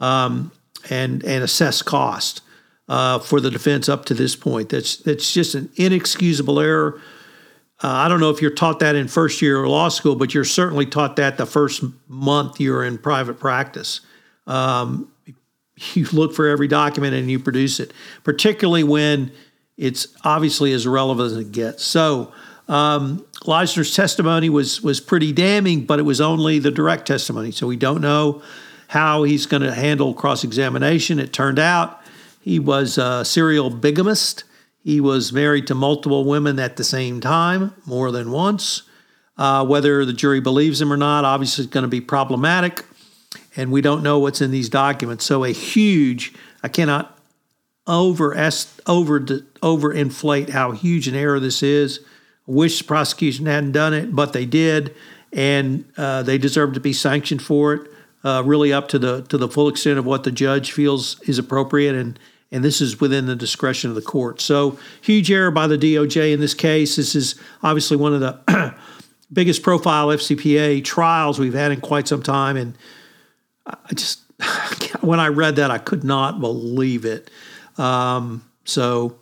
um, 0.00 0.52
and, 0.90 1.24
and 1.24 1.42
assess 1.42 1.80
cost 1.80 2.42
uh, 2.90 3.20
for 3.20 3.40
the 3.40 3.50
defense 3.50 3.88
up 3.88 4.04
to 4.04 4.12
this 4.12 4.36
point. 4.36 4.68
That's, 4.68 4.98
that's 4.98 5.32
just 5.32 5.54
an 5.54 5.70
inexcusable 5.76 6.60
error 6.60 7.00
uh, 7.82 7.88
I 7.88 8.08
don't 8.08 8.20
know 8.20 8.30
if 8.30 8.40
you're 8.40 8.52
taught 8.52 8.78
that 8.80 8.94
in 8.94 9.08
first 9.08 9.42
year 9.42 9.66
law 9.66 9.88
school, 9.88 10.14
but 10.14 10.32
you're 10.32 10.44
certainly 10.44 10.86
taught 10.86 11.16
that 11.16 11.36
the 11.38 11.46
first 11.46 11.82
month 12.08 12.60
you're 12.60 12.84
in 12.84 12.98
private 12.98 13.40
practice. 13.40 14.00
Um, 14.46 15.10
you 15.94 16.06
look 16.12 16.34
for 16.34 16.48
every 16.48 16.68
document 16.68 17.14
and 17.14 17.30
you 17.30 17.38
produce 17.38 17.80
it, 17.80 17.92
particularly 18.22 18.84
when 18.84 19.32
it's 19.76 20.06
obviously 20.22 20.72
as 20.72 20.86
relevant 20.86 21.32
as 21.32 21.36
it 21.36 21.52
gets. 21.52 21.82
So, 21.82 22.32
um, 22.68 23.26
Leissner's 23.42 23.94
testimony 23.94 24.48
was 24.48 24.80
was 24.80 25.00
pretty 25.00 25.32
damning, 25.32 25.84
but 25.84 25.98
it 25.98 26.02
was 26.02 26.20
only 26.20 26.58
the 26.58 26.70
direct 26.70 27.06
testimony, 27.06 27.50
so 27.50 27.66
we 27.66 27.76
don't 27.76 28.00
know 28.00 28.42
how 28.88 29.24
he's 29.24 29.44
going 29.44 29.62
to 29.62 29.74
handle 29.74 30.14
cross 30.14 30.44
examination. 30.44 31.18
It 31.18 31.32
turned 31.32 31.58
out 31.58 32.00
he 32.40 32.58
was 32.58 32.96
a 32.96 33.24
serial 33.24 33.70
bigamist. 33.70 34.44
He 34.84 35.00
was 35.00 35.32
married 35.32 35.66
to 35.68 35.74
multiple 35.74 36.26
women 36.26 36.58
at 36.58 36.76
the 36.76 36.84
same 36.84 37.22
time, 37.22 37.72
more 37.86 38.12
than 38.12 38.30
once. 38.30 38.82
Uh, 39.36 39.64
whether 39.64 40.04
the 40.04 40.12
jury 40.12 40.40
believes 40.40 40.80
him 40.80 40.92
or 40.92 40.96
not, 40.98 41.24
obviously, 41.24 41.64
is 41.64 41.70
going 41.70 41.82
to 41.82 41.88
be 41.88 42.02
problematic, 42.02 42.84
and 43.56 43.72
we 43.72 43.80
don't 43.80 44.02
know 44.02 44.18
what's 44.18 44.42
in 44.42 44.50
these 44.50 44.68
documents. 44.68 45.24
So, 45.24 45.42
a 45.42 45.50
huge, 45.50 46.34
I 46.62 46.68
cannot 46.68 47.18
over 47.86 48.34
over 48.86 49.20
overinflate 49.20 50.50
how 50.50 50.72
huge 50.72 51.08
an 51.08 51.14
error 51.14 51.40
this 51.40 51.62
is. 51.62 52.00
Wish 52.46 52.78
the 52.78 52.84
prosecution 52.84 53.46
hadn't 53.46 53.72
done 53.72 53.94
it, 53.94 54.14
but 54.14 54.34
they 54.34 54.44
did, 54.44 54.94
and 55.32 55.84
uh, 55.96 56.22
they 56.22 56.36
deserve 56.36 56.74
to 56.74 56.80
be 56.80 56.92
sanctioned 56.92 57.42
for 57.42 57.74
it. 57.74 57.90
Uh, 58.22 58.42
really, 58.44 58.72
up 58.72 58.88
to 58.88 58.98
the 58.98 59.22
to 59.22 59.38
the 59.38 59.48
full 59.48 59.68
extent 59.68 59.98
of 59.98 60.04
what 60.04 60.24
the 60.24 60.30
judge 60.30 60.72
feels 60.72 61.20
is 61.22 61.38
appropriate, 61.38 61.94
and 61.94 62.18
and 62.54 62.64
this 62.64 62.80
is 62.80 63.00
within 63.00 63.26
the 63.26 63.34
discretion 63.34 63.90
of 63.90 63.96
the 63.96 64.02
court. 64.02 64.40
So, 64.40 64.78
huge 65.02 65.28
error 65.28 65.50
by 65.50 65.66
the 65.66 65.76
DOJ 65.76 66.32
in 66.32 66.38
this 66.38 66.54
case. 66.54 66.94
This 66.94 67.16
is 67.16 67.34
obviously 67.64 67.96
one 67.96 68.14
of 68.14 68.20
the 68.20 68.74
biggest 69.32 69.64
profile 69.64 70.06
FCPA 70.08 70.84
trials 70.84 71.40
we've 71.40 71.52
had 71.52 71.72
in 71.72 71.80
quite 71.80 72.06
some 72.06 72.22
time. 72.22 72.56
And 72.56 72.78
I 73.66 73.92
just, 73.94 74.20
when 75.00 75.18
I 75.18 75.28
read 75.28 75.56
that, 75.56 75.72
I 75.72 75.78
could 75.78 76.04
not 76.04 76.40
believe 76.40 77.04
it. 77.04 77.28
Um, 77.76 78.48
so, 78.64 79.16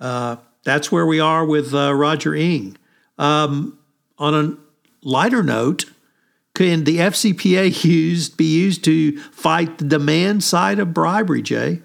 uh, 0.00 0.36
that's 0.62 0.90
where 0.90 1.04
we 1.04 1.20
are 1.20 1.44
with 1.44 1.74
uh, 1.74 1.94
Roger 1.94 2.34
Ng. 2.34 2.78
Um, 3.18 3.78
on 4.16 4.34
a 4.34 4.56
lighter 5.06 5.42
note, 5.42 5.84
can 6.54 6.84
the 6.84 6.96
FCPA 6.96 7.84
used 7.84 8.38
be 8.38 8.46
used 8.46 8.84
to 8.84 9.18
fight 9.32 9.76
the 9.76 9.84
demand 9.84 10.42
side 10.42 10.78
of 10.78 10.94
bribery, 10.94 11.42
Jay? 11.42 11.82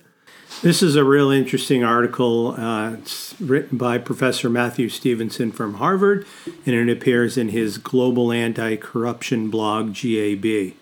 This 0.62 0.84
is 0.84 0.98
a 0.98 1.06
real 1.06 1.32
interesting 1.32 1.86
article. 1.86 2.50
Uh, 2.60 2.96
it's 2.96 3.34
written 3.40 3.78
by 3.78 3.98
Professor 3.98 4.50
Matthew 4.50 4.90
Stephenson 4.90 5.54
from 5.54 5.76
Harvard, 5.76 6.26
and 6.66 6.76
it 6.76 6.92
appears 6.92 7.38
in 7.38 7.50
his 7.50 7.78
Global 7.78 8.34
Anti 8.34 8.76
Corruption 8.76 9.50
blog, 9.50 9.94
GAB. 9.96 10.74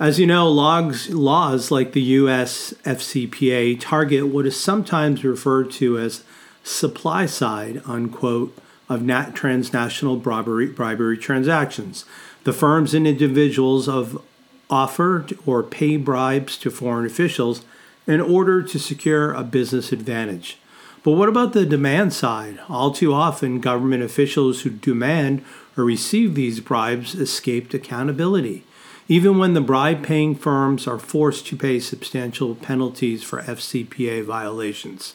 As 0.00 0.18
you 0.18 0.26
know, 0.26 0.50
logs, 0.50 1.10
laws 1.10 1.70
like 1.70 1.92
the 1.92 2.02
US 2.02 2.74
FCPA 2.84 3.78
target 3.78 4.26
what 4.26 4.46
is 4.46 4.58
sometimes 4.58 5.22
referred 5.22 5.70
to 5.72 5.96
as 5.96 6.24
supply 6.64 7.24
side, 7.26 7.82
unquote, 7.86 8.58
of 8.88 9.00
nat- 9.00 9.36
transnational 9.36 10.16
bribery, 10.16 10.66
bribery 10.66 11.18
transactions. 11.18 12.04
The 12.42 12.52
firms 12.52 12.94
and 12.94 13.06
individuals 13.06 13.88
of 13.88 14.20
offered 14.68 15.38
or 15.46 15.62
pay 15.62 15.96
bribes 15.96 16.58
to 16.58 16.70
foreign 16.72 17.06
officials 17.06 17.64
in 18.06 18.20
order 18.20 18.62
to 18.62 18.78
secure 18.78 19.32
a 19.32 19.44
business 19.44 19.92
advantage. 19.92 20.58
But 21.02 21.12
what 21.12 21.28
about 21.28 21.52
the 21.52 21.66
demand 21.66 22.12
side? 22.12 22.60
All 22.68 22.92
too 22.92 23.12
often, 23.12 23.60
government 23.60 24.02
officials 24.02 24.62
who 24.62 24.70
demand 24.70 25.44
or 25.76 25.84
receive 25.84 26.34
these 26.34 26.60
bribes 26.60 27.14
escaped 27.14 27.74
accountability, 27.74 28.64
even 29.08 29.38
when 29.38 29.54
the 29.54 29.60
bribe 29.60 30.04
paying 30.04 30.34
firms 30.34 30.86
are 30.86 30.98
forced 30.98 31.46
to 31.48 31.56
pay 31.56 31.80
substantial 31.80 32.54
penalties 32.54 33.24
for 33.24 33.42
FCPA 33.42 34.24
violations. 34.24 35.14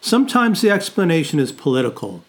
Sometimes 0.00 0.60
the 0.60 0.70
explanation 0.70 1.40
is 1.40 1.50
political. 1.50 2.22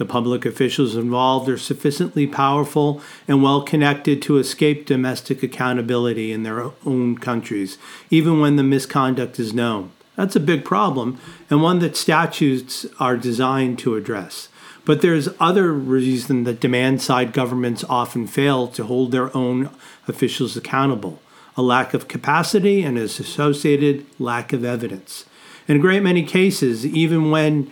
The 0.00 0.06
public 0.06 0.46
officials 0.46 0.96
involved 0.96 1.46
are 1.50 1.58
sufficiently 1.58 2.26
powerful 2.26 3.02
and 3.28 3.42
well 3.42 3.60
connected 3.60 4.22
to 4.22 4.38
escape 4.38 4.86
domestic 4.86 5.42
accountability 5.42 6.32
in 6.32 6.42
their 6.42 6.70
own 6.86 7.18
countries, 7.18 7.76
even 8.08 8.40
when 8.40 8.56
the 8.56 8.62
misconduct 8.62 9.38
is 9.38 9.52
known. 9.52 9.92
That's 10.16 10.34
a 10.34 10.40
big 10.40 10.64
problem, 10.64 11.20
and 11.50 11.60
one 11.60 11.80
that 11.80 11.98
statutes 11.98 12.86
are 12.98 13.18
designed 13.18 13.78
to 13.80 13.94
address. 13.94 14.48
But 14.86 15.02
there's 15.02 15.28
other 15.38 15.70
reason 15.70 16.44
that 16.44 16.60
demand 16.60 17.02
side 17.02 17.34
governments 17.34 17.84
often 17.86 18.26
fail 18.26 18.68
to 18.68 18.84
hold 18.84 19.12
their 19.12 19.36
own 19.36 19.68
officials 20.08 20.56
accountable 20.56 21.20
a 21.58 21.62
lack 21.62 21.92
of 21.92 22.08
capacity 22.08 22.82
and 22.82 22.96
its 22.96 23.20
associated 23.20 24.06
lack 24.18 24.54
of 24.54 24.64
evidence. 24.64 25.26
In 25.68 25.76
a 25.76 25.80
great 25.80 26.02
many 26.02 26.22
cases, 26.22 26.86
even 26.86 27.30
when 27.30 27.70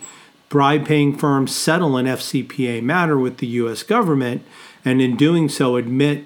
bribe 0.49 0.85
paying 0.85 1.15
firms 1.15 1.55
settle 1.55 1.95
an 1.95 2.07
FCPA 2.07 2.81
matter 2.81 3.17
with 3.17 3.37
the 3.37 3.47
U.S. 3.47 3.83
government, 3.83 4.43
and 4.83 5.01
in 5.01 5.15
doing 5.15 5.47
so 5.47 5.75
admit 5.75 6.25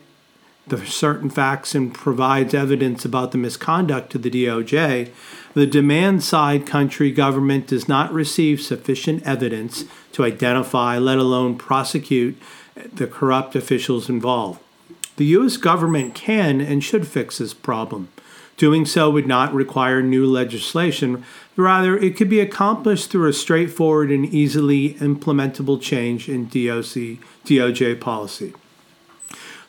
the 0.65 0.85
certain 0.85 1.29
facts 1.29 1.75
and 1.75 1.93
provides 1.93 2.53
evidence 2.53 3.03
about 3.03 3.33
the 3.33 3.37
misconduct 3.37 4.11
to 4.11 4.17
the 4.17 4.31
DOJ, 4.31 5.09
the 5.53 5.67
demand 5.67 6.23
side 6.23 6.65
country 6.65 7.11
government 7.11 7.67
does 7.67 7.87
not 7.87 8.13
receive 8.13 8.61
sufficient 8.61 9.21
evidence 9.23 9.83
to 10.13 10.23
identify, 10.23 10.97
let 10.97 11.17
alone 11.17 11.57
prosecute, 11.57 12.41
the 12.75 13.07
corrupt 13.07 13.55
officials 13.55 14.09
involved. 14.09 14.59
The 15.17 15.25
U.S. 15.25 15.57
government 15.57 16.15
can 16.15 16.61
and 16.61 16.83
should 16.83 17.07
fix 17.07 17.37
this 17.37 17.53
problem. 17.53 18.07
Doing 18.55 18.85
so 18.85 19.09
would 19.09 19.27
not 19.27 19.53
require 19.53 20.01
new 20.01 20.25
legislation. 20.25 21.25
Rather, 21.55 21.97
it 21.97 22.17
could 22.17 22.29
be 22.29 22.39
accomplished 22.39 23.11
through 23.11 23.29
a 23.29 23.33
straightforward 23.33 24.11
and 24.11 24.25
easily 24.25 24.95
implementable 24.95 25.79
change 25.79 26.27
in 26.27 26.45
DOC, 26.45 27.19
DOJ 27.45 27.99
policy. 27.99 28.53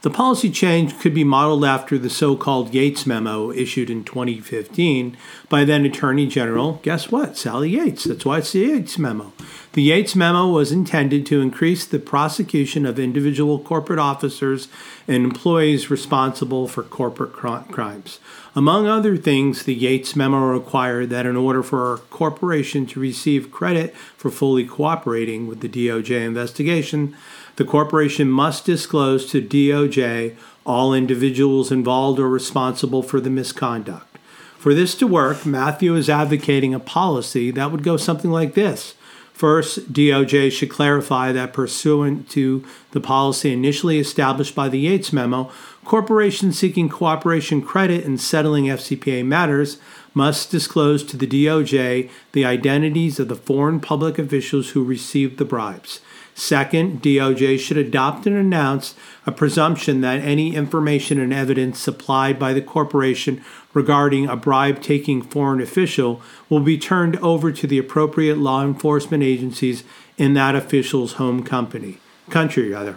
The 0.04 0.10
policy 0.10 0.50
change 0.50 0.98
could 0.98 1.14
be 1.14 1.24
modeled 1.24 1.64
after 1.64 1.96
the 1.96 2.10
so 2.10 2.36
called 2.36 2.74
Yates 2.74 3.06
memo 3.06 3.50
issued 3.50 3.88
in 3.88 4.04
2015 4.04 5.16
by 5.48 5.64
then 5.64 5.86
Attorney 5.86 6.26
General, 6.26 6.78
guess 6.82 7.10
what? 7.10 7.38
Sally 7.38 7.70
Yates. 7.70 8.04
That's 8.04 8.26
why 8.26 8.36
it's 8.36 8.52
the 8.52 8.58
Yates 8.58 8.98
memo. 8.98 9.32
The 9.72 9.82
Yates 9.82 10.14
memo 10.14 10.48
was 10.48 10.72
intended 10.72 11.24
to 11.24 11.40
increase 11.40 11.86
the 11.86 11.98
prosecution 11.98 12.84
of 12.84 12.98
individual 12.98 13.58
corporate 13.58 13.98
officers 13.98 14.68
and 15.08 15.24
employees 15.24 15.90
responsible 15.90 16.68
for 16.68 16.82
corporate 16.82 17.32
crimes. 17.32 18.20
Among 18.54 18.86
other 18.86 19.16
things, 19.16 19.62
the 19.62 19.74
Yates 19.74 20.14
memo 20.14 20.38
required 20.38 21.08
that 21.10 21.24
in 21.24 21.34
order 21.34 21.62
for 21.62 21.94
a 21.94 21.98
corporation 21.98 22.84
to 22.88 23.00
receive 23.00 23.50
credit 23.50 23.96
for 23.96 24.30
fully 24.30 24.66
cooperating 24.66 25.46
with 25.46 25.60
the 25.60 25.68
DOJ 25.68 26.26
investigation, 26.26 27.16
the 27.56 27.64
corporation 27.64 28.28
must 28.28 28.64
disclose 28.64 29.26
to 29.30 29.42
DOJ 29.42 30.36
all 30.66 30.94
individuals 30.94 31.70
involved 31.70 32.18
or 32.18 32.28
responsible 32.28 33.02
for 33.02 33.20
the 33.20 33.30
misconduct. 33.30 34.18
For 34.58 34.72
this 34.74 34.94
to 34.96 35.06
work, 35.06 35.44
Matthew 35.44 35.94
is 35.94 36.08
advocating 36.08 36.72
a 36.72 36.80
policy 36.80 37.50
that 37.50 37.70
would 37.70 37.82
go 37.82 37.96
something 37.96 38.30
like 38.30 38.54
this. 38.54 38.94
First, 39.34 39.92
DOJ 39.92 40.52
should 40.52 40.70
clarify 40.70 41.32
that 41.32 41.52
pursuant 41.52 42.30
to 42.30 42.64
the 42.92 43.00
policy 43.00 43.52
initially 43.52 43.98
established 43.98 44.54
by 44.54 44.68
the 44.68 44.78
Yates 44.78 45.12
memo, 45.12 45.50
corporations 45.84 46.58
seeking 46.58 46.88
cooperation 46.88 47.60
credit 47.60 48.04
in 48.04 48.16
settling 48.16 48.66
FCPA 48.66 49.26
matters 49.26 49.78
must 50.14 50.52
disclose 50.52 51.02
to 51.02 51.16
the 51.16 51.26
DOJ 51.26 52.08
the 52.30 52.44
identities 52.44 53.18
of 53.18 53.26
the 53.26 53.34
foreign 53.34 53.80
public 53.80 54.18
officials 54.18 54.70
who 54.70 54.84
received 54.84 55.38
the 55.38 55.44
bribes. 55.44 56.00
Second, 56.34 57.00
DOJ 57.00 57.60
should 57.60 57.76
adopt 57.76 58.26
and 58.26 58.36
announce 58.36 58.94
a 59.24 59.30
presumption 59.30 60.00
that 60.00 60.20
any 60.20 60.56
information 60.56 61.20
and 61.20 61.32
evidence 61.32 61.78
supplied 61.78 62.38
by 62.38 62.52
the 62.52 62.60
corporation 62.60 63.42
regarding 63.72 64.26
a 64.26 64.36
bribe 64.36 64.82
taking 64.82 65.22
foreign 65.22 65.60
official 65.60 66.20
will 66.48 66.60
be 66.60 66.76
turned 66.76 67.16
over 67.16 67.52
to 67.52 67.66
the 67.66 67.78
appropriate 67.78 68.36
law 68.36 68.64
enforcement 68.64 69.22
agencies 69.22 69.84
in 70.18 70.34
that 70.34 70.56
official's 70.56 71.14
home 71.14 71.44
company 71.44 71.98
country 72.30 72.70
rather. 72.70 72.96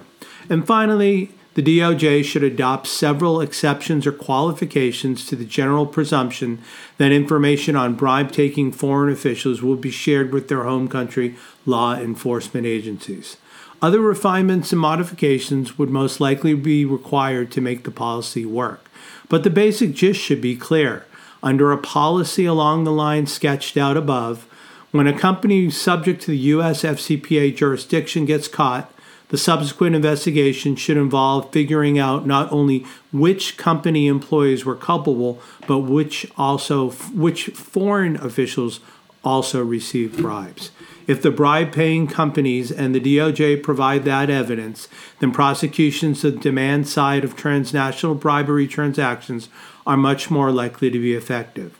And 0.49 0.65
finally, 0.65 1.31
the 1.57 1.79
DOJ 1.79 2.23
should 2.23 2.43
adopt 2.43 2.85
several 2.85 3.41
exceptions 3.41 4.05
or 4.05 4.11
qualifications 4.11 5.25
to 5.25 5.35
the 5.35 5.43
general 5.43 5.87
presumption 5.87 6.61
that 6.99 7.11
information 7.11 7.75
on 7.75 7.95
bribe 7.95 8.31
taking 8.31 8.71
foreign 8.71 9.11
officials 9.11 9.63
will 9.63 9.75
be 9.75 9.89
shared 9.89 10.31
with 10.31 10.49
their 10.49 10.65
home 10.65 10.87
country 10.87 11.35
law 11.65 11.95
enforcement 11.95 12.67
agencies. 12.67 13.37
Other 13.81 14.01
refinements 14.01 14.71
and 14.71 14.79
modifications 14.79 15.79
would 15.79 15.89
most 15.89 16.19
likely 16.19 16.53
be 16.53 16.85
required 16.85 17.49
to 17.53 17.61
make 17.61 17.85
the 17.85 17.91
policy 17.91 18.45
work, 18.45 18.87
but 19.27 19.43
the 19.43 19.49
basic 19.49 19.95
gist 19.95 20.21
should 20.21 20.41
be 20.41 20.55
clear. 20.55 21.05
Under 21.41 21.71
a 21.71 21.79
policy 21.79 22.45
along 22.45 22.83
the 22.83 22.91
lines 22.91 23.33
sketched 23.33 23.77
out 23.77 23.97
above, 23.97 24.47
when 24.91 25.07
a 25.07 25.17
company 25.17 25.71
subject 25.71 26.21
to 26.21 26.31
the 26.31 26.37
U.S. 26.37 26.83
FCPA 26.83 27.55
jurisdiction 27.55 28.25
gets 28.25 28.47
caught, 28.47 28.93
The 29.29 29.37
subsequent 29.37 29.95
investigation 29.95 30.75
should 30.75 30.95
involve 30.95 31.51
figuring 31.51 31.99
out 31.99 32.25
not 32.25 32.51
only 32.51 32.85
which 33.11 33.57
company 33.57 34.07
employees 34.07 34.63
were 34.63 34.75
culpable, 34.75 35.41
but 35.67 35.79
which 35.79 36.31
also 36.37 36.91
which 36.91 37.47
foreign 37.47 38.15
officials 38.17 38.79
also 39.23 39.61
received 39.63 40.21
bribes. 40.21 40.71
If 41.07 41.21
the 41.21 41.31
bribe 41.31 41.73
paying 41.73 42.07
companies 42.07 42.71
and 42.71 42.95
the 42.95 42.99
DOJ 42.99 43.63
provide 43.63 44.05
that 44.05 44.29
evidence, 44.29 44.87
then 45.19 45.31
prosecutions 45.31 46.23
of 46.23 46.35
the 46.35 46.39
demand 46.39 46.87
side 46.87 47.23
of 47.25 47.35
transnational 47.35 48.15
bribery 48.15 48.67
transactions 48.67 49.49
are 49.85 49.97
much 49.97 50.31
more 50.31 50.51
likely 50.51 50.89
to 50.89 50.99
be 50.99 51.13
effective. 51.13 51.77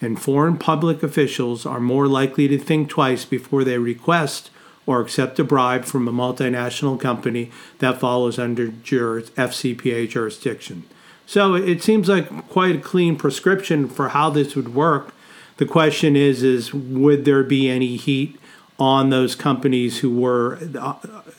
And 0.00 0.20
foreign 0.20 0.58
public 0.58 1.02
officials 1.02 1.64
are 1.66 1.80
more 1.80 2.06
likely 2.06 2.46
to 2.48 2.58
think 2.58 2.88
twice 2.88 3.24
before 3.24 3.64
they 3.64 3.78
request 3.78 4.50
or 4.86 5.00
accept 5.00 5.38
a 5.38 5.44
bribe 5.44 5.84
from 5.84 6.06
a 6.06 6.12
multinational 6.12 7.00
company 7.00 7.50
that 7.78 7.98
follows 7.98 8.38
under 8.38 8.68
FCPA 8.68 10.08
jurisdiction. 10.08 10.84
So 11.26 11.54
it 11.54 11.82
seems 11.82 12.08
like 12.08 12.48
quite 12.48 12.76
a 12.76 12.80
clean 12.80 13.16
prescription 13.16 13.88
for 13.88 14.10
how 14.10 14.30
this 14.30 14.54
would 14.54 14.74
work. 14.74 15.14
The 15.56 15.66
question 15.66 16.16
is, 16.16 16.42
is 16.42 16.74
would 16.74 17.24
there 17.24 17.42
be 17.42 17.70
any 17.70 17.96
heat 17.96 18.38
on 18.78 19.10
those 19.10 19.34
companies 19.34 19.98
who 19.98 20.14
were 20.14 20.58
uh, 20.78 20.94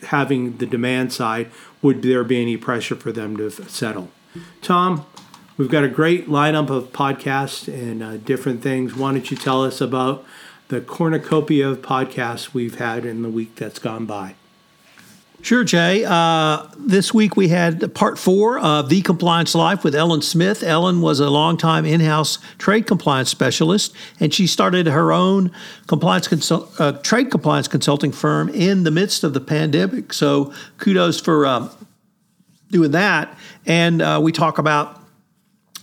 having 0.07 0.57
the 0.57 0.65
demand 0.65 1.13
side? 1.13 1.51
Would 1.81 2.01
there 2.01 2.23
be 2.23 2.41
any 2.41 2.57
pressure 2.57 2.95
for 2.95 3.11
them 3.11 3.37
to 3.37 3.51
settle? 3.51 4.09
Tom, 4.61 5.05
we've 5.57 5.69
got 5.69 5.83
a 5.83 5.89
great 5.89 6.27
lineup 6.27 6.69
of 6.69 6.91
podcasts 6.91 7.67
and 7.67 8.01
uh, 8.01 8.17
different 8.17 8.63
things. 8.63 8.95
Why 8.95 9.11
don't 9.11 9.29
you 9.29 9.37
tell 9.37 9.63
us 9.63 9.81
about 9.81 10.25
the 10.67 10.81
cornucopia 10.81 11.69
of 11.69 11.81
podcasts 11.81 12.53
we've 12.53 12.75
had 12.75 13.05
in 13.05 13.21
the 13.21 13.29
week 13.29 13.55
that's 13.55 13.79
gone 13.79 14.05
by? 14.05 14.35
Sure, 15.45 15.63
Jay. 15.63 16.03
Uh, 16.03 16.65
this 16.75 17.13
week 17.13 17.37
we 17.37 17.49
had 17.49 17.93
part 17.93 18.17
four 18.17 18.57
of 18.57 18.89
The 18.89 19.03
Compliance 19.03 19.53
Life 19.53 19.83
with 19.83 19.93
Ellen 19.93 20.23
Smith. 20.23 20.63
Ellen 20.63 21.01
was 21.01 21.19
a 21.19 21.29
longtime 21.29 21.85
in 21.85 21.99
house 21.99 22.39
trade 22.57 22.87
compliance 22.87 23.29
specialist, 23.29 23.93
and 24.19 24.33
she 24.33 24.47
started 24.47 24.87
her 24.87 25.11
own 25.11 25.51
compliance 25.85 26.27
consult, 26.27 26.73
uh, 26.81 26.93
trade 26.93 27.29
compliance 27.29 27.67
consulting 27.67 28.11
firm 28.11 28.49
in 28.49 28.85
the 28.85 28.91
midst 28.91 29.23
of 29.23 29.35
the 29.35 29.39
pandemic. 29.39 30.13
So 30.13 30.51
kudos 30.79 31.21
for 31.21 31.45
uh, 31.45 31.69
doing 32.71 32.89
that. 32.91 33.37
And 33.67 34.01
uh, 34.01 34.19
we 34.23 34.31
talk 34.31 34.57
about 34.57 34.99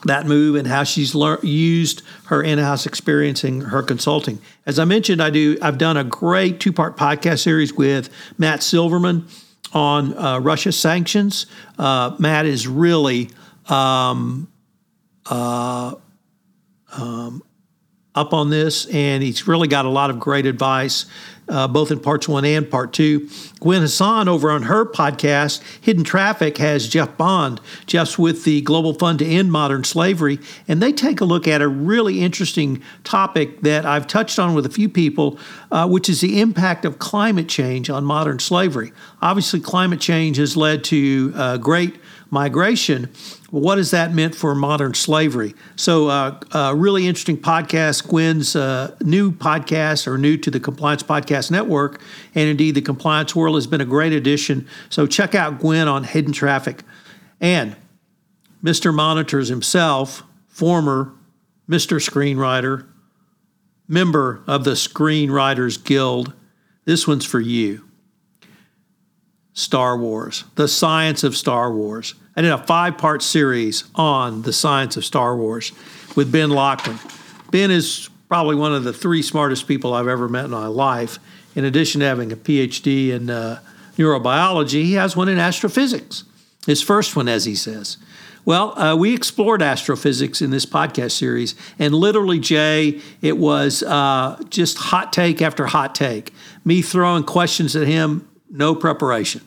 that 0.04 0.26
move 0.26 0.56
and 0.56 0.66
how 0.66 0.84
she's 0.84 1.14
used 1.42 2.02
her 2.26 2.42
in-house 2.42 2.86
experience 2.86 3.44
in 3.44 3.60
her 3.60 3.82
consulting. 3.82 4.40
As 4.66 4.78
I 4.78 4.84
mentioned, 4.84 5.22
I 5.22 5.30
do. 5.30 5.56
I've 5.62 5.78
done 5.78 5.96
a 5.96 6.04
great 6.04 6.60
two-part 6.60 6.96
podcast 6.96 7.40
series 7.40 7.72
with 7.72 8.10
Matt 8.38 8.62
Silverman 8.62 9.26
on 9.72 10.16
uh, 10.18 10.38
Russia 10.40 10.72
sanctions. 10.72 11.46
Uh, 11.78 12.14
Matt 12.18 12.46
is 12.46 12.66
really 12.66 13.30
um, 13.68 14.48
uh, 15.26 15.94
um, 16.96 17.42
up 18.14 18.34
on 18.34 18.50
this, 18.50 18.86
and 18.86 19.22
he's 19.22 19.48
really 19.48 19.68
got 19.68 19.84
a 19.84 19.88
lot 19.90 20.10
of 20.10 20.18
great 20.20 20.46
advice 20.46 21.06
uh, 21.48 21.66
both 21.68 21.90
in 21.90 22.00
parts 22.00 22.28
one 22.28 22.44
and 22.44 22.70
part 22.70 22.92
two. 22.92 23.28
Gwen 23.60 23.82
Hassan 23.82 24.28
over 24.28 24.50
on 24.50 24.62
her 24.64 24.84
podcast, 24.84 25.62
Hidden 25.80 26.04
Traffic, 26.04 26.58
has 26.58 26.88
Jeff 26.88 27.16
Bond. 27.16 27.60
Jeff's 27.86 28.18
with 28.18 28.44
the 28.44 28.60
Global 28.62 28.94
Fund 28.94 29.18
to 29.18 29.26
End 29.26 29.50
Modern 29.50 29.84
Slavery, 29.84 30.38
and 30.68 30.82
they 30.82 30.92
take 30.92 31.20
a 31.20 31.24
look 31.24 31.46
at 31.46 31.60
a 31.60 31.68
really 31.68 32.20
interesting 32.22 32.82
topic 33.04 33.60
that 33.62 33.84
I've 33.84 34.06
touched 34.06 34.38
on 34.38 34.54
with 34.54 34.66
a 34.66 34.70
few 34.70 34.88
people, 34.88 35.38
uh, 35.70 35.88
which 35.88 36.08
is 36.08 36.20
the 36.20 36.40
impact 36.40 36.84
of 36.84 36.98
climate 36.98 37.48
change 37.48 37.90
on 37.90 38.04
modern 38.04 38.38
slavery. 38.38 38.92
Obviously, 39.20 39.60
climate 39.60 40.00
change 40.00 40.36
has 40.36 40.56
led 40.56 40.84
to 40.84 41.32
uh, 41.34 41.56
great 41.58 41.96
migration 42.32 43.08
what 43.52 43.76
has 43.76 43.90
that 43.90 44.14
meant 44.14 44.34
for 44.34 44.54
modern 44.54 44.94
slavery? 44.94 45.54
So, 45.76 46.08
uh, 46.08 46.40
uh, 46.52 46.74
really 46.74 47.06
interesting 47.06 47.36
podcast. 47.36 48.08
Gwen's 48.08 48.56
uh, 48.56 48.96
new 49.02 49.30
podcast 49.30 50.06
or 50.06 50.16
new 50.16 50.38
to 50.38 50.50
the 50.50 50.58
Compliance 50.58 51.02
Podcast 51.02 51.50
Network, 51.50 52.00
and 52.34 52.48
indeed 52.48 52.74
the 52.74 52.80
Compliance 52.80 53.36
World 53.36 53.56
has 53.56 53.66
been 53.66 53.82
a 53.82 53.84
great 53.84 54.14
addition. 54.14 54.66
So, 54.88 55.06
check 55.06 55.34
out 55.34 55.58
Gwen 55.60 55.86
on 55.86 56.04
Hidden 56.04 56.32
Traffic. 56.32 56.82
And 57.42 57.76
Mr. 58.64 58.94
Monitors 58.94 59.48
himself, 59.48 60.22
former 60.48 61.12
Mr. 61.68 62.00
Screenwriter, 62.00 62.86
member 63.86 64.42
of 64.46 64.64
the 64.64 64.70
Screenwriters 64.70 65.84
Guild. 65.84 66.32
This 66.86 67.06
one's 67.06 67.26
for 67.26 67.40
you. 67.40 67.86
Star 69.52 69.98
Wars, 69.98 70.44
the 70.54 70.68
science 70.68 71.22
of 71.22 71.36
Star 71.36 71.70
Wars. 71.70 72.14
I 72.34 72.40
did 72.40 72.50
a 72.50 72.58
five 72.58 72.96
part 72.96 73.22
series 73.22 73.84
on 73.94 74.42
the 74.42 74.52
science 74.54 74.96
of 74.96 75.04
Star 75.04 75.36
Wars 75.36 75.72
with 76.16 76.32
Ben 76.32 76.48
Lachman. 76.48 76.98
Ben 77.50 77.70
is 77.70 78.08
probably 78.28 78.56
one 78.56 78.72
of 78.72 78.84
the 78.84 78.92
three 78.92 79.20
smartest 79.20 79.68
people 79.68 79.92
I've 79.92 80.08
ever 80.08 80.28
met 80.28 80.46
in 80.46 80.50
my 80.50 80.66
life. 80.66 81.18
In 81.54 81.66
addition 81.66 82.00
to 82.00 82.06
having 82.06 82.32
a 82.32 82.36
PhD 82.36 83.10
in 83.10 83.28
uh, 83.28 83.60
neurobiology, 83.98 84.84
he 84.84 84.94
has 84.94 85.14
one 85.14 85.28
in 85.28 85.38
astrophysics, 85.38 86.24
his 86.66 86.80
first 86.80 87.14
one, 87.14 87.28
as 87.28 87.44
he 87.44 87.54
says. 87.54 87.98
Well, 88.46 88.78
uh, 88.78 88.96
we 88.96 89.14
explored 89.14 89.60
astrophysics 89.60 90.40
in 90.40 90.50
this 90.50 90.64
podcast 90.64 91.12
series, 91.12 91.54
and 91.78 91.94
literally, 91.94 92.40
Jay, 92.40 93.02
it 93.20 93.36
was 93.36 93.82
uh, 93.82 94.42
just 94.48 94.78
hot 94.78 95.12
take 95.12 95.42
after 95.42 95.66
hot 95.66 95.94
take. 95.94 96.32
Me 96.64 96.80
throwing 96.80 97.24
questions 97.24 97.76
at 97.76 97.86
him, 97.86 98.26
no 98.50 98.74
preparation. 98.74 99.42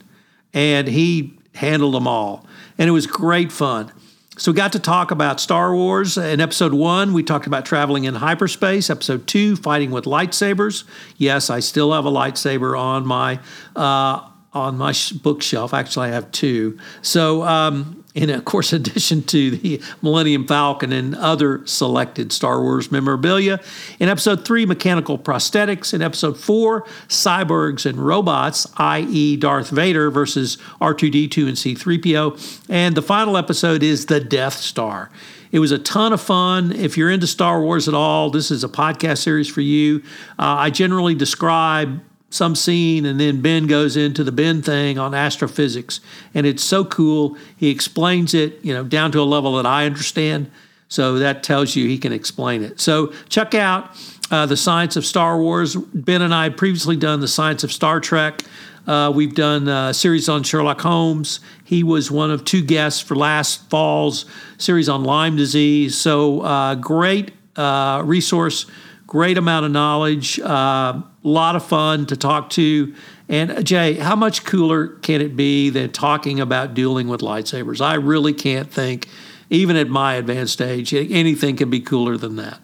And 0.53 0.87
he 0.87 1.39
handled 1.55 1.95
them 1.95 2.07
all 2.07 2.45
and 2.77 2.87
it 2.87 2.91
was 2.91 3.07
great 3.07 3.51
fun. 3.51 3.91
So 4.37 4.51
we 4.51 4.57
got 4.57 4.73
to 4.73 4.79
talk 4.79 5.11
about 5.11 5.39
Star 5.39 5.73
Wars. 5.73 6.17
In 6.17 6.41
episode 6.41 6.73
one, 6.73 7.13
we 7.13 7.23
talked 7.23 7.47
about 7.47 7.65
traveling 7.65 8.03
in 8.03 8.15
hyperspace. 8.15 8.89
Episode 8.89 9.27
two, 9.27 9.55
fighting 9.55 9.91
with 9.91 10.03
lightsabers. 10.03 10.83
Yes, 11.15 11.49
I 11.49 11.61
still 11.61 11.93
have 11.93 12.05
a 12.05 12.11
lightsaber 12.11 12.77
on 12.77 13.07
my 13.07 13.39
uh, 13.77 14.27
on 14.51 14.77
my 14.77 14.93
bookshelf. 15.23 15.73
Actually, 15.73 16.09
I 16.09 16.11
have 16.11 16.31
two. 16.31 16.77
So 17.01 17.43
um, 17.43 18.04
in, 18.15 18.29
of 18.29 18.45
course, 18.45 18.73
addition 18.73 19.21
to 19.23 19.51
the 19.51 19.81
Millennium 20.01 20.47
Falcon 20.47 20.91
and 20.91 21.13
other 21.15 21.65
selected 21.67 22.31
Star 22.31 22.61
Wars 22.61 22.91
memorabilia. 22.91 23.59
In 23.99 24.09
episode 24.09 24.45
three, 24.45 24.65
mechanical 24.65 25.19
prosthetics. 25.19 25.93
In 25.93 26.01
episode 26.01 26.39
four, 26.39 26.83
cyborgs 27.07 27.85
and 27.85 27.99
robots, 27.99 28.65
i.e., 28.77 29.37
Darth 29.37 29.69
Vader 29.69 30.09
versus 30.09 30.57
R2D2 30.81 31.47
and 31.47 31.57
C3PO. 31.57 32.65
And 32.69 32.95
the 32.95 33.01
final 33.01 33.37
episode 33.37 33.83
is 33.83 34.07
the 34.07 34.19
Death 34.19 34.53
Star. 34.53 35.11
It 35.51 35.59
was 35.59 35.71
a 35.71 35.79
ton 35.79 36.11
of 36.11 36.19
fun. 36.19 36.71
If 36.73 36.97
you're 36.97 37.09
into 37.09 37.27
Star 37.27 37.61
Wars 37.61 37.87
at 37.87 37.93
all, 37.93 38.29
this 38.29 38.51
is 38.51 38.63
a 38.63 38.69
podcast 38.69 39.19
series 39.19 39.47
for 39.47 39.61
you. 39.61 40.01
Uh, 40.39 40.55
I 40.57 40.69
generally 40.69 41.15
describe 41.15 42.01
some 42.29 42.55
scene, 42.55 43.05
and 43.05 43.19
then 43.19 43.41
Ben 43.41 43.67
goes 43.67 43.95
into 43.95 44.23
the 44.23 44.31
Ben 44.31 44.61
thing 44.61 44.97
on 44.97 45.13
astrophysics, 45.13 46.01
and 46.33 46.45
it's 46.45 46.63
so 46.63 46.83
cool. 46.83 47.37
He 47.55 47.69
explains 47.69 48.33
it, 48.33 48.63
you 48.63 48.73
know, 48.73 48.83
down 48.83 49.11
to 49.13 49.21
a 49.21 49.23
level 49.23 49.55
that 49.55 49.65
I 49.65 49.85
understand. 49.85 50.51
So 50.87 51.19
that 51.19 51.43
tells 51.43 51.75
you 51.75 51.87
he 51.87 51.97
can 51.97 52.13
explain 52.13 52.63
it. 52.63 52.79
So 52.79 53.11
check 53.29 53.55
out 53.55 53.89
uh, 54.31 54.45
the 54.45 54.57
science 54.57 54.95
of 54.95 55.05
Star 55.05 55.39
Wars. 55.39 55.75
Ben 55.75 56.21
and 56.21 56.33
I 56.33 56.49
previously 56.49 56.95
done 56.95 57.21
the 57.21 57.27
science 57.27 57.63
of 57.63 57.71
Star 57.71 57.99
Trek. 57.99 58.41
Uh, 58.85 59.11
we've 59.13 59.33
done 59.33 59.67
a 59.67 59.93
series 59.93 60.29
on 60.29 60.43
Sherlock 60.43 60.81
Holmes. 60.81 61.39
He 61.63 61.83
was 61.83 62.11
one 62.11 62.29
of 62.29 62.45
two 62.45 62.63
guests 62.63 63.01
for 63.01 63.15
last 63.15 63.67
fall's 63.69 64.25
series 64.59 64.87
on 64.87 65.03
Lyme 65.03 65.35
disease. 65.35 65.97
So 65.97 66.41
uh, 66.41 66.75
great 66.75 67.31
uh, 67.55 68.03
resource 68.05 68.67
great 69.07 69.37
amount 69.37 69.65
of 69.65 69.71
knowledge, 69.71 70.39
a 70.39 70.49
uh, 70.49 71.01
lot 71.23 71.55
of 71.55 71.65
fun 71.65 72.05
to 72.07 72.15
talk 72.15 72.49
to. 72.51 72.93
And 73.29 73.51
uh, 73.51 73.61
Jay, 73.61 73.93
how 73.93 74.15
much 74.15 74.43
cooler 74.43 74.87
can 74.87 75.21
it 75.21 75.35
be 75.35 75.69
than 75.69 75.91
talking 75.91 76.39
about 76.39 76.73
dueling 76.73 77.07
with 77.07 77.21
lightsabers? 77.21 77.81
I 77.81 77.95
really 77.95 78.33
can't 78.33 78.71
think, 78.71 79.07
even 79.49 79.75
at 79.75 79.89
my 79.89 80.15
advanced 80.15 80.61
age, 80.61 80.93
anything 80.93 81.55
can 81.55 81.69
be 81.69 81.79
cooler 81.79 82.17
than 82.17 82.35
that. 82.37 82.59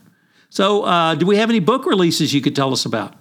So, 0.49 0.83
uh, 0.83 1.15
do 1.15 1.25
we 1.25 1.37
have 1.37 1.49
any 1.49 1.59
book 1.59 1.85
releases 1.85 2.33
you 2.33 2.41
could 2.41 2.55
tell 2.55 2.73
us 2.73 2.85
about? 2.85 3.13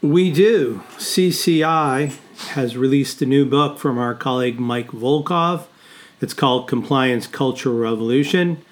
We 0.00 0.30
do. 0.30 0.82
CCI 0.98 2.16
has 2.50 2.76
released 2.76 3.20
a 3.22 3.26
new 3.26 3.44
book 3.44 3.78
from 3.78 3.98
our 3.98 4.14
colleague 4.14 4.60
Mike 4.60 4.88
Volkov. 4.88 5.66
It's 6.20 6.34
called 6.34 6.68
Compliance 6.68 7.26
Cultural 7.26 7.76
Revolution. 7.76 8.62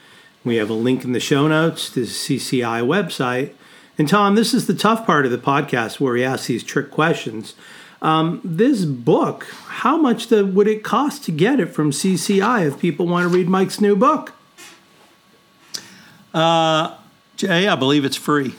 We 0.45 0.57
have 0.57 0.69
a 0.69 0.75
link 0.75 1.05
in 1.05 1.13
the 1.13 1.21
show 1.21 1.49
notes 1.49 1.89
to 1.91 2.01
the 2.01 2.07
CCI 2.07 2.83
website. 2.87 3.55
And 3.97 4.09
Tom, 4.09 4.35
this 4.35 4.53
is 4.53 4.67
the 4.67 4.75
tough 4.75 5.07
part 5.07 5.25
of 5.25 5.33
the 5.33 5.39
podcast 5.39 6.01
where 6.01 6.13
we 6.13 6.23
ask 6.25 6.47
these 6.47 6.63
trick 6.63 6.91
questions. 6.91 7.55
Um, 8.03 8.41
this 8.45 8.85
book, 8.85 9.47
how 9.67 9.97
much 9.97 10.27
the, 10.27 10.45
would 10.45 10.69
it 10.69 10.85
cost 10.85 11.25
to 11.25 11.33
get 11.33 11.61
it 11.61 11.67
from 11.67 11.91
CCI 11.91 12.67
if 12.67 12.79
people 12.79 13.07
want 13.07 13.25
to 13.31 13.35
read 13.35 13.49
Mike's 13.49 13.81
new 13.81 13.97
book? 13.97 14.35
Uh, 16.35 16.97
Jay, 17.37 17.67
I 17.67 17.77
believe 17.77 18.05
it's 18.05 18.17
free. 18.17 18.55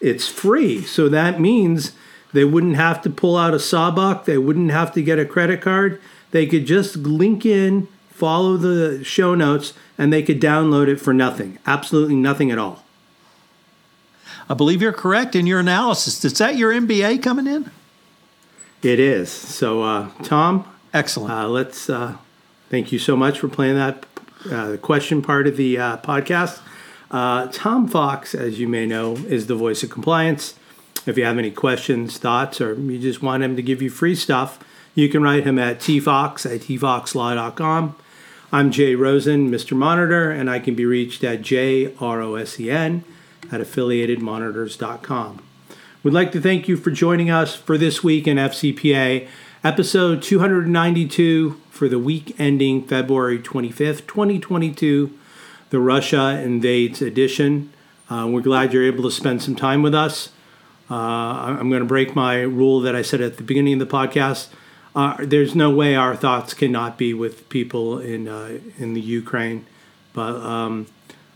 It's 0.00 0.28
free. 0.28 0.82
So 0.82 1.08
that 1.08 1.40
means 1.40 1.92
They 2.32 2.44
wouldn't 2.44 2.76
have 2.76 3.00
to 3.02 3.10
pull 3.10 3.36
out 3.36 3.54
a 3.54 3.58
sawbuck. 3.58 4.24
They 4.24 4.38
wouldn't 4.38 4.70
have 4.70 4.92
to 4.92 5.02
get 5.02 5.18
a 5.18 5.24
credit 5.24 5.60
card. 5.60 6.00
They 6.30 6.46
could 6.46 6.66
just 6.66 6.96
link 6.96 7.46
in, 7.46 7.88
follow 8.10 8.56
the 8.56 9.02
show 9.02 9.34
notes, 9.34 9.72
and 9.98 10.12
they 10.12 10.22
could 10.22 10.40
download 10.40 10.88
it 10.88 10.96
for 10.96 11.12
nothing. 11.12 11.58
Absolutely 11.66 12.14
nothing 12.14 12.50
at 12.50 12.58
all. 12.58 12.84
I 14.48 14.54
believe 14.54 14.80
you're 14.80 14.92
correct 14.92 15.34
in 15.34 15.46
your 15.46 15.60
analysis. 15.60 16.24
Is 16.24 16.38
that 16.38 16.56
your 16.56 16.72
MBA 16.72 17.22
coming 17.22 17.46
in? 17.46 17.70
It 18.82 19.00
is. 19.00 19.30
So, 19.30 19.82
uh, 19.82 20.10
Tom, 20.22 20.64
excellent. 20.94 21.32
Uh, 21.32 21.48
let's 21.48 21.90
uh, 21.90 22.16
thank 22.70 22.92
you 22.92 22.98
so 22.98 23.16
much 23.16 23.40
for 23.40 23.48
playing 23.48 23.74
that 23.74 24.06
uh, 24.50 24.76
question 24.80 25.20
part 25.20 25.46
of 25.46 25.56
the 25.56 25.78
uh, 25.78 25.96
podcast. 25.98 26.60
Uh, 27.10 27.48
Tom 27.52 27.88
Fox, 27.88 28.34
as 28.34 28.60
you 28.60 28.68
may 28.68 28.86
know, 28.86 29.14
is 29.16 29.48
the 29.48 29.54
voice 29.54 29.82
of 29.82 29.90
compliance. 29.90 30.54
If 31.06 31.18
you 31.18 31.24
have 31.24 31.38
any 31.38 31.50
questions, 31.50 32.18
thoughts, 32.18 32.60
or 32.60 32.74
you 32.74 32.98
just 32.98 33.22
want 33.22 33.42
him 33.42 33.56
to 33.56 33.62
give 33.62 33.82
you 33.82 33.90
free 33.90 34.14
stuff, 34.14 34.58
you 34.94 35.08
can 35.08 35.22
write 35.22 35.44
him 35.44 35.58
at 35.58 35.78
tfox 35.78 36.44
at 36.46 36.62
tfoxlaw.com. 36.62 37.96
I'm 38.50 38.70
Jay 38.70 38.94
Rosen, 38.94 39.50
Mr. 39.50 39.76
Monitor, 39.76 40.30
and 40.30 40.48
I 40.48 40.58
can 40.58 40.74
be 40.74 40.86
reached 40.86 41.22
at 41.22 41.42
jrosen 41.42 43.04
at 43.52 43.60
affiliatedmonitors.com. 43.60 45.42
We'd 46.02 46.14
like 46.14 46.32
to 46.32 46.40
thank 46.40 46.66
you 46.66 46.78
for 46.78 46.90
joining 46.90 47.28
us 47.28 47.54
for 47.54 47.76
this 47.76 48.02
week 48.02 48.26
in 48.26 48.38
FCPA, 48.38 49.28
episode 49.62 50.22
292 50.22 51.60
for 51.68 51.90
the 51.90 51.98
week 51.98 52.34
ending 52.40 52.82
February 52.82 53.38
25th, 53.38 54.06
2022, 54.06 55.12
the 55.68 55.78
Russia 55.78 56.40
Invades 56.42 57.02
edition. 57.02 57.70
Uh, 58.08 58.26
we're 58.30 58.40
glad 58.40 58.72
you're 58.72 58.82
able 58.82 59.04
to 59.04 59.10
spend 59.10 59.42
some 59.42 59.56
time 59.56 59.82
with 59.82 59.94
us. 59.94 60.30
Uh, 60.90 60.94
I'm 60.94 61.68
going 61.68 61.82
to 61.82 61.86
break 61.86 62.16
my 62.16 62.40
rule 62.40 62.80
that 62.80 62.96
I 62.96 63.02
said 63.02 63.20
at 63.20 63.36
the 63.36 63.42
beginning 63.42 63.74
of 63.74 63.86
the 63.86 63.94
podcast. 63.94 64.48
There's 65.20 65.54
no 65.54 65.70
way 65.70 65.94
our 65.94 66.16
thoughts 66.16 66.54
cannot 66.54 66.98
be 66.98 67.14
with 67.14 67.48
people 67.48 67.98
in 67.98 68.26
uh, 68.26 68.58
in 68.78 68.94
the 68.94 69.00
Ukraine, 69.00 69.64
but 70.12 70.36
um, 70.36 70.86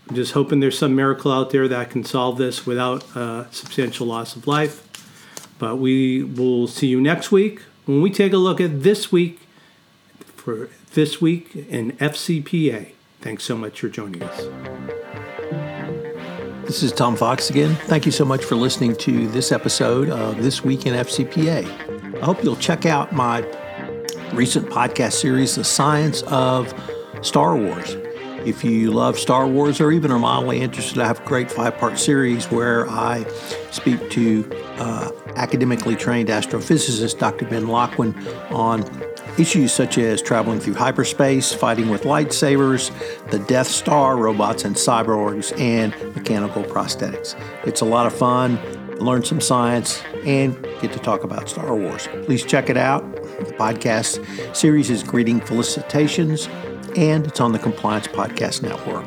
I'm 0.09 0.15
just 0.15 0.33
hoping 0.33 0.59
there's 0.59 0.77
some 0.77 0.95
miracle 0.95 1.31
out 1.31 1.51
there 1.51 1.67
that 1.69 1.89
can 1.89 2.03
solve 2.03 2.37
this 2.37 2.65
without 2.65 3.15
uh, 3.15 3.49
substantial 3.51 4.07
loss 4.07 4.35
of 4.35 4.47
life. 4.47 4.81
But 5.59 5.77
we 5.77 6.23
will 6.23 6.67
see 6.67 6.87
you 6.87 6.99
next 6.99 7.31
week 7.31 7.61
when 7.85 8.01
we 8.01 8.09
take 8.09 8.33
a 8.33 8.37
look 8.37 8.59
at 8.59 8.83
this 8.83 9.11
week 9.11 9.39
for 10.35 10.69
this 10.93 11.21
week 11.21 11.55
in 11.55 11.93
FCPA. 11.93 12.91
Thanks 13.21 13.45
so 13.45 13.55
much 13.55 13.79
for 13.79 13.87
joining 13.87 14.23
us. 14.23 14.41
This 16.65 16.83
is 16.83 16.91
Tom 16.91 17.15
Fox 17.15 17.49
again. 17.49 17.75
Thank 17.87 18.05
you 18.05 18.11
so 18.11 18.25
much 18.25 18.43
for 18.43 18.55
listening 18.55 18.95
to 18.97 19.27
this 19.29 19.51
episode 19.51 20.09
of 20.09 20.41
This 20.41 20.63
Week 20.63 20.85
in 20.85 20.93
FCPA. 20.93 21.92
I 22.23 22.25
hope 22.25 22.41
you'll 22.41 22.55
check 22.55 22.85
out 22.85 23.11
my 23.11 23.39
recent 24.31 24.69
podcast 24.69 25.11
series, 25.11 25.55
The 25.55 25.65
Science 25.65 26.21
of 26.27 26.73
Star 27.21 27.57
Wars. 27.57 27.97
If 28.45 28.63
you 28.63 28.91
love 28.91 29.19
Star 29.19 29.45
Wars 29.45 29.81
or 29.81 29.91
even 29.91 30.09
are 30.09 30.19
mildly 30.19 30.61
interested, 30.61 30.99
I 30.99 31.07
have 31.07 31.19
a 31.19 31.25
great 31.25 31.51
five 31.51 31.77
part 31.77 31.99
series 31.99 32.45
where 32.45 32.89
I 32.89 33.25
speak 33.71 34.09
to 34.11 34.49
uh, 34.77 35.11
academically 35.35 35.97
trained 35.97 36.29
astrophysicist 36.29 37.19
Dr. 37.19 37.43
Ben 37.43 37.65
Lachman 37.65 38.15
on 38.53 38.89
Issues 39.37 39.73
such 39.73 39.97
as 39.97 40.21
traveling 40.21 40.59
through 40.59 40.75
hyperspace, 40.75 41.51
fighting 41.51 41.89
with 41.89 42.03
lightsabers, 42.03 42.91
the 43.31 43.39
Death 43.39 43.67
Star, 43.67 44.15
robots 44.15 44.63
and 44.63 44.75
cyborgs, 44.75 45.59
and 45.59 45.91
mechanical 46.15 46.63
prosthetics. 46.63 47.35
It's 47.65 47.81
a 47.81 47.85
lot 47.85 48.05
of 48.05 48.13
fun, 48.13 48.59
learn 49.03 49.23
some 49.23 49.41
science, 49.41 50.01
and 50.25 50.61
get 50.81 50.91
to 50.93 50.99
talk 50.99 51.23
about 51.23 51.49
Star 51.49 51.75
Wars. 51.75 52.07
Please 52.23 52.43
check 52.43 52.69
it 52.69 52.77
out. 52.77 53.03
The 53.15 53.53
podcast 53.57 54.55
series 54.55 54.89
is 54.89 55.03
Greeting 55.03 55.39
Felicitations, 55.41 56.47
and 56.95 57.27
it's 57.27 57.39
on 57.39 57.51
the 57.51 57.59
Compliance 57.59 58.07
Podcast 58.07 58.63
Network. 58.63 59.05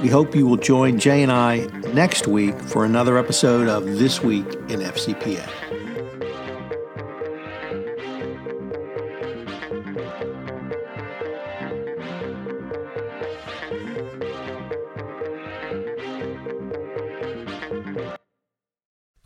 We 0.00 0.08
hope 0.08 0.34
you 0.34 0.46
will 0.46 0.56
join 0.56 0.98
Jay 0.98 1.22
and 1.22 1.32
I 1.32 1.66
next 1.92 2.28
week 2.28 2.58
for 2.60 2.84
another 2.84 3.18
episode 3.18 3.68
of 3.68 3.84
This 3.84 4.22
Week 4.22 4.46
in 4.68 4.80
FCPA. 4.80 5.77